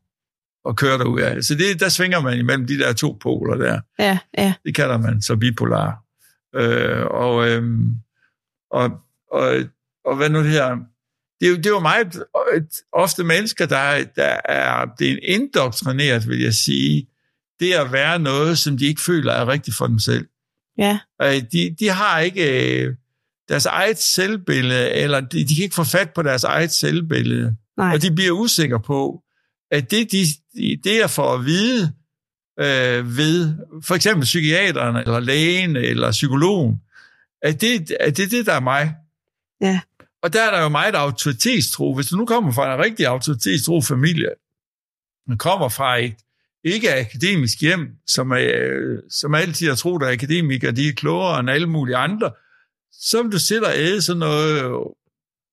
og 0.65 0.77
kører 0.77 0.97
dig 0.99 1.07
ud 1.07 1.21
af. 1.21 1.45
Så 1.45 1.55
det, 1.55 1.81
der 1.81 1.89
svinger 1.89 2.21
man 2.21 2.39
imellem 2.39 2.67
de 2.67 2.79
der 2.79 2.93
to 2.93 3.19
poler 3.21 3.55
der. 3.57 3.81
Ja. 3.99 4.19
Ja. 4.39 4.55
Det 4.65 4.75
kalder 4.75 4.99
man 4.99 5.23
så 5.23 5.37
bipolar. 5.37 6.05
Øh, 6.55 7.07
og, 7.07 7.49
øh, 7.49 7.63
og, 8.71 8.91
og, 9.31 9.55
og 10.05 10.17
hvad 10.17 10.31
nu 10.31 10.39
det 10.43 10.51
her? 10.51 10.77
Det 11.43 11.49
er 11.49 11.51
jo, 11.51 11.57
det 11.57 11.67
er 11.67 11.71
jo 11.71 11.81
meget 11.81 12.25
ofte 12.93 13.25
mennesker, 13.25 13.67
der, 13.67 14.05
der 14.17 14.37
er 14.45 14.87
blevet 14.97 15.19
indoktrineret, 15.23 16.29
vil 16.29 16.41
jeg 16.41 16.55
sige, 16.55 17.07
det 17.61 17.73
at 17.73 17.93
være 17.93 18.19
noget, 18.19 18.59
som 18.59 18.79
de 18.79 18.87
ikke 18.87 19.01
føler 19.01 19.33
er 19.33 19.49
rigtigt 19.49 19.77
for 19.77 19.87
dem 19.87 19.99
selv. 19.99 20.27
Ja. 20.79 20.99
Øh, 21.23 21.43
De, 21.53 21.77
de 21.81 21.89
har 21.89 22.21
ikke 22.21 22.83
øh, 22.83 22.95
deres 23.49 23.67
eget 23.67 23.99
selvbillede, 23.99 24.91
eller 24.91 25.21
de, 25.21 25.49
de 25.49 25.55
kan 25.55 25.65
ikke 25.65 25.75
få 25.75 25.85
fat 25.85 26.11
på 26.15 26.23
deres 26.23 26.45
eget 26.45 26.73
selvbillede. 26.73 27.57
Nej. 27.77 27.95
Og 27.95 28.03
de 28.03 28.15
bliver 28.15 28.33
usikre 28.33 28.81
på, 28.81 29.23
at 29.71 29.91
det, 29.91 30.13
de, 30.13 30.25
det 30.85 31.03
er 31.03 31.07
for 31.07 31.35
at 31.35 31.45
vide 31.45 31.93
øh, 32.61 33.17
ved 33.17 33.55
for 33.85 33.95
eksempel 33.95 34.25
psykiateren, 34.25 34.97
eller 34.97 35.21
lægen, 35.21 35.77
eller 35.77 36.11
psykologen, 36.11 36.81
at 37.43 37.61
det, 37.61 37.91
at 38.01 38.17
det 38.17 38.25
er 38.25 38.29
det, 38.29 38.47
der 38.47 38.53
er 38.53 38.61
mig. 38.61 38.95
Ja. 39.61 39.81
Og 40.23 40.33
der 40.33 40.43
er 40.43 40.51
der 40.51 40.63
jo 40.63 40.69
meget 40.69 40.95
autoritetstro. 40.95 41.95
Hvis 41.95 42.07
du 42.07 42.17
nu 42.17 42.27
kommer 42.27 42.53
fra 42.53 42.75
en 42.75 42.81
rigtig 42.85 43.07
autoritetstro 43.07 43.81
familie, 43.81 44.29
man 45.27 45.39
kommer 45.39 45.69
fra 45.69 45.99
et 45.99 46.17
ikke-akademisk 46.65 47.61
hjem, 47.61 47.97
som, 48.07 48.33
er, 48.33 49.01
som 49.11 49.35
altid 49.35 49.69
har 49.69 49.75
troet, 49.75 50.03
at 50.03 50.13
akademikere 50.13 50.73
de 50.73 50.89
er 50.89 50.93
klogere 50.93 51.41
end 51.41 51.51
alle 51.51 51.67
mulige 51.67 51.97
andre, 51.97 52.33
så 52.93 53.23
vil 53.23 53.33
du 53.33 53.39
sidde 53.39 53.67
og 53.67 53.73
æde 53.77 54.03
sådan 54.03 54.19
noget 54.19 54.63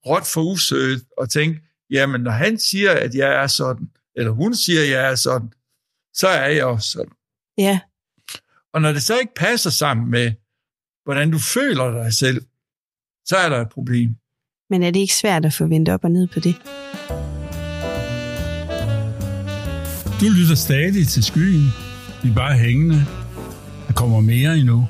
råt 0.05 0.27
for 0.33 0.41
usøgt 0.41 1.03
og 1.17 1.29
tænke, 1.29 1.61
jamen 1.89 2.21
når 2.21 2.31
han 2.31 2.59
siger, 2.59 2.91
at 2.91 3.15
jeg 3.15 3.43
er 3.43 3.47
sådan, 3.47 3.89
eller 4.15 4.31
hun 4.31 4.55
siger, 4.55 4.81
at 4.81 4.89
jeg 4.89 5.11
er 5.11 5.15
sådan, 5.15 5.53
så 6.13 6.27
er 6.27 6.47
jeg 6.47 6.65
også 6.65 6.91
sådan. 6.91 7.13
Ja. 7.57 7.79
Og 8.73 8.81
når 8.81 8.91
det 8.91 9.03
så 9.03 9.19
ikke 9.19 9.33
passer 9.35 9.69
sammen 9.69 10.11
med, 10.11 10.33
hvordan 11.03 11.31
du 11.31 11.39
føler 11.39 12.03
dig 12.03 12.13
selv, 12.13 12.41
så 13.25 13.37
er 13.37 13.49
der 13.49 13.61
et 13.61 13.69
problem. 13.69 14.15
Men 14.69 14.83
er 14.83 14.91
det 14.91 14.99
ikke 14.99 15.13
svært 15.13 15.45
at 15.45 15.53
få 15.53 15.67
vendt 15.67 15.89
op 15.89 16.03
og 16.03 16.11
ned 16.11 16.27
på 16.27 16.39
det? 16.39 16.55
Du 20.21 20.25
lytter 20.39 20.55
stadig 20.55 21.07
til 21.07 21.23
skyen. 21.23 21.67
Vi 22.23 22.29
er 22.29 22.35
bare 22.35 22.57
hængende. 22.57 23.05
Der 23.87 23.93
kommer 23.95 24.21
mere 24.21 24.57
endnu. 24.57 24.87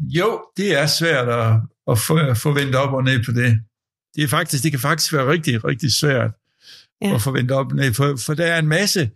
Jo, 0.00 0.40
det 0.56 0.80
er 0.80 0.86
svært 0.86 1.28
at, 1.28 1.60
at 1.90 1.98
få, 1.98 2.16
at 2.16 2.36
få 2.38 2.52
vendt 2.52 2.74
op 2.74 2.92
og 2.94 3.04
ned 3.04 3.24
på 3.24 3.32
det. 3.32 3.60
Det, 4.16 4.24
er 4.24 4.28
faktisk, 4.28 4.62
det 4.62 4.70
kan 4.72 4.80
faktisk 4.80 5.12
være 5.12 5.28
rigtig, 5.28 5.64
rigtig 5.64 5.92
svært 5.92 6.30
Ja. 7.02 7.14
at 7.14 7.22
få 7.22 7.30
vendt 7.30 7.50
op 7.50 7.66
og 7.66 7.76
ned, 7.76 7.94
for, 7.94 8.16
for 8.26 8.34
der 8.34 8.46
er 8.46 8.58
en 8.58 8.68
masse, 8.68 9.10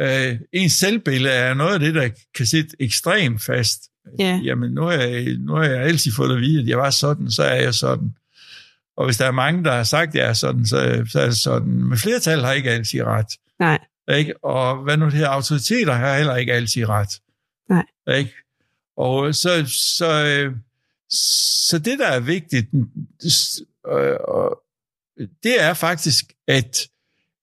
øh, 0.00 0.36
ens 0.52 0.72
selvbillede 0.72 1.34
er 1.34 1.54
noget 1.54 1.74
af 1.74 1.80
det, 1.80 1.94
der 1.94 2.08
kan 2.34 2.46
sidde 2.46 2.68
ekstremt 2.80 3.42
fast. 3.42 3.80
Ja. 4.18 4.40
Jamen, 4.44 4.72
nu 4.72 4.82
har, 4.82 4.92
jeg, 4.92 5.36
nu 5.38 5.54
har 5.54 5.64
jeg 5.64 5.82
altid 5.82 6.12
fået 6.12 6.34
at 6.34 6.40
vide, 6.40 6.62
at 6.62 6.68
jeg 6.68 6.78
var 6.78 6.90
sådan, 6.90 7.30
så 7.30 7.42
er 7.42 7.54
jeg 7.62 7.74
sådan. 7.74 8.14
Og 8.96 9.04
hvis 9.04 9.16
der 9.16 9.26
er 9.26 9.30
mange, 9.30 9.64
der 9.64 9.72
har 9.72 9.84
sagt, 9.84 10.08
at 10.08 10.14
jeg 10.14 10.28
er 10.28 10.32
sådan, 10.32 10.66
så, 10.66 11.04
så 11.08 11.20
er 11.20 11.26
det 11.26 11.36
sådan. 11.36 11.68
Men 11.68 11.98
flertal 11.98 12.40
har 12.40 12.52
ikke 12.52 12.70
altid 12.70 13.02
ret. 13.02 13.26
Nej. 13.58 13.78
Ikke? 14.10 14.44
Og 14.44 14.76
hvad 14.76 14.96
nu 14.96 15.04
det 15.04 15.12
her, 15.12 15.28
autoriteter 15.28 15.92
har 15.92 16.16
heller 16.16 16.36
ikke 16.36 16.52
altid 16.52 16.88
ret. 16.88 17.20
Nej. 17.68 18.16
Ikke? 18.18 18.32
Og 18.96 19.34
så, 19.34 19.64
så, 19.96 20.24
øh, 20.24 20.56
så 21.68 21.78
det, 21.78 21.98
der 21.98 22.06
er 22.06 22.20
vigtigt, 22.20 22.68
øh, 23.92 24.16
og 24.28 24.62
det 25.42 25.62
er 25.62 25.74
faktisk, 25.74 26.24
at, 26.48 26.88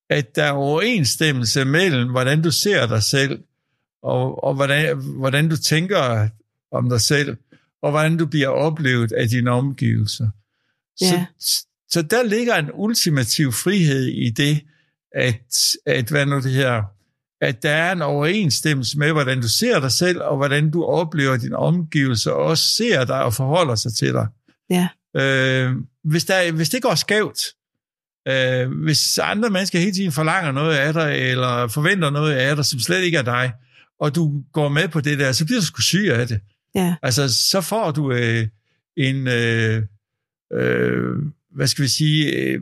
at 0.09 0.35
der 0.35 0.43
er 0.43 0.51
overensstemmelse 0.51 1.65
mellem, 1.65 2.09
hvordan 2.09 2.41
du 2.41 2.51
ser 2.51 2.87
dig 2.87 3.03
selv, 3.03 3.43
og, 4.03 4.43
og 4.43 4.53
hvordan, 4.53 4.97
hvordan 4.97 5.49
du 5.49 5.57
tænker 5.57 6.29
om 6.71 6.89
dig 6.89 7.01
selv, 7.01 7.37
og 7.81 7.91
hvordan 7.91 8.17
du 8.17 8.25
bliver 8.25 8.47
oplevet 8.47 9.11
af 9.11 9.27
dine 9.27 9.51
omgivelser. 9.51 10.29
Ja. 11.01 11.25
Så, 11.39 11.65
så 11.89 12.01
der 12.01 12.23
ligger 12.23 12.55
en 12.55 12.69
ultimativ 12.73 13.51
frihed 13.51 14.05
i 14.05 14.29
det, 14.29 14.61
at, 15.15 15.75
at 15.85 16.09
hvad 16.09 16.25
nu 16.25 16.41
det 16.41 16.51
her, 16.51 16.83
at 17.41 17.63
der 17.63 17.69
er 17.69 17.91
en 17.91 18.01
overensstemmelse 18.01 18.99
med, 18.99 19.11
hvordan 19.11 19.41
du 19.41 19.47
ser 19.47 19.79
dig 19.79 19.91
selv, 19.91 20.21
og 20.21 20.37
hvordan 20.37 20.71
du 20.71 20.83
oplever 20.83 21.37
dine 21.37 21.57
omgivelser, 21.57 22.31
og 22.31 22.45
også 22.45 22.75
ser 22.75 23.05
dig 23.05 23.23
og 23.23 23.33
forholder 23.33 23.75
sig 23.75 23.93
til 23.93 24.13
dig. 24.13 24.27
Ja. 24.69 24.87
Øh, 25.17 25.75
hvis, 26.03 26.25
der, 26.25 26.51
hvis 26.51 26.69
det 26.69 26.81
går 26.81 26.95
skævt, 26.95 27.39
øh, 28.27 28.83
hvis 28.83 29.17
andre 29.17 29.49
mennesker 29.49 29.79
hele 29.79 29.91
tiden 29.91 30.11
forlanger 30.11 30.51
noget 30.51 30.75
af 30.75 30.93
dig, 30.93 31.31
eller 31.31 31.67
forventer 31.67 32.09
noget 32.09 32.33
af 32.33 32.55
dig, 32.55 32.65
som 32.65 32.79
slet 32.79 33.01
ikke 33.01 33.17
er 33.17 33.23
dig, 33.23 33.53
og 33.99 34.15
du 34.15 34.43
går 34.53 34.69
med 34.69 34.87
på 34.87 35.01
det 35.01 35.19
der, 35.19 35.31
så 35.31 35.45
bliver 35.45 35.59
du 35.59 35.65
sgu 35.65 35.81
syg 35.81 36.09
af 36.13 36.27
det. 36.27 36.39
Ja. 36.75 36.95
Altså, 37.01 37.33
så 37.33 37.61
får 37.61 37.91
du 37.91 38.11
øh, 38.11 38.47
en, 38.97 39.27
øh, 39.27 39.83
øh, 40.53 41.15
hvad 41.55 41.67
skal 41.67 41.83
vi 41.83 41.87
sige, 41.87 42.31
øh, 42.35 42.61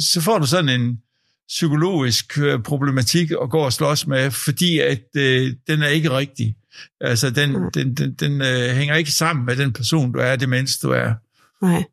så 0.00 0.20
får 0.20 0.38
du 0.38 0.46
sådan 0.46 0.80
en 0.80 1.00
psykologisk 1.48 2.38
øh, 2.38 2.62
problematik 2.62 3.30
at 3.30 3.50
gå 3.50 3.58
og 3.58 3.72
slås 3.72 4.06
med, 4.06 4.30
fordi 4.30 4.78
at 4.78 5.04
øh, 5.16 5.54
den 5.66 5.82
er 5.82 5.88
ikke 5.88 6.10
rigtig. 6.10 6.56
Altså, 7.00 7.30
den, 7.30 7.52
Mm. 7.52 7.70
den, 7.74 7.94
den, 7.94 8.14
den 8.14 8.40
øh, 8.40 8.76
hænger 8.76 8.94
ikke 8.94 9.10
sammen 9.10 9.46
med 9.46 9.56
den 9.56 9.72
person, 9.72 10.12
du 10.12 10.18
er, 10.18 10.36
det 10.36 10.48
menneske, 10.48 10.86
du 10.86 10.92
er. 10.92 11.14
Nej. 11.62 11.84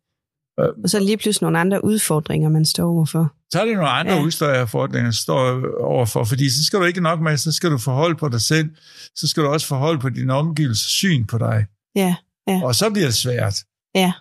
Og 0.58 0.90
så 0.90 1.00
lige 1.00 1.18
pludselig 1.18 1.46
nogle 1.46 1.60
andre 1.60 1.86
udfordringer, 1.86 2.50
man 2.50 2.66
står 2.66 2.86
overfor. 2.92 3.34
Så 3.52 3.62
er 3.62 3.66
det 3.66 3.74
nogle 3.74 3.90
andre 3.90 4.14
Ja. 4.14 4.24
udfordringer, 4.24 5.12
du 5.12 5.18
står 5.18 5.62
overfor, 5.84 6.24
fordi 6.24 6.50
så 6.50 6.66
skal 6.66 6.80
du 6.80 6.84
ikke 6.86 7.02
nok 7.02 7.22
med, 7.22 7.38
så 7.38 7.52
skal 7.52 7.72
du 7.72 7.78
forholde 7.78 8.16
på 8.16 8.30
dig 8.30 8.42
selv, 8.42 8.70
så 9.16 9.28
skal 9.28 9.44
du 9.44 9.48
også 9.48 9.68
forholde 9.68 10.00
på 10.00 10.10
din 10.10 10.30
omgivelses 10.30 10.82
syn 10.86 11.26
på 11.26 11.38
dig. 11.38 11.66
Ja, 11.96 12.16
Ja. 12.48 12.62
Og 12.64 12.76
så 12.76 12.90
bliver 12.90 13.06
det 13.06 13.16
svært. 13.16 13.56
ja, 13.96 14.14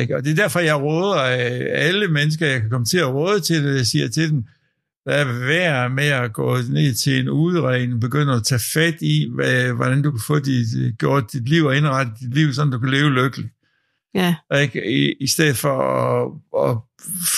Ikke? 0.00 0.16
Og 0.16 0.24
det 0.24 0.30
er 0.30 0.34
derfor, 0.34 0.60
jeg 0.60 0.76
råder 0.80 1.22
øh, 1.24 1.66
alle 1.70 2.08
mennesker, 2.08 2.46
jeg 2.46 2.60
kan 2.60 2.70
komme 2.70 2.86
til 2.86 2.98
at 2.98 3.08
råde 3.14 3.40
til 3.40 3.64
det, 3.64 3.76
jeg 3.76 3.86
siger 3.86 4.08
til 4.08 4.30
dem, 4.30 4.44
lad 5.06 5.24
være 5.46 5.90
med 5.90 6.04
at 6.08 6.32
gå 6.32 6.56
ned 6.56 6.94
til 6.94 7.20
en 7.20 7.28
udredning, 7.28 8.00
begynde 8.00 8.32
at 8.32 8.44
tage 8.44 8.60
fat 8.74 8.94
i, 9.00 9.28
hvad, 9.34 9.72
hvordan 9.72 10.02
du 10.02 10.10
kan 10.10 10.20
få 10.26 10.38
dit, 10.38 10.98
gjort 10.98 11.32
dit 11.32 11.48
liv 11.48 11.64
og 11.64 11.76
indrette 11.76 12.12
dit 12.20 12.34
liv, 12.34 12.52
så 12.52 12.64
du 12.64 12.78
kan 12.78 12.90
leve 12.90 13.10
lykkeligt. 13.10 13.48
Ja, 14.14 14.34
Ikke? 14.60 14.90
I, 14.90 15.12
I 15.20 15.26
stedet 15.26 15.56
for 15.56 15.78
at, 15.82 16.70
at 16.70 16.76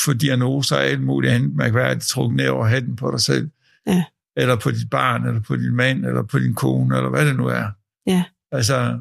få 0.04 0.12
diagnoser 0.12 0.76
og 0.76 0.84
alt 0.84 1.02
muligt 1.02 1.32
andet 1.32 1.56
mærkværdigt 1.56 2.06
trukket 2.06 2.36
ned 2.36 2.48
over 2.48 2.66
hatten 2.66 2.96
på 2.96 3.10
dig 3.10 3.20
selv. 3.20 3.50
Ja. 3.86 4.04
Eller 4.36 4.56
på 4.56 4.70
dit 4.70 4.90
barn, 4.90 5.26
eller 5.26 5.40
på 5.40 5.56
din 5.56 5.76
mand, 5.76 6.06
eller 6.06 6.22
på 6.22 6.38
din 6.38 6.54
kone, 6.54 6.96
eller 6.96 7.10
hvad 7.10 7.26
det 7.26 7.36
nu 7.36 7.46
er. 7.46 7.66
Ja. 8.06 8.24
Altså, 8.52 9.00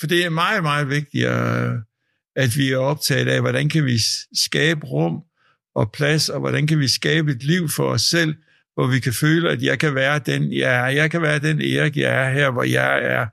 for 0.00 0.06
det 0.06 0.24
er 0.24 0.30
meget, 0.30 0.62
meget 0.62 0.88
vigtigt, 0.88 1.28
øh, 1.28 1.72
at 2.36 2.56
vi 2.56 2.72
er 2.72 2.78
optaget 2.78 3.28
af, 3.28 3.40
hvordan 3.40 3.68
kan 3.68 3.84
vi 3.84 3.98
skabe 4.34 4.86
rum 4.86 5.22
og 5.74 5.92
plads, 5.92 6.28
og 6.28 6.40
hvordan 6.40 6.66
kan 6.66 6.78
vi 6.78 6.88
skabe 6.88 7.30
et 7.30 7.42
liv 7.42 7.68
for 7.68 7.88
os 7.88 8.02
selv, 8.02 8.34
hvor 8.74 8.86
vi 8.86 9.00
kan 9.00 9.12
føle, 9.12 9.50
at 9.50 9.62
jeg 9.62 9.78
kan 9.78 9.94
være 9.94 10.18
den, 10.18 10.52
jeg 10.52 10.74
er. 10.74 10.86
Jeg 10.86 11.10
kan 11.10 11.22
være 11.22 11.38
den 11.38 11.60
Erik, 11.60 11.96
jeg 11.96 12.26
er 12.26 12.30
her, 12.30 12.50
hvor 12.50 12.62
jeg 12.62 13.04
er, 13.04 13.26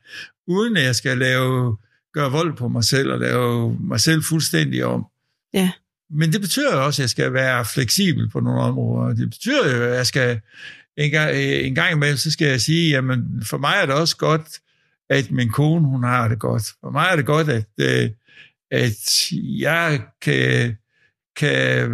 uden 0.47 0.77
at 0.77 0.83
jeg 0.83 0.95
skal 0.95 1.17
lave, 1.17 1.77
gøre 2.13 2.31
vold 2.31 2.57
på 2.57 2.67
mig 2.67 2.83
selv 2.83 3.11
og 3.11 3.19
lave 3.19 3.77
mig 3.79 3.99
selv 3.99 4.23
fuldstændig 4.23 4.85
om. 4.85 5.05
Ja. 5.53 5.71
Men 6.09 6.33
det 6.33 6.41
betyder 6.41 6.75
jo 6.75 6.85
også, 6.85 7.01
at 7.01 7.03
jeg 7.03 7.09
skal 7.09 7.33
være 7.33 7.65
fleksibel 7.65 8.29
på 8.29 8.39
nogle 8.39 8.61
områder. 8.61 9.13
Det 9.13 9.29
betyder 9.29 9.77
jo, 9.77 9.83
at 9.83 9.95
jeg 9.95 10.07
skal 10.07 10.39
en 10.97 11.11
gang, 11.11 11.35
en 11.35 11.75
gang 11.75 11.91
imellem, 11.91 12.17
så 12.17 12.31
skal 12.31 12.47
jeg 12.47 12.61
sige, 12.61 12.89
jamen 12.89 13.43
for 13.45 13.57
mig 13.57 13.73
er 13.81 13.85
det 13.85 13.95
også 13.95 14.17
godt, 14.17 14.59
at 15.09 15.31
min 15.31 15.49
kone, 15.49 15.87
hun 15.87 16.03
har 16.03 16.27
det 16.27 16.39
godt. 16.39 16.63
For 16.81 16.91
mig 16.91 17.07
er 17.11 17.15
det 17.15 17.25
godt, 17.25 17.49
at, 17.49 17.65
øh, 17.79 18.09
at 18.71 19.31
jeg 19.59 20.01
kan, 20.21 20.77
kan 21.35 21.91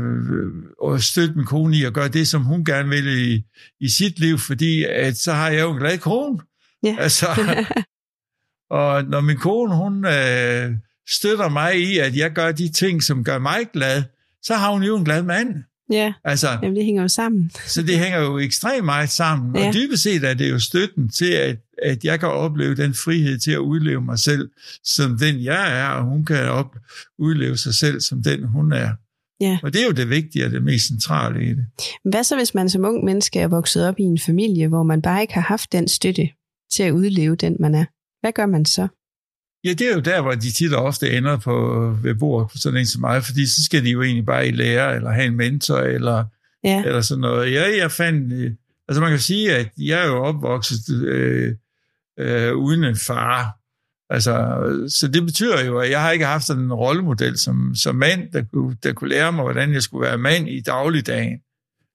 øh, 0.83 0.99
støtte 0.99 1.33
min 1.35 1.45
kone 1.45 1.77
i 1.77 1.83
at 1.83 1.93
gøre 1.93 2.07
det, 2.07 2.27
som 2.27 2.41
hun 2.41 2.65
gerne 2.65 2.89
vil 2.89 3.07
i, 3.07 3.43
i 3.79 3.89
sit 3.89 4.19
liv, 4.19 4.37
fordi 4.37 4.83
at 4.83 5.17
så 5.17 5.33
har 5.33 5.49
jeg 5.49 5.61
jo 5.61 5.71
en 5.71 5.79
glad 5.79 5.97
kone. 5.97 6.39
Ja. 6.83 6.95
Altså, 6.99 7.27
og 8.69 9.03
når 9.03 9.21
min 9.21 9.37
kone, 9.37 9.75
hun 9.75 10.05
øh, 10.05 10.71
støtter 11.09 11.49
mig 11.49 11.79
i, 11.81 11.97
at 11.97 12.17
jeg 12.17 12.31
gør 12.31 12.51
de 12.51 12.69
ting, 12.71 13.03
som 13.03 13.23
gør 13.23 13.39
mig 13.39 13.59
glad, 13.73 14.03
så 14.43 14.53
har 14.55 14.71
hun 14.71 14.83
jo 14.83 14.97
en 14.97 15.05
glad 15.05 15.23
mand. 15.23 15.55
ja. 15.91 16.13
Altså, 16.23 16.49
Jamen, 16.63 16.75
det 16.75 16.85
hænger 16.85 17.01
jo 17.01 17.07
sammen. 17.07 17.51
så 17.67 17.81
det 17.81 17.99
hænger 17.99 18.19
jo 18.19 18.39
ekstremt 18.39 18.85
meget 18.85 19.09
sammen. 19.09 19.55
Ja. 19.55 19.67
Og 19.67 19.73
dybest 19.73 20.03
set 20.03 20.23
er 20.23 20.33
det 20.33 20.49
jo 20.51 20.59
støtten 20.59 21.09
til, 21.09 21.31
at, 21.31 21.57
at 21.83 22.03
jeg 22.03 22.19
kan 22.19 22.29
opleve 22.29 22.75
den 22.75 22.93
frihed 22.93 23.39
til 23.39 23.51
at 23.51 23.57
udleve 23.57 24.01
mig 24.01 24.19
selv 24.19 24.49
som 24.83 25.17
den, 25.17 25.43
jeg 25.43 25.79
er, 25.79 25.87
og 25.87 26.03
hun 26.03 26.25
kan 26.25 26.49
op, 26.49 26.75
udleve 27.19 27.57
sig 27.57 27.73
selv 27.73 28.01
som 28.01 28.23
den, 28.23 28.43
hun 28.47 28.71
er. 28.73 28.89
Ja. 29.41 29.57
Og 29.63 29.73
det 29.73 29.81
er 29.81 29.85
jo 29.85 29.91
det 29.91 30.09
vigtige 30.09 30.45
og 30.45 30.51
det 30.51 30.63
mest 30.63 30.87
centrale 30.87 31.45
i 31.45 31.49
det. 31.49 31.65
Hvad 32.05 32.23
så, 32.23 32.35
hvis 32.35 32.53
man 32.53 32.69
som 32.69 32.85
ung 32.85 33.03
menneske 33.05 33.39
er 33.39 33.47
vokset 33.47 33.87
op 33.87 33.99
i 33.99 34.03
en 34.03 34.19
familie, 34.19 34.67
hvor 34.67 34.83
man 34.83 35.01
bare 35.01 35.21
ikke 35.21 35.33
har 35.33 35.41
haft 35.41 35.71
den 35.71 35.87
støtte 35.87 36.29
til 36.71 36.83
at 36.83 36.91
udleve 36.91 37.35
den, 37.35 37.57
man 37.59 37.75
er? 37.75 37.85
Hvad 38.25 38.33
gør 38.33 38.45
man 38.45 38.65
så? 38.65 38.87
Ja, 39.63 39.73
det 39.73 39.81
er 39.81 39.93
jo 39.93 39.99
der, 39.99 40.21
hvor 40.21 40.31
de 40.31 40.51
tit 40.51 40.73
og 40.73 40.83
ofte 40.83 41.17
ender 41.17 41.37
på, 41.37 41.55
ved 42.01 42.15
bordet 42.15 42.51
på 42.51 42.57
sådan 42.57 42.79
en 42.79 42.85
som 42.85 43.01
mig, 43.01 43.23
fordi 43.23 43.45
så 43.45 43.63
skal 43.63 43.85
de 43.85 43.89
jo 43.89 44.01
egentlig 44.01 44.25
bare 44.25 44.47
i 44.47 44.51
lære, 44.51 44.95
eller 44.95 45.11
have 45.11 45.25
en 45.25 45.35
mentor, 45.35 45.77
eller, 45.77 46.25
Ja, 46.63 46.83
eller 46.83 47.01
sådan 47.01 47.21
noget. 47.21 47.51
Ja, 47.51 47.77
jeg 47.77 47.91
fandt... 47.91 48.33
øh, 48.33 48.51
Altså 48.87 49.01
man 49.01 49.09
kan 49.09 49.19
sige, 49.19 49.55
at 49.55 49.71
jeg 49.77 50.01
er 50.01 50.07
jo 50.07 50.23
opvokset 50.23 51.03
øh, 51.03 51.55
øh, 52.19 52.55
uden 52.55 52.83
en 52.83 52.95
far. 52.95 53.57
Altså, 54.09 54.33
så 54.89 55.07
det 55.07 55.23
betyder 55.23 55.65
jo, 55.65 55.79
at 55.79 55.89
jeg 55.91 56.01
har 56.01 56.11
ikke 56.11 56.25
haft 56.25 56.45
sådan 56.45 56.63
en 56.63 56.73
rollemodel 56.73 57.37
som, 57.37 57.75
som 57.75 57.95
mand, 57.95 58.31
der 58.31 58.43
kunne, 58.53 58.77
der 58.83 58.93
kunne 58.93 59.09
lære 59.09 59.31
mig, 59.31 59.43
hvordan 59.43 59.73
jeg 59.73 59.81
skulle 59.81 60.07
være 60.07 60.17
mand 60.17 60.49
i 60.49 60.61
dagligdagen. 60.61 61.39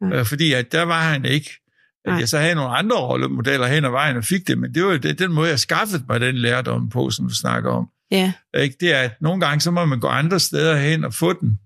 Øh, 0.03 0.25
fordi 0.25 0.53
at 0.53 0.73
der 0.73 0.83
var 0.83 1.03
han 1.03 1.25
ikke. 1.25 1.60
At 2.05 2.11
Nej. 2.11 2.19
jeg 2.21 2.29
så 2.29 2.39
havde 2.39 2.55
nogle 2.55 2.77
andre 2.77 2.97
rollemodeller 2.97 3.67
hen 3.67 3.85
ad 3.85 3.91
vejen 3.91 4.17
og 4.17 4.25
fik 4.25 4.47
det, 4.49 4.59
men 4.59 4.75
det 4.75 4.85
var 4.85 4.91
jo 4.91 4.97
det, 4.97 5.19
den 5.19 5.33
måde, 5.33 5.49
jeg 5.51 5.59
skaffede 5.59 6.05
mig 6.09 6.21
den 6.21 6.35
lærdom 6.37 6.89
på, 6.89 7.11
som 7.11 7.29
du 7.29 7.35
snakker 7.35 7.71
om. 7.71 7.89
ja, 8.11 8.33
Ikke? 8.59 8.77
Det 8.81 8.95
er, 8.95 9.01
at 9.01 9.13
nogle 9.21 9.41
gange, 9.41 9.61
så 9.61 9.71
må 9.71 9.85
man 9.85 10.01
gå 10.01 10.07
andre 10.09 10.41
steder 10.41 10.77
hen 10.77 11.05
og 11.05 11.15
få 11.15 11.33
den. 11.33 11.59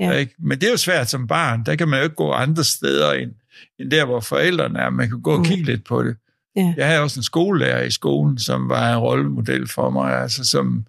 Ja. 0.00 0.10
Ikke? 0.12 0.34
Men 0.38 0.58
det 0.60 0.66
er 0.66 0.70
jo 0.70 0.76
svært 0.76 1.10
som 1.10 1.26
barn. 1.26 1.62
Der 1.66 1.74
kan 1.76 1.88
man 1.88 1.98
jo 1.98 2.04
ikke 2.04 2.16
gå 2.16 2.32
andre 2.32 2.64
steder 2.64 3.12
end, 3.12 3.30
end 3.78 3.90
der, 3.90 4.04
hvor 4.04 4.20
forældrene 4.20 4.78
er. 4.78 4.90
Man 4.90 5.08
kan 5.08 5.22
gå 5.22 5.32
og 5.32 5.38
Mm. 5.38 5.44
kigge 5.44 5.64
lidt 5.64 5.84
på 5.84 6.02
det. 6.02 6.16
Ja. 6.56 6.74
Jeg 6.76 6.86
havde 6.86 7.00
også 7.00 7.20
en 7.20 7.24
skolelærer 7.24 7.82
i 7.82 7.90
skolen, 7.90 8.38
som 8.38 8.68
var 8.68 8.92
en 8.92 8.98
rollemodel 8.98 9.68
for 9.68 9.90
mig, 9.90 10.20
altså 10.22 10.44
som, 10.44 10.86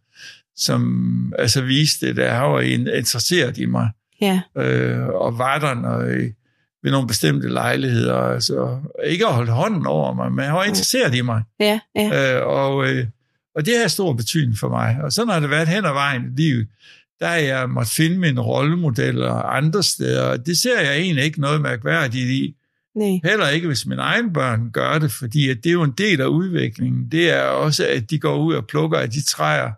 som 0.56 1.34
altså 1.40 1.62
viste 1.62 2.08
det, 2.08 2.16
der 2.16 2.40
var 2.40 2.60
en- 2.62 2.88
interesseret 2.96 3.58
i 3.58 3.66
mig, 3.66 3.90
ja, 4.22 4.42
øh, 4.58 5.08
og 5.08 5.38
var 5.38 5.60
der 5.60 5.74
når, 5.74 5.98
øh, 6.00 6.30
ved 6.84 6.92
nogle 6.92 7.08
bestemte 7.08 7.50
lejligheder. 7.50 8.16
Altså, 8.16 8.80
ikke 9.06 9.28
at 9.28 9.34
holde 9.34 9.52
hånden 9.52 9.86
over 9.86 10.14
mig, 10.14 10.32
men 10.32 10.46
han 10.46 10.54
var 10.54 10.64
interesseret 10.64 11.16
i 11.16 11.22
mig. 11.22 11.44
ja, 11.60 11.80
ja, 11.96 12.38
Øh, 12.40 12.48
og, 12.48 12.88
øh, 12.88 13.08
og 13.56 13.66
det 13.66 13.74
har 13.82 13.88
stor 13.88 14.14
betydning 14.14 14.58
for 14.58 14.70
mig. 14.70 14.98
Og 15.04 15.12
sådan 15.12 15.30
har 15.34 15.40
det 15.40 15.50
været 15.50 15.68
hen 15.68 15.86
ad 15.86 15.94
vejen 15.94 16.22
i 16.22 16.42
livet. 16.42 16.68
Der 17.20 17.28
har 17.28 17.36
jeg 17.36 17.70
måtte 17.70 17.92
finde 17.92 18.18
mine 18.18 18.42
rollemodeller 18.42 19.34
andre 19.34 19.84
steder. 19.84 20.24
Og 20.24 20.46
det 20.46 20.58
ser 20.58 20.82
jeg 20.82 20.98
egentlig 20.98 21.24
ikke 21.26 21.42
noget 21.42 21.62
mærkværdigt 21.62 22.30
i. 22.30 22.56
nej, 22.96 23.20
Heller 23.24 23.50
ikke, 23.50 23.68
hvis 23.68 23.86
mine 23.86 24.02
egne 24.02 24.34
børn 24.34 24.70
gør 24.74 24.98
det, 25.00 25.12
fordi 25.12 25.50
at 25.50 25.58
det 25.64 25.70
er 25.70 25.74
jo 25.74 25.84
en 25.84 25.94
del 25.98 26.22
af 26.22 26.26
udviklingen. 26.26 27.12
Det 27.12 27.32
er 27.32 27.42
også, 27.44 27.88
at 27.88 28.10
de 28.10 28.20
går 28.20 28.38
ud 28.38 28.54
og 28.54 28.68
plukker 28.68 28.98
af 29.00 29.10
de 29.10 29.22
træer, 29.26 29.72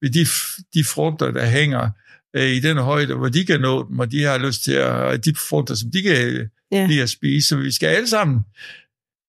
ved 0.00 0.10
de, 0.10 0.26
de 0.74 0.84
frugter, 0.84 1.30
der 1.30 1.46
hænger 1.46 1.90
øh, 2.36 2.48
i 2.48 2.60
den 2.60 2.76
højde, 2.76 3.14
hvor 3.14 3.28
de 3.28 3.44
kan 3.44 3.60
nå 3.60 3.88
dem, 3.88 3.98
og 3.98 4.12
de 4.12 4.22
har 4.22 4.38
lyst 4.38 4.64
til 4.64 4.72
at, 4.72 5.24
de 5.24 5.34
frugter, 5.34 5.74
som 5.74 5.90
de 5.90 6.02
kan 6.02 6.50
Ja. 6.72 6.86
lide 6.86 7.02
at 7.02 7.10
spise. 7.10 7.48
Så 7.48 7.56
vi 7.56 7.70
skal 7.72 7.86
alle 7.86 8.08
sammen 8.08 8.40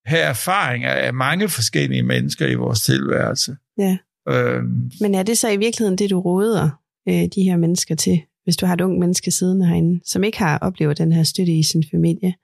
have 0.06 0.20
erfaringer 0.22 0.90
af 0.90 1.14
mange 1.14 1.48
forskellige 1.48 2.02
mennesker 2.02 2.46
i 2.46 2.54
vores 2.54 2.80
tilværelse. 2.82 3.56
Ja. 3.78 3.96
Øhm, 4.28 4.90
Men 5.00 5.14
er 5.14 5.22
det 5.22 5.38
så 5.38 5.48
i 5.50 5.56
virkeligheden 5.56 5.98
det, 5.98 6.10
du 6.10 6.20
råder 6.20 6.70
øh, 7.08 7.14
de 7.34 7.42
her 7.42 7.56
mennesker 7.56 7.94
til, 7.94 8.20
hvis 8.44 8.56
du 8.56 8.66
har 8.66 8.74
et 8.74 8.80
ung 8.80 8.98
menneske 8.98 9.30
siddende 9.30 9.66
herinde, 9.66 10.00
som 10.04 10.24
ikke 10.24 10.38
har 10.38 10.58
oplevet 10.58 10.98
den 10.98 11.12
her 11.12 11.22
støtte 11.22 11.52
i 11.52 11.62
sin 11.62 11.84
familie, 11.90 12.34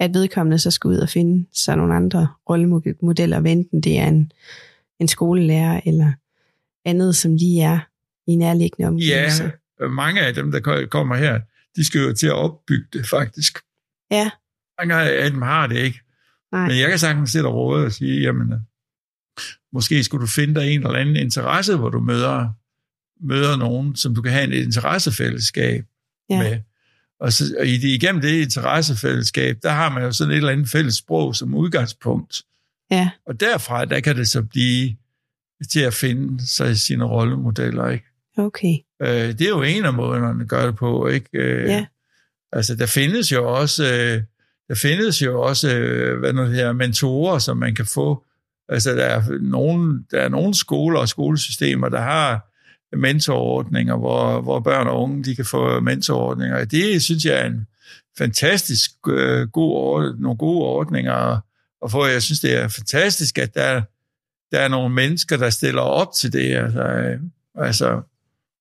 at 0.00 0.14
vedkommende 0.14 0.58
så 0.58 0.70
skal 0.70 0.88
ud 0.88 0.96
og 0.96 1.08
finde 1.08 1.46
sig 1.52 1.76
nogle 1.76 1.94
andre 1.94 2.28
rollemodeller, 2.50 3.40
hvad 3.40 3.52
enten 3.52 3.80
det 3.80 3.98
er 3.98 4.08
en, 4.08 4.32
en 5.00 5.08
skolelærer 5.08 5.80
eller 5.86 6.12
andet, 6.84 7.16
som 7.16 7.34
lige 7.34 7.62
er 7.62 7.78
i 8.26 8.36
nærliggende 8.36 8.88
omgivelser. 8.88 9.44
ja, 9.44 9.50
mange 9.88 10.20
af 10.20 10.34
dem, 10.34 10.52
der 10.52 10.60
ko- 10.60 10.86
kommer 10.90 11.16
her, 11.16 11.40
de 11.76 11.84
skal 11.84 12.00
jo 12.00 12.12
til 12.14 12.26
at 12.26 12.32
opbygge 12.32 12.86
det 12.92 13.06
faktisk. 13.08 13.58
Ja. 14.10 14.30
Mange 14.80 14.94
af 14.94 15.30
dem 15.30 15.42
har 15.42 15.66
det 15.66 15.76
ikke. 15.76 16.00
Nej. 16.52 16.66
Men 16.66 16.78
jeg 16.78 16.88
kan 16.88 16.98
sagtens 16.98 17.30
sætte 17.30 17.46
og 17.46 17.54
råde 17.54 17.86
og 17.86 17.92
sige, 17.92 18.20
jamen, 18.20 18.52
øh, 18.52 18.58
måske 19.72 20.04
skulle 20.04 20.22
du 20.22 20.26
finde 20.26 20.60
dig 20.60 20.70
en 20.70 20.86
eller 20.86 20.98
anden 20.98 21.16
interesse, 21.16 21.76
hvor 21.76 21.88
du 21.90 22.00
møder, 22.00 22.48
møder 23.20 23.56
nogen, 23.56 23.96
som 23.96 24.14
du 24.14 24.22
kan 24.22 24.32
have 24.32 24.54
et 24.54 24.64
interessefællesskab 24.64 25.84
Ja. 26.30 26.42
med. 26.42 26.60
Og, 27.20 27.32
så, 27.32 27.44
og 27.58 27.66
i 27.66 27.76
det, 27.76 27.88
igennem 27.88 28.20
det 28.20 28.42
interessefællesskab, 28.42 29.58
der 29.62 29.70
har 29.70 29.90
man 29.90 30.02
jo 30.02 30.12
sådan 30.12 30.30
et 30.32 30.36
eller 30.36 30.50
andet 30.52 30.68
fælles 30.68 30.94
sprog 30.94 31.36
som 31.36 31.54
udgangspunkt. 31.54 32.42
Ja, 32.90 33.10
Og 33.26 33.40
derfra, 33.40 33.84
der 33.84 34.00
kan 34.00 34.16
det 34.16 34.28
så 34.28 34.42
blive 34.42 34.96
til 35.72 35.80
at 35.80 35.94
finde 35.94 36.46
sig 36.46 36.78
sine 36.78 37.04
rollemodeller, 37.04 37.88
ikke? 37.88 38.04
Okay. 38.36 38.74
Øh, 39.02 39.08
det 39.08 39.40
er 39.40 39.48
jo 39.48 39.62
en 39.62 39.84
af 39.84 39.92
måderne 39.94 40.42
at 40.42 40.48
gøre 40.48 40.66
det 40.66 40.76
på, 40.76 41.06
ikke? 41.06 41.28
Øh, 41.32 41.68
Ja. 41.68 41.86
Altså, 42.52 42.74
der 42.76 42.86
findes 42.86 43.32
jo 43.32 43.52
også, 43.54 43.84
øh, 43.84 44.22
der 44.68 44.74
findes 44.74 45.22
jo 45.22 45.42
også, 45.42 45.76
øh, 45.76 46.18
hvad 46.18 46.32
nu 46.32 46.44
her, 46.44 46.72
mentorer, 46.72 47.38
som 47.38 47.56
man 47.56 47.74
kan 47.74 47.86
få. 47.86 48.24
Altså, 48.68 48.90
der 48.90 49.04
er 49.04 49.22
nogle, 49.40 50.04
der 50.10 50.20
er 50.20 50.28
nogle 50.28 50.54
skoler 50.54 51.00
og 51.00 51.08
skolesystemer, 51.08 51.88
der 51.88 52.00
har 52.00 52.46
mentorordninger, 52.96 53.96
hvor, 53.96 54.40
hvor 54.40 54.60
børn 54.60 54.86
og 54.86 55.02
unge, 55.02 55.24
de 55.24 55.36
kan 55.36 55.44
få 55.44 55.80
mentorordninger. 55.80 56.64
Det 56.64 57.02
synes 57.02 57.24
jeg 57.24 57.34
er 57.38 57.46
en 57.46 57.66
fantastisk 58.18 58.90
øh, 59.08 59.48
god 59.48 59.72
ord, 59.72 60.14
nogle 60.18 60.38
gode 60.38 60.64
ordninger, 60.64 61.40
og 61.82 61.90
for 61.90 62.06
jeg 62.06 62.22
synes, 62.22 62.40
det 62.40 62.54
er 62.58 62.68
fantastisk, 62.68 63.38
at 63.38 63.54
der, 63.54 63.82
der 64.52 64.58
er 64.60 64.68
nogle 64.68 64.94
mennesker, 64.94 65.36
der 65.36 65.50
stiller 65.50 65.82
op 65.82 66.08
til 66.20 66.32
det. 66.32 66.56
Altså, 66.56 66.82
øh, 66.82 67.20
altså 67.54 68.02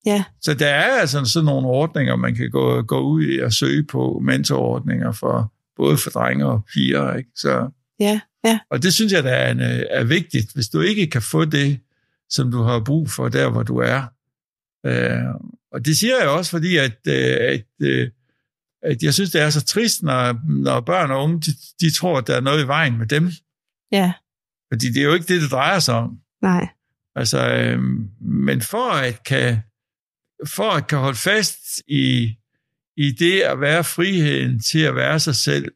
Ja, 0.06 0.24
så 0.42 0.54
der 0.54 0.68
er 0.68 1.00
altså 1.00 1.26
sådan 1.26 1.46
nogle 1.46 1.68
ordninger, 1.68 2.16
man 2.16 2.36
kan 2.36 2.52
gå, 2.52 2.82
gå 2.82 3.00
ud 3.00 3.24
i 3.24 3.40
og 3.40 3.54
søge 3.54 3.84
på, 3.84 4.22
mentorordninger 4.24 5.12
for 5.12 5.54
både 5.76 5.98
for 5.98 6.10
drenge 6.10 6.46
og 6.46 6.66
piger. 6.74 7.14
Ikke? 7.14 7.30
Så, 7.36 7.70
ja, 8.00 8.20
ja, 8.46 8.60
og 8.72 8.84
det 8.84 8.94
synes 8.94 9.14
jeg, 9.14 9.24
der 9.24 9.32
er, 9.32 9.52
en, 9.52 9.60
øh, 9.60 9.84
er 9.90 10.04
vigtigt. 10.04 10.54
Hvis 10.54 10.70
du 10.70 10.82
ikke 10.82 11.08
kan 11.08 11.22
få 11.22 11.46
det, 11.46 11.80
som 12.30 12.52
du 12.52 12.62
har 12.62 12.80
brug 12.80 13.10
for 13.10 13.30
der, 13.30 13.50
hvor 13.50 13.64
du 13.64 13.78
er, 13.78 14.04
øh, 14.86 15.36
og 15.72 15.86
det 15.86 15.98
siger 15.98 16.20
jeg 16.20 16.30
også, 16.30 16.52
fordi 16.52 16.78
at, 16.78 16.98
øh, 17.08 17.38
at, 17.40 17.66
øh, 17.82 18.10
at 18.84 19.04
jeg 19.04 19.14
synes, 19.14 19.32
det 19.32 19.42
er 19.42 19.50
så 19.50 19.66
trist, 19.66 20.04
når, 20.04 20.40
når 20.64 20.80
børn 20.80 21.12
og 21.12 21.24
unge, 21.24 21.40
de, 21.40 21.52
de 21.82 21.92
tror, 21.92 22.18
at 22.18 22.28
der 22.28 22.36
er 22.36 22.42
noget 22.42 22.64
i 22.64 22.68
vejen 22.68 22.98
med 22.98 23.06
dem. 23.06 23.32
Ja. 23.92 24.14
Fordi 24.74 24.88
det 24.88 24.98
er 24.98 25.06
jo 25.06 25.14
ikke 25.14 25.34
det, 25.34 25.42
det 25.42 25.52
drejer 25.52 25.80
sig 25.80 25.96
om. 25.96 26.20
Nej. 26.42 26.68
Altså, 27.16 27.50
øh, 27.50 27.80
men 28.22 28.62
for 28.62 28.92
at 28.92 29.24
kan, 29.24 29.58
for 30.48 30.72
at 30.72 30.88
kan 30.88 30.98
holde 30.98 31.18
fast 31.18 31.82
i, 31.88 32.36
i 32.98 33.12
det 33.12 33.42
at 33.42 33.62
være 33.62 33.84
friheden 33.84 34.60
til 34.60 34.80
at 34.80 34.96
være 34.96 35.20
sig 35.20 35.36
selv, 35.36 35.72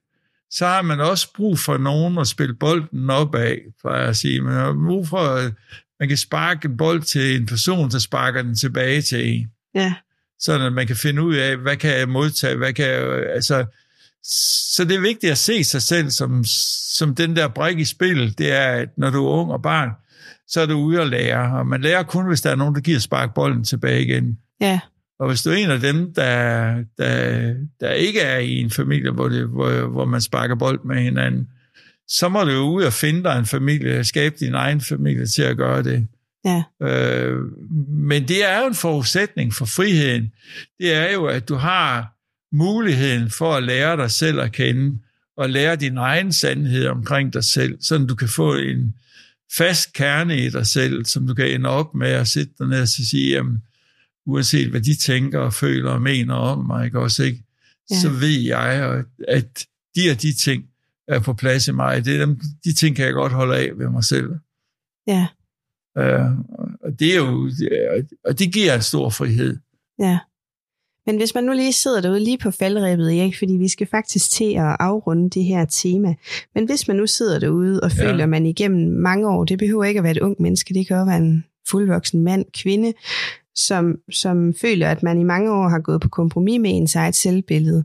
så 0.49 0.65
har 0.65 0.81
man 0.81 0.99
også 0.99 1.33
brug 1.35 1.59
for 1.59 1.77
nogen 1.77 2.17
at 2.17 2.27
spille 2.27 2.55
bolden 2.55 3.09
op 3.09 3.35
af, 3.35 3.59
for 3.81 3.89
at 3.89 4.17
sige. 4.17 4.41
Man 4.41 4.53
har 4.53 4.73
brug 4.87 5.07
for, 5.07 5.17
at 5.17 5.53
man 5.99 6.07
kan 6.09 6.17
sparke 6.17 6.67
en 6.67 6.77
bold 6.77 7.01
til 7.01 7.35
en 7.35 7.45
person, 7.45 7.91
der 7.91 7.99
sparker 7.99 8.41
den 8.41 8.55
tilbage 8.55 9.01
til 9.01 9.27
en. 9.27 9.47
Ja. 9.75 9.93
Sådan 10.39 10.65
at 10.65 10.73
man 10.73 10.87
kan 10.87 10.95
finde 10.95 11.21
ud 11.21 11.35
af, 11.35 11.57
hvad 11.57 11.77
kan 11.77 11.99
jeg 11.99 12.09
modtage, 12.09 12.55
hvad 12.55 12.73
kan 12.73 12.85
jeg, 12.85 13.25
altså, 13.29 13.65
så 14.75 14.85
det 14.85 14.95
er 14.95 15.01
vigtigt 15.01 15.31
at 15.31 15.37
se 15.37 15.63
sig 15.63 15.81
selv 15.81 16.09
som, 16.09 16.43
som 16.97 17.15
den 17.15 17.35
der 17.35 17.47
brik 17.47 17.79
i 17.79 17.85
spil, 17.85 18.37
det 18.37 18.51
er, 18.51 18.71
at 18.71 18.89
når 18.97 19.09
du 19.09 19.25
er 19.25 19.31
ung 19.31 19.51
og 19.51 19.61
barn, 19.61 19.89
så 20.47 20.61
er 20.61 20.65
du 20.65 20.73
ude 20.73 21.01
at 21.01 21.07
lære, 21.07 21.59
og 21.59 21.67
man 21.67 21.81
lærer 21.81 22.03
kun, 22.03 22.27
hvis 22.27 22.41
der 22.41 22.49
er 22.51 22.55
nogen, 22.55 22.75
der 22.75 22.81
giver 22.81 22.99
spark 22.99 23.33
bolden 23.33 23.63
tilbage 23.63 24.01
igen. 24.01 24.37
Ja. 24.63 24.79
Og 25.19 25.27
hvis 25.27 25.41
du 25.41 25.49
er 25.49 25.55
en 25.55 25.69
af 25.69 25.79
dem, 25.79 26.13
der, 26.13 26.75
der, 26.97 27.53
der 27.79 27.91
ikke 27.91 28.19
er 28.19 28.37
i 28.37 28.61
en 28.61 28.71
familie, 28.71 29.11
hvor, 29.11 29.29
det, 29.29 29.47
hvor, 29.47 29.87
hvor 29.87 30.05
man 30.05 30.21
sparker 30.21 30.55
bold 30.55 30.79
med 30.85 31.01
hinanden, 31.03 31.47
så 32.07 32.29
må 32.29 32.43
du 32.43 32.51
jo 32.51 32.61
ud 32.61 32.83
og 32.83 32.93
finde 32.93 33.23
dig 33.23 33.39
en 33.39 33.45
familie, 33.45 34.03
skabe 34.03 34.35
din 34.39 34.53
egen 34.53 34.81
familie 34.81 35.25
til 35.25 35.41
at 35.41 35.57
gøre 35.57 35.83
det. 35.83 36.07
Ja. 36.45 36.63
Øh, 36.81 37.39
men 37.87 38.27
det 38.27 38.49
er 38.49 38.59
jo 38.59 38.67
en 38.67 38.75
forudsætning 38.75 39.53
for 39.53 39.65
friheden. 39.65 40.31
Det 40.79 40.93
er 40.93 41.11
jo, 41.11 41.25
at 41.25 41.49
du 41.49 41.55
har 41.55 42.13
muligheden 42.55 43.29
for 43.29 43.53
at 43.53 43.63
lære 43.63 43.97
dig 43.97 44.11
selv 44.11 44.39
at 44.39 44.51
kende, 44.51 44.99
og 45.37 45.49
lære 45.49 45.75
din 45.75 45.97
egen 45.97 46.33
sandhed 46.33 46.87
omkring 46.87 47.33
dig 47.33 47.43
selv, 47.43 47.77
så 47.81 47.97
du 47.97 48.15
kan 48.15 48.27
få 48.27 48.55
en 48.55 48.93
fast 49.57 49.93
kerne 49.93 50.37
i 50.37 50.49
dig 50.49 50.67
selv, 50.67 51.05
som 51.05 51.27
du 51.27 51.33
kan 51.33 51.47
ende 51.47 51.69
op 51.69 51.95
med 51.95 52.07
at 52.07 52.27
sætte 52.27 52.53
dig 52.59 52.67
ned 52.67 52.81
og 52.81 52.87
sige, 52.87 53.31
jamen, 53.31 53.63
uanset 54.25 54.69
hvad 54.69 54.81
de 54.81 54.95
tænker 54.95 55.39
og 55.39 55.53
føler 55.53 55.91
og 55.91 56.01
mener 56.01 56.33
om 56.33 56.65
mig, 56.65 56.85
ikke 56.85 56.99
også, 56.99 57.23
ikke? 57.23 57.43
Ja. 57.91 57.95
så 57.95 58.09
ved 58.09 58.39
jeg, 58.39 59.03
at 59.27 59.65
de 59.95 60.11
og 60.11 60.21
de 60.21 60.33
ting 60.33 60.65
er 61.07 61.19
på 61.19 61.33
plads 61.33 61.67
i 61.67 61.71
mig. 61.71 62.05
Det 62.05 62.15
er 62.15 62.25
dem, 62.25 62.39
de 62.63 62.73
ting 62.73 62.95
kan 62.95 63.05
jeg 63.05 63.13
godt 63.13 63.31
holde 63.31 63.57
af 63.57 63.71
ved 63.77 63.89
mig 63.89 64.03
selv. 64.03 64.29
Ja. 65.07 65.27
Uh, 65.99 66.39
og 66.83 66.99
det 66.99 67.13
er 67.13 67.15
jo, 67.15 67.51
og 68.25 68.39
det 68.39 68.53
giver 68.53 68.75
en 68.75 68.81
stor 68.81 69.09
frihed. 69.09 69.57
Ja. 69.99 70.19
Men 71.05 71.17
hvis 71.17 71.35
man 71.35 71.43
nu 71.43 71.53
lige 71.53 71.73
sidder 71.73 72.01
derude 72.01 72.23
lige 72.23 72.37
på 72.37 72.51
faldrebet, 72.51 73.19
Erik, 73.19 73.37
fordi 73.37 73.53
vi 73.53 73.67
skal 73.67 73.87
faktisk 73.87 74.31
til 74.31 74.53
at 74.53 74.77
afrunde 74.79 75.29
det 75.29 75.43
her 75.43 75.65
tema. 75.65 76.15
Men 76.55 76.65
hvis 76.65 76.87
man 76.87 76.97
nu 76.97 77.07
sidder 77.07 77.39
derude 77.39 77.79
og 77.83 77.91
ja. 77.97 78.03
føler, 78.03 78.25
man 78.25 78.45
igennem 78.45 79.01
mange 79.01 79.29
år, 79.29 79.43
det 79.43 79.59
behøver 79.59 79.83
ikke 79.83 79.97
at 79.97 80.03
være 80.03 80.11
et 80.11 80.21
ung 80.21 80.35
menneske, 80.39 80.73
det 80.73 80.87
kan 80.87 80.97
også 80.97 81.05
være 81.05 81.17
en 81.17 81.45
fuldvoksen 81.69 82.21
mand, 82.21 82.45
kvinde, 82.53 82.93
som, 83.55 83.95
som 84.11 84.53
føler, 84.61 84.89
at 84.89 85.03
man 85.03 85.19
i 85.19 85.23
mange 85.23 85.51
år 85.51 85.69
har 85.69 85.79
gået 85.79 86.01
på 86.01 86.09
kompromis 86.09 86.59
med 86.59 86.71
ens 86.73 86.95
eget 86.95 87.15
selvbillede, 87.15 87.83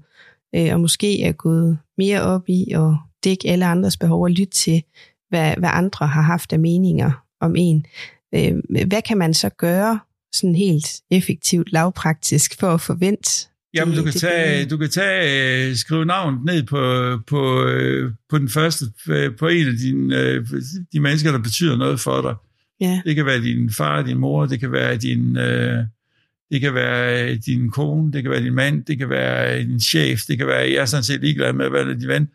øh, 0.55 0.73
og 0.73 0.81
måske 0.81 1.23
er 1.23 1.33
gået 1.33 1.79
mere 1.99 2.23
op 2.23 2.49
i 2.49 2.73
at 2.73 2.95
dække 3.25 3.49
alle 3.49 3.67
andres 3.67 3.97
behov 3.97 4.23
og 4.23 4.31
lytte 4.31 4.53
til, 4.53 4.83
hvad, 5.29 5.55
hvad 5.59 5.71
andre 5.73 6.07
har 6.07 6.23
haft 6.23 6.53
af 6.53 6.59
meninger 6.59 7.25
om 7.41 7.57
en. 7.57 7.87
Øh, 8.35 8.55
hvad 8.87 9.03
kan 9.03 9.19
man 9.19 9.35
så 9.35 9.49
gøre 9.49 10.01
sådan 10.33 10.55
helt 10.55 11.01
effektivt, 11.11 11.73
lavpraktisk 11.73 12.61
for 12.61 12.75
at 12.75 12.81
forvente 12.81 13.49
Jamen, 13.75 13.97
du 13.97 14.03
kan, 14.03 14.13
tage, 14.13 14.67
du 14.67 14.77
kan 14.77 14.91
tage, 14.91 15.77
skrive 15.77 16.05
navnet 16.05 16.45
ned 16.45 16.63
på, 16.63 16.79
på, 17.27 17.69
på 18.31 18.39
den 18.39 18.49
første, 18.49 18.85
på 19.39 19.49
en 19.49 19.69
af 19.69 19.75
dine, 19.75 20.37
de 20.93 21.01
mennesker, 21.01 21.33
der 21.33 21.39
betyder 21.39 21.77
noget 21.77 22.01
for 22.01 22.23
dig. 22.23 22.35
Ja. 22.81 23.01
Det 23.05 23.15
kan 23.15 23.27
være 23.27 23.41
din 23.41 23.71
far, 23.71 24.03
din 24.03 24.19
mor, 24.19 24.47
det 24.47 24.61
kan 24.61 24.73
være 24.73 24.97
din, 24.97 25.37
øh, 25.37 25.85
det 26.51 26.61
kan 26.61 26.75
være 26.75 27.35
din 27.37 27.71
kone, 27.71 28.13
det 28.13 28.23
kan 28.23 28.31
være 28.31 28.43
din 28.43 28.55
mand, 28.55 28.85
det 28.85 28.99
kan 28.99 29.11
være 29.11 29.59
din 29.59 29.81
chef, 29.81 30.21
det 30.29 30.39
kan 30.39 30.47
være, 30.47 30.59
jeg 30.61 30.75
er 30.75 30.85
sådan 30.85 31.05
set 31.05 31.21
ligeglad 31.21 31.53
med, 31.53 31.69
hvad 31.69 31.81
er 31.81 31.95
din 31.95 32.09
ven. 32.09 32.29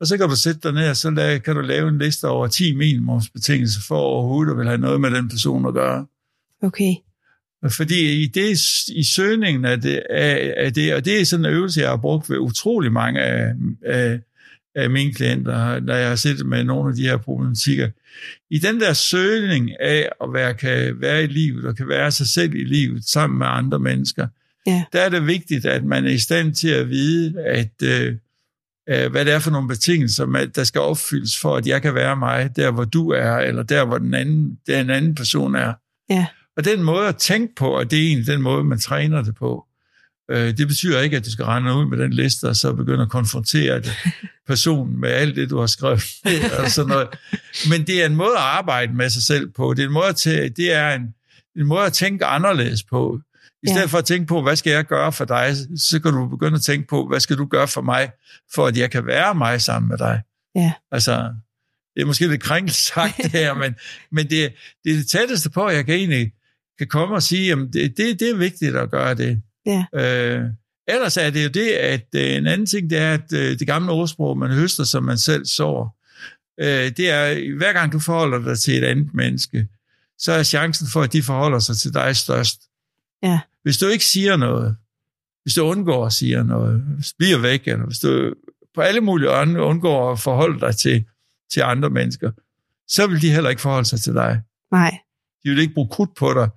Og 0.00 0.06
så 0.06 0.16
kan 0.16 0.28
du 0.28 0.36
sætte 0.36 0.60
dig 0.62 0.72
ned, 0.72 0.90
og 0.90 0.96
så 0.96 1.10
lade, 1.10 1.40
kan 1.40 1.56
du 1.56 1.60
lave 1.60 1.88
en 1.88 1.98
liste 1.98 2.28
over 2.28 2.46
10 2.46 2.76
minimumsbetingelser 2.76 3.80
for 3.88 3.96
overhovedet 3.96 4.52
at 4.52 4.58
vil 4.58 4.66
have 4.66 4.78
noget 4.78 5.00
med 5.00 5.10
den 5.10 5.28
person 5.28 5.66
at 5.66 5.74
gøre. 5.74 6.06
Okay. 6.62 6.94
Fordi 7.70 8.22
i, 8.22 8.26
det, 8.26 8.60
i 8.88 9.04
søgningen 9.04 9.64
af 9.64 9.80
det, 9.80 10.02
af, 10.10 10.54
af 10.56 10.72
det, 10.72 10.94
og 10.94 11.04
det 11.04 11.20
er 11.20 11.24
sådan 11.24 11.46
en 11.46 11.52
øvelse, 11.52 11.80
jeg 11.80 11.88
har 11.88 11.96
brugt 11.96 12.30
ved 12.30 12.38
utrolig 12.38 12.92
mange 12.92 13.20
af, 13.20 13.54
af, 13.86 14.20
af 14.74 14.90
mine 14.90 15.12
klienter, 15.12 15.80
når 15.80 15.94
jeg 15.94 16.08
har 16.08 16.16
siddet 16.16 16.46
med 16.46 16.64
nogle 16.64 16.90
af 16.90 16.96
de 16.96 17.02
her 17.02 17.16
problematikker. 17.16 17.88
I 18.50 18.58
den 18.58 18.80
der 18.80 18.92
søgning 18.92 19.80
af 19.80 20.08
at 20.22 20.32
være, 20.32 20.54
kan 20.54 21.00
være 21.00 21.24
i 21.24 21.26
livet 21.26 21.64
og 21.64 21.76
kan 21.76 21.88
være 21.88 22.10
sig 22.10 22.26
selv 22.26 22.54
i 22.54 22.64
livet 22.64 23.04
sammen 23.04 23.38
med 23.38 23.46
andre 23.46 23.78
mennesker, 23.78 24.26
ja. 24.66 24.84
der 24.92 25.00
er 25.00 25.08
det 25.08 25.26
vigtigt, 25.26 25.64
at 25.64 25.84
man 25.84 26.04
er 26.04 26.10
i 26.10 26.18
stand 26.18 26.54
til 26.54 26.68
at 26.68 26.88
vide, 26.88 27.40
at 27.40 27.82
øh, 27.82 28.16
hvad 28.86 29.24
det 29.24 29.32
er 29.32 29.38
for 29.38 29.50
nogle 29.50 29.68
betingelser, 29.68 30.48
der 30.54 30.64
skal 30.64 30.80
opfyldes 30.80 31.38
for, 31.38 31.56
at 31.56 31.66
jeg 31.66 31.82
kan 31.82 31.94
være 31.94 32.16
mig, 32.16 32.56
der 32.56 32.70
hvor 32.70 32.84
du 32.84 33.10
er, 33.10 33.36
eller 33.36 33.62
der 33.62 33.84
hvor 33.84 33.98
den 33.98 34.14
anden, 34.14 34.58
der 34.66 34.80
en 34.80 34.90
anden 34.90 35.14
person 35.14 35.54
er. 35.54 35.72
Ja. 36.10 36.26
Og 36.56 36.64
den 36.64 36.82
måde 36.82 37.08
at 37.08 37.16
tænke 37.16 37.54
på, 37.54 37.68
og 37.68 37.90
det 37.90 37.98
er 37.98 38.06
egentlig 38.06 38.26
den 38.26 38.42
måde, 38.42 38.64
man 38.64 38.78
træner 38.78 39.22
det 39.22 39.34
på, 39.34 39.64
øh, 39.64 39.67
det 40.36 40.68
betyder 40.68 41.00
ikke, 41.00 41.16
at 41.16 41.24
du 41.24 41.30
skal 41.30 41.44
rende 41.44 41.74
ud 41.74 41.86
med 41.86 41.98
den 41.98 42.12
liste, 42.12 42.44
og 42.44 42.56
så 42.56 42.72
begynde 42.72 43.02
at 43.02 43.08
konfrontere 43.08 43.82
personen 44.48 45.00
med 45.00 45.08
alt 45.08 45.36
det, 45.36 45.50
du 45.50 45.58
har 45.58 45.66
skrevet. 45.66 46.02
og 46.58 46.70
sådan 46.70 46.88
noget. 46.88 47.08
Men 47.70 47.86
det 47.86 48.02
er 48.02 48.06
en 48.06 48.16
måde 48.16 48.32
at 48.36 48.42
arbejde 48.42 48.92
med 48.94 49.10
sig 49.10 49.22
selv 49.22 49.50
på. 49.50 49.74
Det 49.74 49.82
er 49.82 49.86
en 49.86 49.92
måde 49.92 50.08
at, 50.08 50.26
tæ- 50.26 50.48
det 50.56 50.72
er 50.72 50.94
en, 50.94 51.14
en 51.56 51.66
måde 51.66 51.86
at 51.86 51.92
tænke 51.92 52.24
anderledes 52.24 52.82
på. 52.82 53.20
I 53.62 53.66
stedet 53.66 53.80
ja. 53.80 53.86
for 53.86 53.98
at 53.98 54.04
tænke 54.04 54.26
på, 54.26 54.42
hvad 54.42 54.56
skal 54.56 54.70
jeg 54.70 54.84
gøre 54.84 55.12
for 55.12 55.24
dig, 55.24 55.56
så 55.76 56.00
kan 56.00 56.12
du 56.12 56.28
begynde 56.28 56.54
at 56.54 56.62
tænke 56.62 56.88
på, 56.88 57.08
hvad 57.08 57.20
skal 57.20 57.36
du 57.38 57.44
gøre 57.44 57.68
for 57.68 57.80
mig, 57.80 58.10
for 58.54 58.66
at 58.66 58.76
jeg 58.76 58.90
kan 58.90 59.06
være 59.06 59.34
mig 59.34 59.62
sammen 59.62 59.88
med 59.88 59.98
dig. 59.98 60.22
Ja. 60.54 60.72
Altså, 60.92 61.32
det 61.94 62.02
er 62.02 62.06
måske 62.06 62.28
lidt 62.28 62.42
krænket 62.42 62.74
sagt 62.74 63.16
det 63.16 63.30
her, 63.30 63.54
men, 63.54 63.74
men 64.16 64.30
det, 64.30 64.52
det 64.84 64.92
er 64.92 64.96
det 64.96 65.08
tætteste 65.08 65.50
på, 65.50 65.66
at 65.66 65.76
jeg 65.76 65.86
kan 65.86 65.94
egentlig 65.94 66.32
kan 66.78 66.86
komme 66.86 67.14
og 67.14 67.22
sige, 67.22 67.52
at 67.52 67.58
det, 67.58 67.96
det, 67.96 68.20
det 68.20 68.30
er 68.30 68.36
vigtigt 68.36 68.76
at 68.76 68.90
gøre 68.90 69.14
det. 69.14 69.42
Ja. 69.68 69.84
Øh, 69.94 70.44
ellers 70.86 71.16
er 71.16 71.30
det 71.30 71.44
jo 71.44 71.48
det, 71.48 71.70
at 71.70 72.06
øh, 72.14 72.36
en 72.36 72.46
anden 72.46 72.66
ting, 72.66 72.90
det 72.90 72.98
er, 72.98 73.14
at 73.14 73.32
øh, 73.32 73.58
det 73.58 73.66
gamle 73.66 73.92
ordsprog, 73.92 74.38
man 74.38 74.50
høster, 74.50 74.84
som 74.84 75.02
man 75.02 75.18
selv 75.18 75.46
sår, 75.46 75.98
øh, 76.60 76.90
det 76.96 77.10
er, 77.10 77.56
hver 77.56 77.72
gang 77.72 77.92
du 77.92 77.98
forholder 77.98 78.38
dig 78.38 78.58
til 78.58 78.78
et 78.78 78.84
andet 78.84 79.14
menneske, 79.14 79.68
så 80.18 80.32
er 80.32 80.42
chancen 80.42 80.86
for, 80.92 81.02
at 81.02 81.12
de 81.12 81.22
forholder 81.22 81.58
sig 81.58 81.76
til 81.76 81.94
dig 81.94 82.16
størst. 82.16 82.60
Ja. 83.22 83.40
Hvis 83.62 83.78
du 83.78 83.86
ikke 83.86 84.04
siger 84.04 84.36
noget, 84.36 84.76
hvis 85.42 85.54
du 85.54 85.62
undgår 85.62 86.06
at 86.06 86.12
sige 86.12 86.44
noget, 86.44 86.80
hvis 86.80 87.06
du 87.06 87.14
bliver 87.18 87.38
væk, 87.38 87.68
eller 87.68 87.86
hvis 87.86 87.98
du 87.98 88.34
på 88.74 88.80
alle 88.80 89.00
mulige 89.00 89.30
andre 89.30 89.62
undgår 89.62 90.12
at 90.12 90.18
forholde 90.18 90.60
dig 90.60 90.76
til, 90.76 91.04
til 91.52 91.60
andre 91.60 91.90
mennesker, 91.90 92.30
så 92.88 93.06
vil 93.06 93.22
de 93.22 93.30
heller 93.30 93.50
ikke 93.50 93.62
forholde 93.62 93.88
sig 93.88 94.00
til 94.00 94.14
dig. 94.14 94.40
Nej. 94.72 94.98
De 95.44 95.50
vil 95.50 95.58
ikke 95.58 95.74
bruge 95.74 95.88
krudt 95.88 96.16
på 96.16 96.34
dig. 96.34 96.48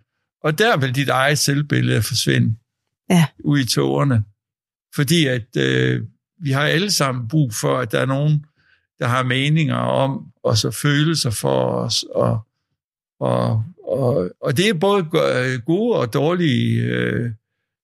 Og 0.44 0.60
der 0.60 0.78
vil 0.78 0.96
dit 0.96 1.10
eget 1.10 1.40
selvbillede 1.40 2.02
forsvinde 2.02 2.56
ja. 3.12 3.26
ud 3.40 3.60
i 3.60 3.66
tårerne. 3.66 4.24
Fordi 4.96 5.26
at 5.26 5.58
øh, 5.58 6.02
vi 6.42 6.52
har 6.52 6.62
alle 6.62 6.92
sammen 6.92 7.28
brug 7.28 7.54
for, 7.54 7.78
at 7.78 7.92
der 7.92 8.00
er 8.00 8.06
nogen, 8.06 8.46
der 9.00 9.08
har 9.08 9.24
meninger 9.24 9.76
om, 9.76 10.26
og 10.44 10.58
så 10.58 10.72
følelser 10.72 11.30
for 11.30 11.64
os, 11.66 12.04
og, 12.04 12.40
og, 13.20 13.64
og, 13.84 14.32
og 14.42 14.58
det 14.58 14.70
er 14.70 14.74
både 14.74 15.04
gode 15.66 16.00
og 16.00 16.14
dårlige 16.14 16.82
øh, 16.82 17.32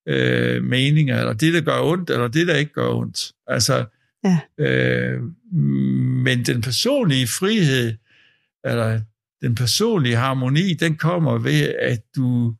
øh, 0.07 0.63
meninger, 0.63 1.19
eller 1.19 1.33
det, 1.33 1.53
der 1.53 1.61
gør 1.61 1.81
ondt, 1.81 2.09
eller 2.09 2.27
det, 2.27 2.47
der 2.47 2.55
ikke 2.55 2.73
gør 2.73 2.89
ondt. 2.89 3.31
Altså, 3.47 3.85
ja. 4.23 4.39
øh, 4.57 5.21
men 6.23 6.45
den 6.45 6.61
personlige 6.61 7.27
frihed, 7.27 7.93
eller 8.65 9.01
den 9.41 9.55
personlige 9.55 10.15
harmoni, 10.15 10.73
den 10.73 10.95
kommer 10.95 11.37
ved, 11.37 11.73
at 11.79 12.01
du, 12.15 12.55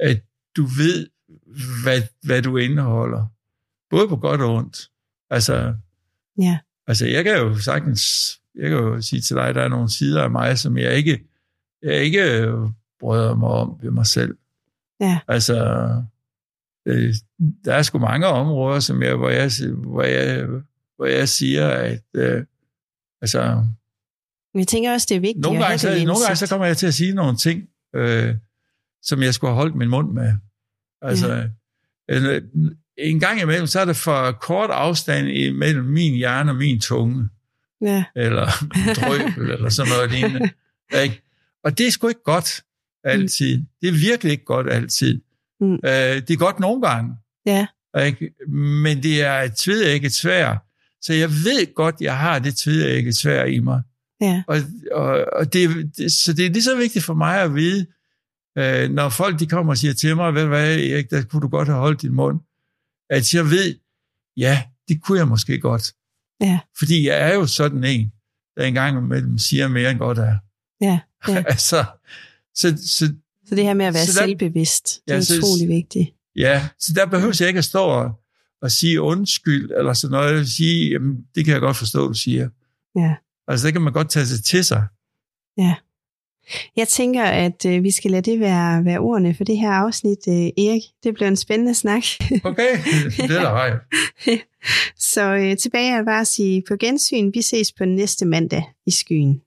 at 0.00 0.20
du 0.56 0.62
ved, 0.62 1.06
hvad, 1.82 2.02
hvad 2.22 2.42
du 2.42 2.56
indeholder. 2.56 3.26
Både 3.90 4.08
på 4.08 4.16
godt 4.16 4.40
og 4.40 4.54
ondt. 4.54 4.90
Altså, 5.30 5.74
ja. 6.38 6.58
altså 6.86 7.06
jeg 7.06 7.24
kan 7.24 7.38
jo 7.38 7.58
sagtens, 7.58 8.02
jeg 8.54 8.70
kan 8.70 8.78
jo 8.78 9.02
sige 9.02 9.20
til 9.20 9.36
dig, 9.36 9.46
at 9.46 9.54
der 9.54 9.62
er 9.62 9.68
nogle 9.68 9.90
sider 9.90 10.22
af 10.22 10.30
mig, 10.30 10.58
som 10.58 10.78
jeg 10.78 10.94
ikke, 10.94 11.24
jeg 11.82 11.94
ikke 11.94 12.52
bryder 13.00 13.34
mig 13.34 13.48
om 13.48 13.78
ved 13.82 13.90
mig 13.90 14.06
selv. 14.06 14.36
Ja. 15.00 15.18
Altså, 15.28 15.56
øh, 16.86 17.14
der 17.64 17.74
er 17.74 17.82
sgu 17.82 17.98
mange 17.98 18.26
områder, 18.26 18.80
som 18.80 19.02
jeg, 19.02 19.14
hvor, 19.14 19.28
jeg, 19.28 19.50
hvor, 19.76 20.02
jeg, 20.02 20.46
hvor 20.96 21.06
jeg 21.06 21.28
siger, 21.28 21.68
at 21.68 22.04
øh, 22.14 22.44
altså, 23.20 23.66
men 24.54 24.58
jeg 24.58 24.68
tænker 24.68 24.92
også, 24.92 25.06
det 25.08 25.16
er 25.16 25.20
vigtigt 25.20 25.42
nogle 25.42 25.60
gange, 25.60 25.74
at 25.74 25.80
så, 25.80 25.90
have 25.90 26.04
Nogle 26.04 26.22
gange 26.24 26.36
så 26.36 26.46
kommer 26.48 26.66
jeg 26.66 26.76
til 26.76 26.86
at 26.86 26.94
sige 26.94 27.14
nogle 27.14 27.36
ting, 27.36 27.68
øh, 27.94 28.34
som 29.02 29.22
jeg 29.22 29.34
skulle 29.34 29.50
have 29.50 29.56
holdt 29.56 29.76
min 29.76 29.88
mund 29.88 30.12
med. 30.12 30.32
Altså, 31.02 31.48
ja. 32.08 32.40
en 32.98 33.20
gang 33.20 33.40
imellem, 33.40 33.66
så 33.66 33.80
er 33.80 33.84
det 33.84 33.96
for 33.96 34.32
kort 34.32 34.70
afstand 34.70 35.52
mellem 35.52 35.84
min 35.84 36.14
hjerne 36.14 36.50
og 36.50 36.56
min 36.56 36.80
tunge. 36.80 37.28
Ja. 37.80 38.04
Eller 38.16 38.46
drøbel, 39.00 39.50
eller 39.50 39.68
sådan 39.68 39.92
noget 39.92 40.10
lignende. 40.10 40.50
Ikke? 41.02 41.22
Og 41.64 41.78
det 41.78 41.86
er 41.86 41.90
sgu 41.90 42.08
ikke 42.08 42.22
godt 42.24 42.62
altid. 43.04 43.58
Mm. 43.58 43.66
Det 43.80 43.88
er 43.88 43.92
virkelig 43.92 44.32
ikke 44.32 44.44
godt 44.44 44.70
altid. 44.70 45.20
Mm. 45.60 45.74
Øh, 45.74 45.80
det 45.82 46.30
er 46.30 46.36
godt 46.36 46.60
nogle 46.60 46.82
gange. 46.82 47.16
Ja. 47.46 47.66
Ikke? 48.06 48.30
Men 48.48 49.02
det 49.02 49.22
er 49.22 49.40
et 49.40 49.56
tvedægget 49.56 50.12
svær. 50.12 50.56
Så 51.00 51.12
jeg 51.12 51.30
ved 51.30 51.74
godt, 51.74 51.96
jeg 52.00 52.18
har 52.18 52.38
det 52.38 52.56
tvedægget 52.56 53.16
svær 53.16 53.44
i 53.44 53.58
mig. 53.58 53.82
Ja. 54.20 54.42
Og, 54.46 54.58
og, 54.92 55.26
og 55.32 55.52
det, 55.52 55.90
det, 55.96 56.12
så 56.12 56.32
det 56.32 56.46
er 56.46 56.50
lige 56.50 56.62
så 56.62 56.76
vigtigt 56.76 57.04
for 57.04 57.14
mig 57.14 57.40
at 57.40 57.54
vide, 57.54 57.86
øh, 58.58 58.90
når 58.90 59.08
folk 59.08 59.40
de 59.40 59.46
kommer 59.46 59.72
og 59.72 59.78
siger 59.78 59.94
til 59.94 60.16
mig, 60.16 60.34
ved 60.34 60.46
hvad, 60.46 60.78
Erik, 60.78 61.10
der 61.10 61.22
kunne 61.22 61.42
du 61.42 61.48
godt 61.48 61.68
have 61.68 61.80
holdt 61.80 62.02
din 62.02 62.12
mund, 62.12 62.40
at 63.10 63.34
jeg 63.34 63.44
ved, 63.44 63.78
ja, 64.36 64.62
det 64.88 65.02
kunne 65.02 65.18
jeg 65.18 65.28
måske 65.28 65.58
godt. 65.60 65.94
Ja. 66.40 66.58
Fordi 66.78 67.06
jeg 67.06 67.30
er 67.30 67.34
jo 67.34 67.46
sådan 67.46 67.84
en, 67.84 68.12
der 68.56 68.64
engang 68.64 68.98
imellem 68.98 69.38
siger 69.38 69.68
mere 69.68 69.90
end 69.90 69.98
godt 69.98 70.18
er. 70.18 70.38
Ja, 70.80 71.00
ja. 71.28 71.44
altså, 71.52 71.84
så, 72.54 72.76
så, 72.86 73.14
så 73.48 73.54
det 73.54 73.64
her 73.64 73.74
med 73.74 73.86
at 73.86 73.94
være 73.94 74.06
der, 74.06 74.12
selvbevidst, 74.12 75.00
det 75.08 75.12
ja, 75.12 75.16
er 75.16 75.38
utrolig 75.38 75.68
vigtigt. 75.68 76.10
Ja, 76.36 76.68
så 76.78 76.92
der 76.92 77.06
behøver 77.06 77.36
jeg 77.40 77.48
ikke 77.48 77.58
at 77.58 77.64
stå 77.64 77.84
og, 77.84 78.20
og 78.62 78.70
sige 78.70 79.00
undskyld, 79.00 79.70
eller 79.70 79.92
sådan 79.92 80.12
noget. 80.12 80.28
Jeg 80.28 80.36
vil 80.38 80.52
sige, 80.52 80.90
jamen, 80.90 81.16
det 81.34 81.44
kan 81.44 81.52
jeg 81.52 81.60
godt 81.60 81.76
forstå, 81.76 82.08
du 82.08 82.14
siger. 82.14 82.48
Ja. 82.96 83.14
Altså, 83.48 83.66
det 83.66 83.74
kan 83.74 83.82
man 83.82 83.92
godt 83.92 84.10
tage 84.10 84.26
sig 84.26 84.44
til 84.44 84.64
sig. 84.64 84.86
Ja. 85.58 85.74
Jeg 86.76 86.88
tænker, 86.88 87.24
at 87.24 87.66
øh, 87.66 87.82
vi 87.82 87.90
skal 87.90 88.10
lade 88.10 88.30
det 88.30 88.40
være, 88.40 88.84
være 88.84 88.98
ordene 88.98 89.34
for 89.34 89.44
det 89.44 89.58
her 89.58 89.70
afsnit, 89.70 90.18
øh, 90.28 90.34
Erik. 90.34 90.82
Det 91.04 91.14
bliver 91.14 91.28
en 91.28 91.36
spændende 91.36 91.74
snak. 91.74 92.02
Okay, 92.44 92.76
det 93.16 93.30
er 93.30 93.42
der 93.42 93.52
vej. 93.52 93.70
Så 95.12 95.34
øh, 95.34 95.56
tilbage 95.56 95.90
er 95.90 96.04
bare 96.04 96.20
at 96.20 96.26
sige 96.26 96.62
på 96.68 96.76
gensyn. 96.76 97.30
Vi 97.34 97.42
ses 97.42 97.72
på 97.72 97.84
næste 97.84 98.24
mandag 98.24 98.64
i 98.86 98.90
skyen. 98.90 99.40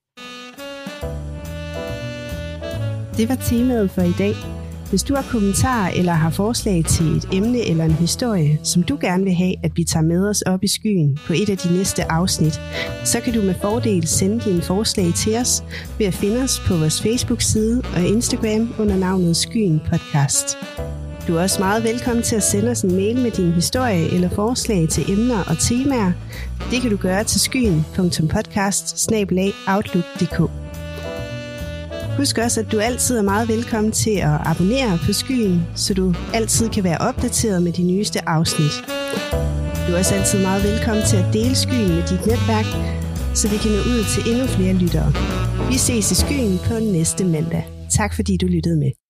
Det 3.17 3.29
var 3.29 3.35
temaet 3.35 3.91
for 3.91 4.01
i 4.01 4.13
dag. 4.17 4.64
Hvis 4.95 5.03
du 5.03 5.15
har 5.15 5.25
kommentarer 5.31 5.91
eller 5.91 6.13
har 6.13 6.29
forslag 6.29 6.85
til 6.85 7.17
et 7.17 7.27
emne 7.33 7.57
eller 7.57 7.85
en 7.85 7.91
historie, 7.91 8.59
som 8.63 8.83
du 8.83 8.97
gerne 9.01 9.23
vil 9.23 9.33
have, 9.33 9.55
at 9.63 9.71
vi 9.75 9.83
tager 9.83 10.03
med 10.03 10.29
os 10.29 10.41
op 10.41 10.63
i 10.63 10.67
skyen 10.67 11.17
på 11.27 11.33
et 11.33 11.49
af 11.49 11.57
de 11.57 11.77
næste 11.77 12.11
afsnit, 12.11 12.61
så 13.03 13.19
kan 13.19 13.33
du 13.33 13.41
med 13.41 13.55
fordel 13.61 14.07
sende 14.07 14.45
dine 14.45 14.61
forslag 14.61 15.13
til 15.13 15.37
os 15.37 15.63
ved 15.97 16.05
at 16.05 16.13
finde 16.13 16.43
os 16.43 16.61
på 16.67 16.77
vores 16.77 17.01
Facebook-side 17.01 17.81
og 17.95 18.01
Instagram 18.01 18.73
under 18.79 18.97
navnet 18.97 19.37
Skyen 19.37 19.81
Podcast. 19.89 20.57
Du 21.27 21.35
er 21.35 21.41
også 21.41 21.59
meget 21.59 21.83
velkommen 21.83 22.23
til 22.23 22.35
at 22.35 22.43
sende 22.43 22.71
os 22.71 22.81
en 22.81 22.95
mail 22.95 23.19
med 23.19 23.31
din 23.31 23.51
historie 23.51 24.13
eller 24.13 24.29
forslag 24.29 24.89
til 24.89 25.11
emner 25.11 25.43
og 25.43 25.57
temaer. 25.59 26.11
Det 26.71 26.81
kan 26.81 26.91
du 26.91 26.97
gøre 26.97 27.23
til 27.23 27.39
skyen.podcast 27.39 28.99
Husk 32.17 32.37
også, 32.37 32.59
at 32.59 32.71
du 32.71 32.79
altid 32.79 33.17
er 33.17 33.21
meget 33.21 33.47
velkommen 33.47 33.91
til 33.91 34.15
at 34.29 34.37
abonnere 34.45 34.99
på 35.05 35.13
Skyen, 35.13 35.61
så 35.75 35.93
du 35.93 36.13
altid 36.33 36.69
kan 36.69 36.83
være 36.83 36.97
opdateret 36.97 37.63
med 37.63 37.71
de 37.71 37.83
nyeste 37.83 38.29
afsnit. 38.29 38.75
Du 39.87 39.93
er 39.93 39.97
også 39.97 40.15
altid 40.15 40.41
meget 40.41 40.63
velkommen 40.63 41.03
til 41.05 41.17
at 41.17 41.33
dele 41.33 41.55
Skyen 41.55 41.89
med 41.89 42.03
dit 42.11 42.25
netværk, 42.31 42.65
så 43.33 43.49
vi 43.49 43.57
kan 43.57 43.71
nå 43.71 43.77
ud 43.77 44.03
til 44.13 44.31
endnu 44.31 44.45
flere 44.47 44.73
lyttere. 44.73 45.13
Vi 45.71 45.77
ses 45.77 46.11
i 46.11 46.15
Skyen 46.15 46.59
på 46.67 46.73
næste 46.79 47.25
mandag. 47.25 47.63
Tak 47.97 48.15
fordi 48.15 48.37
du 48.37 48.47
lyttede 48.47 48.77
med. 48.77 49.04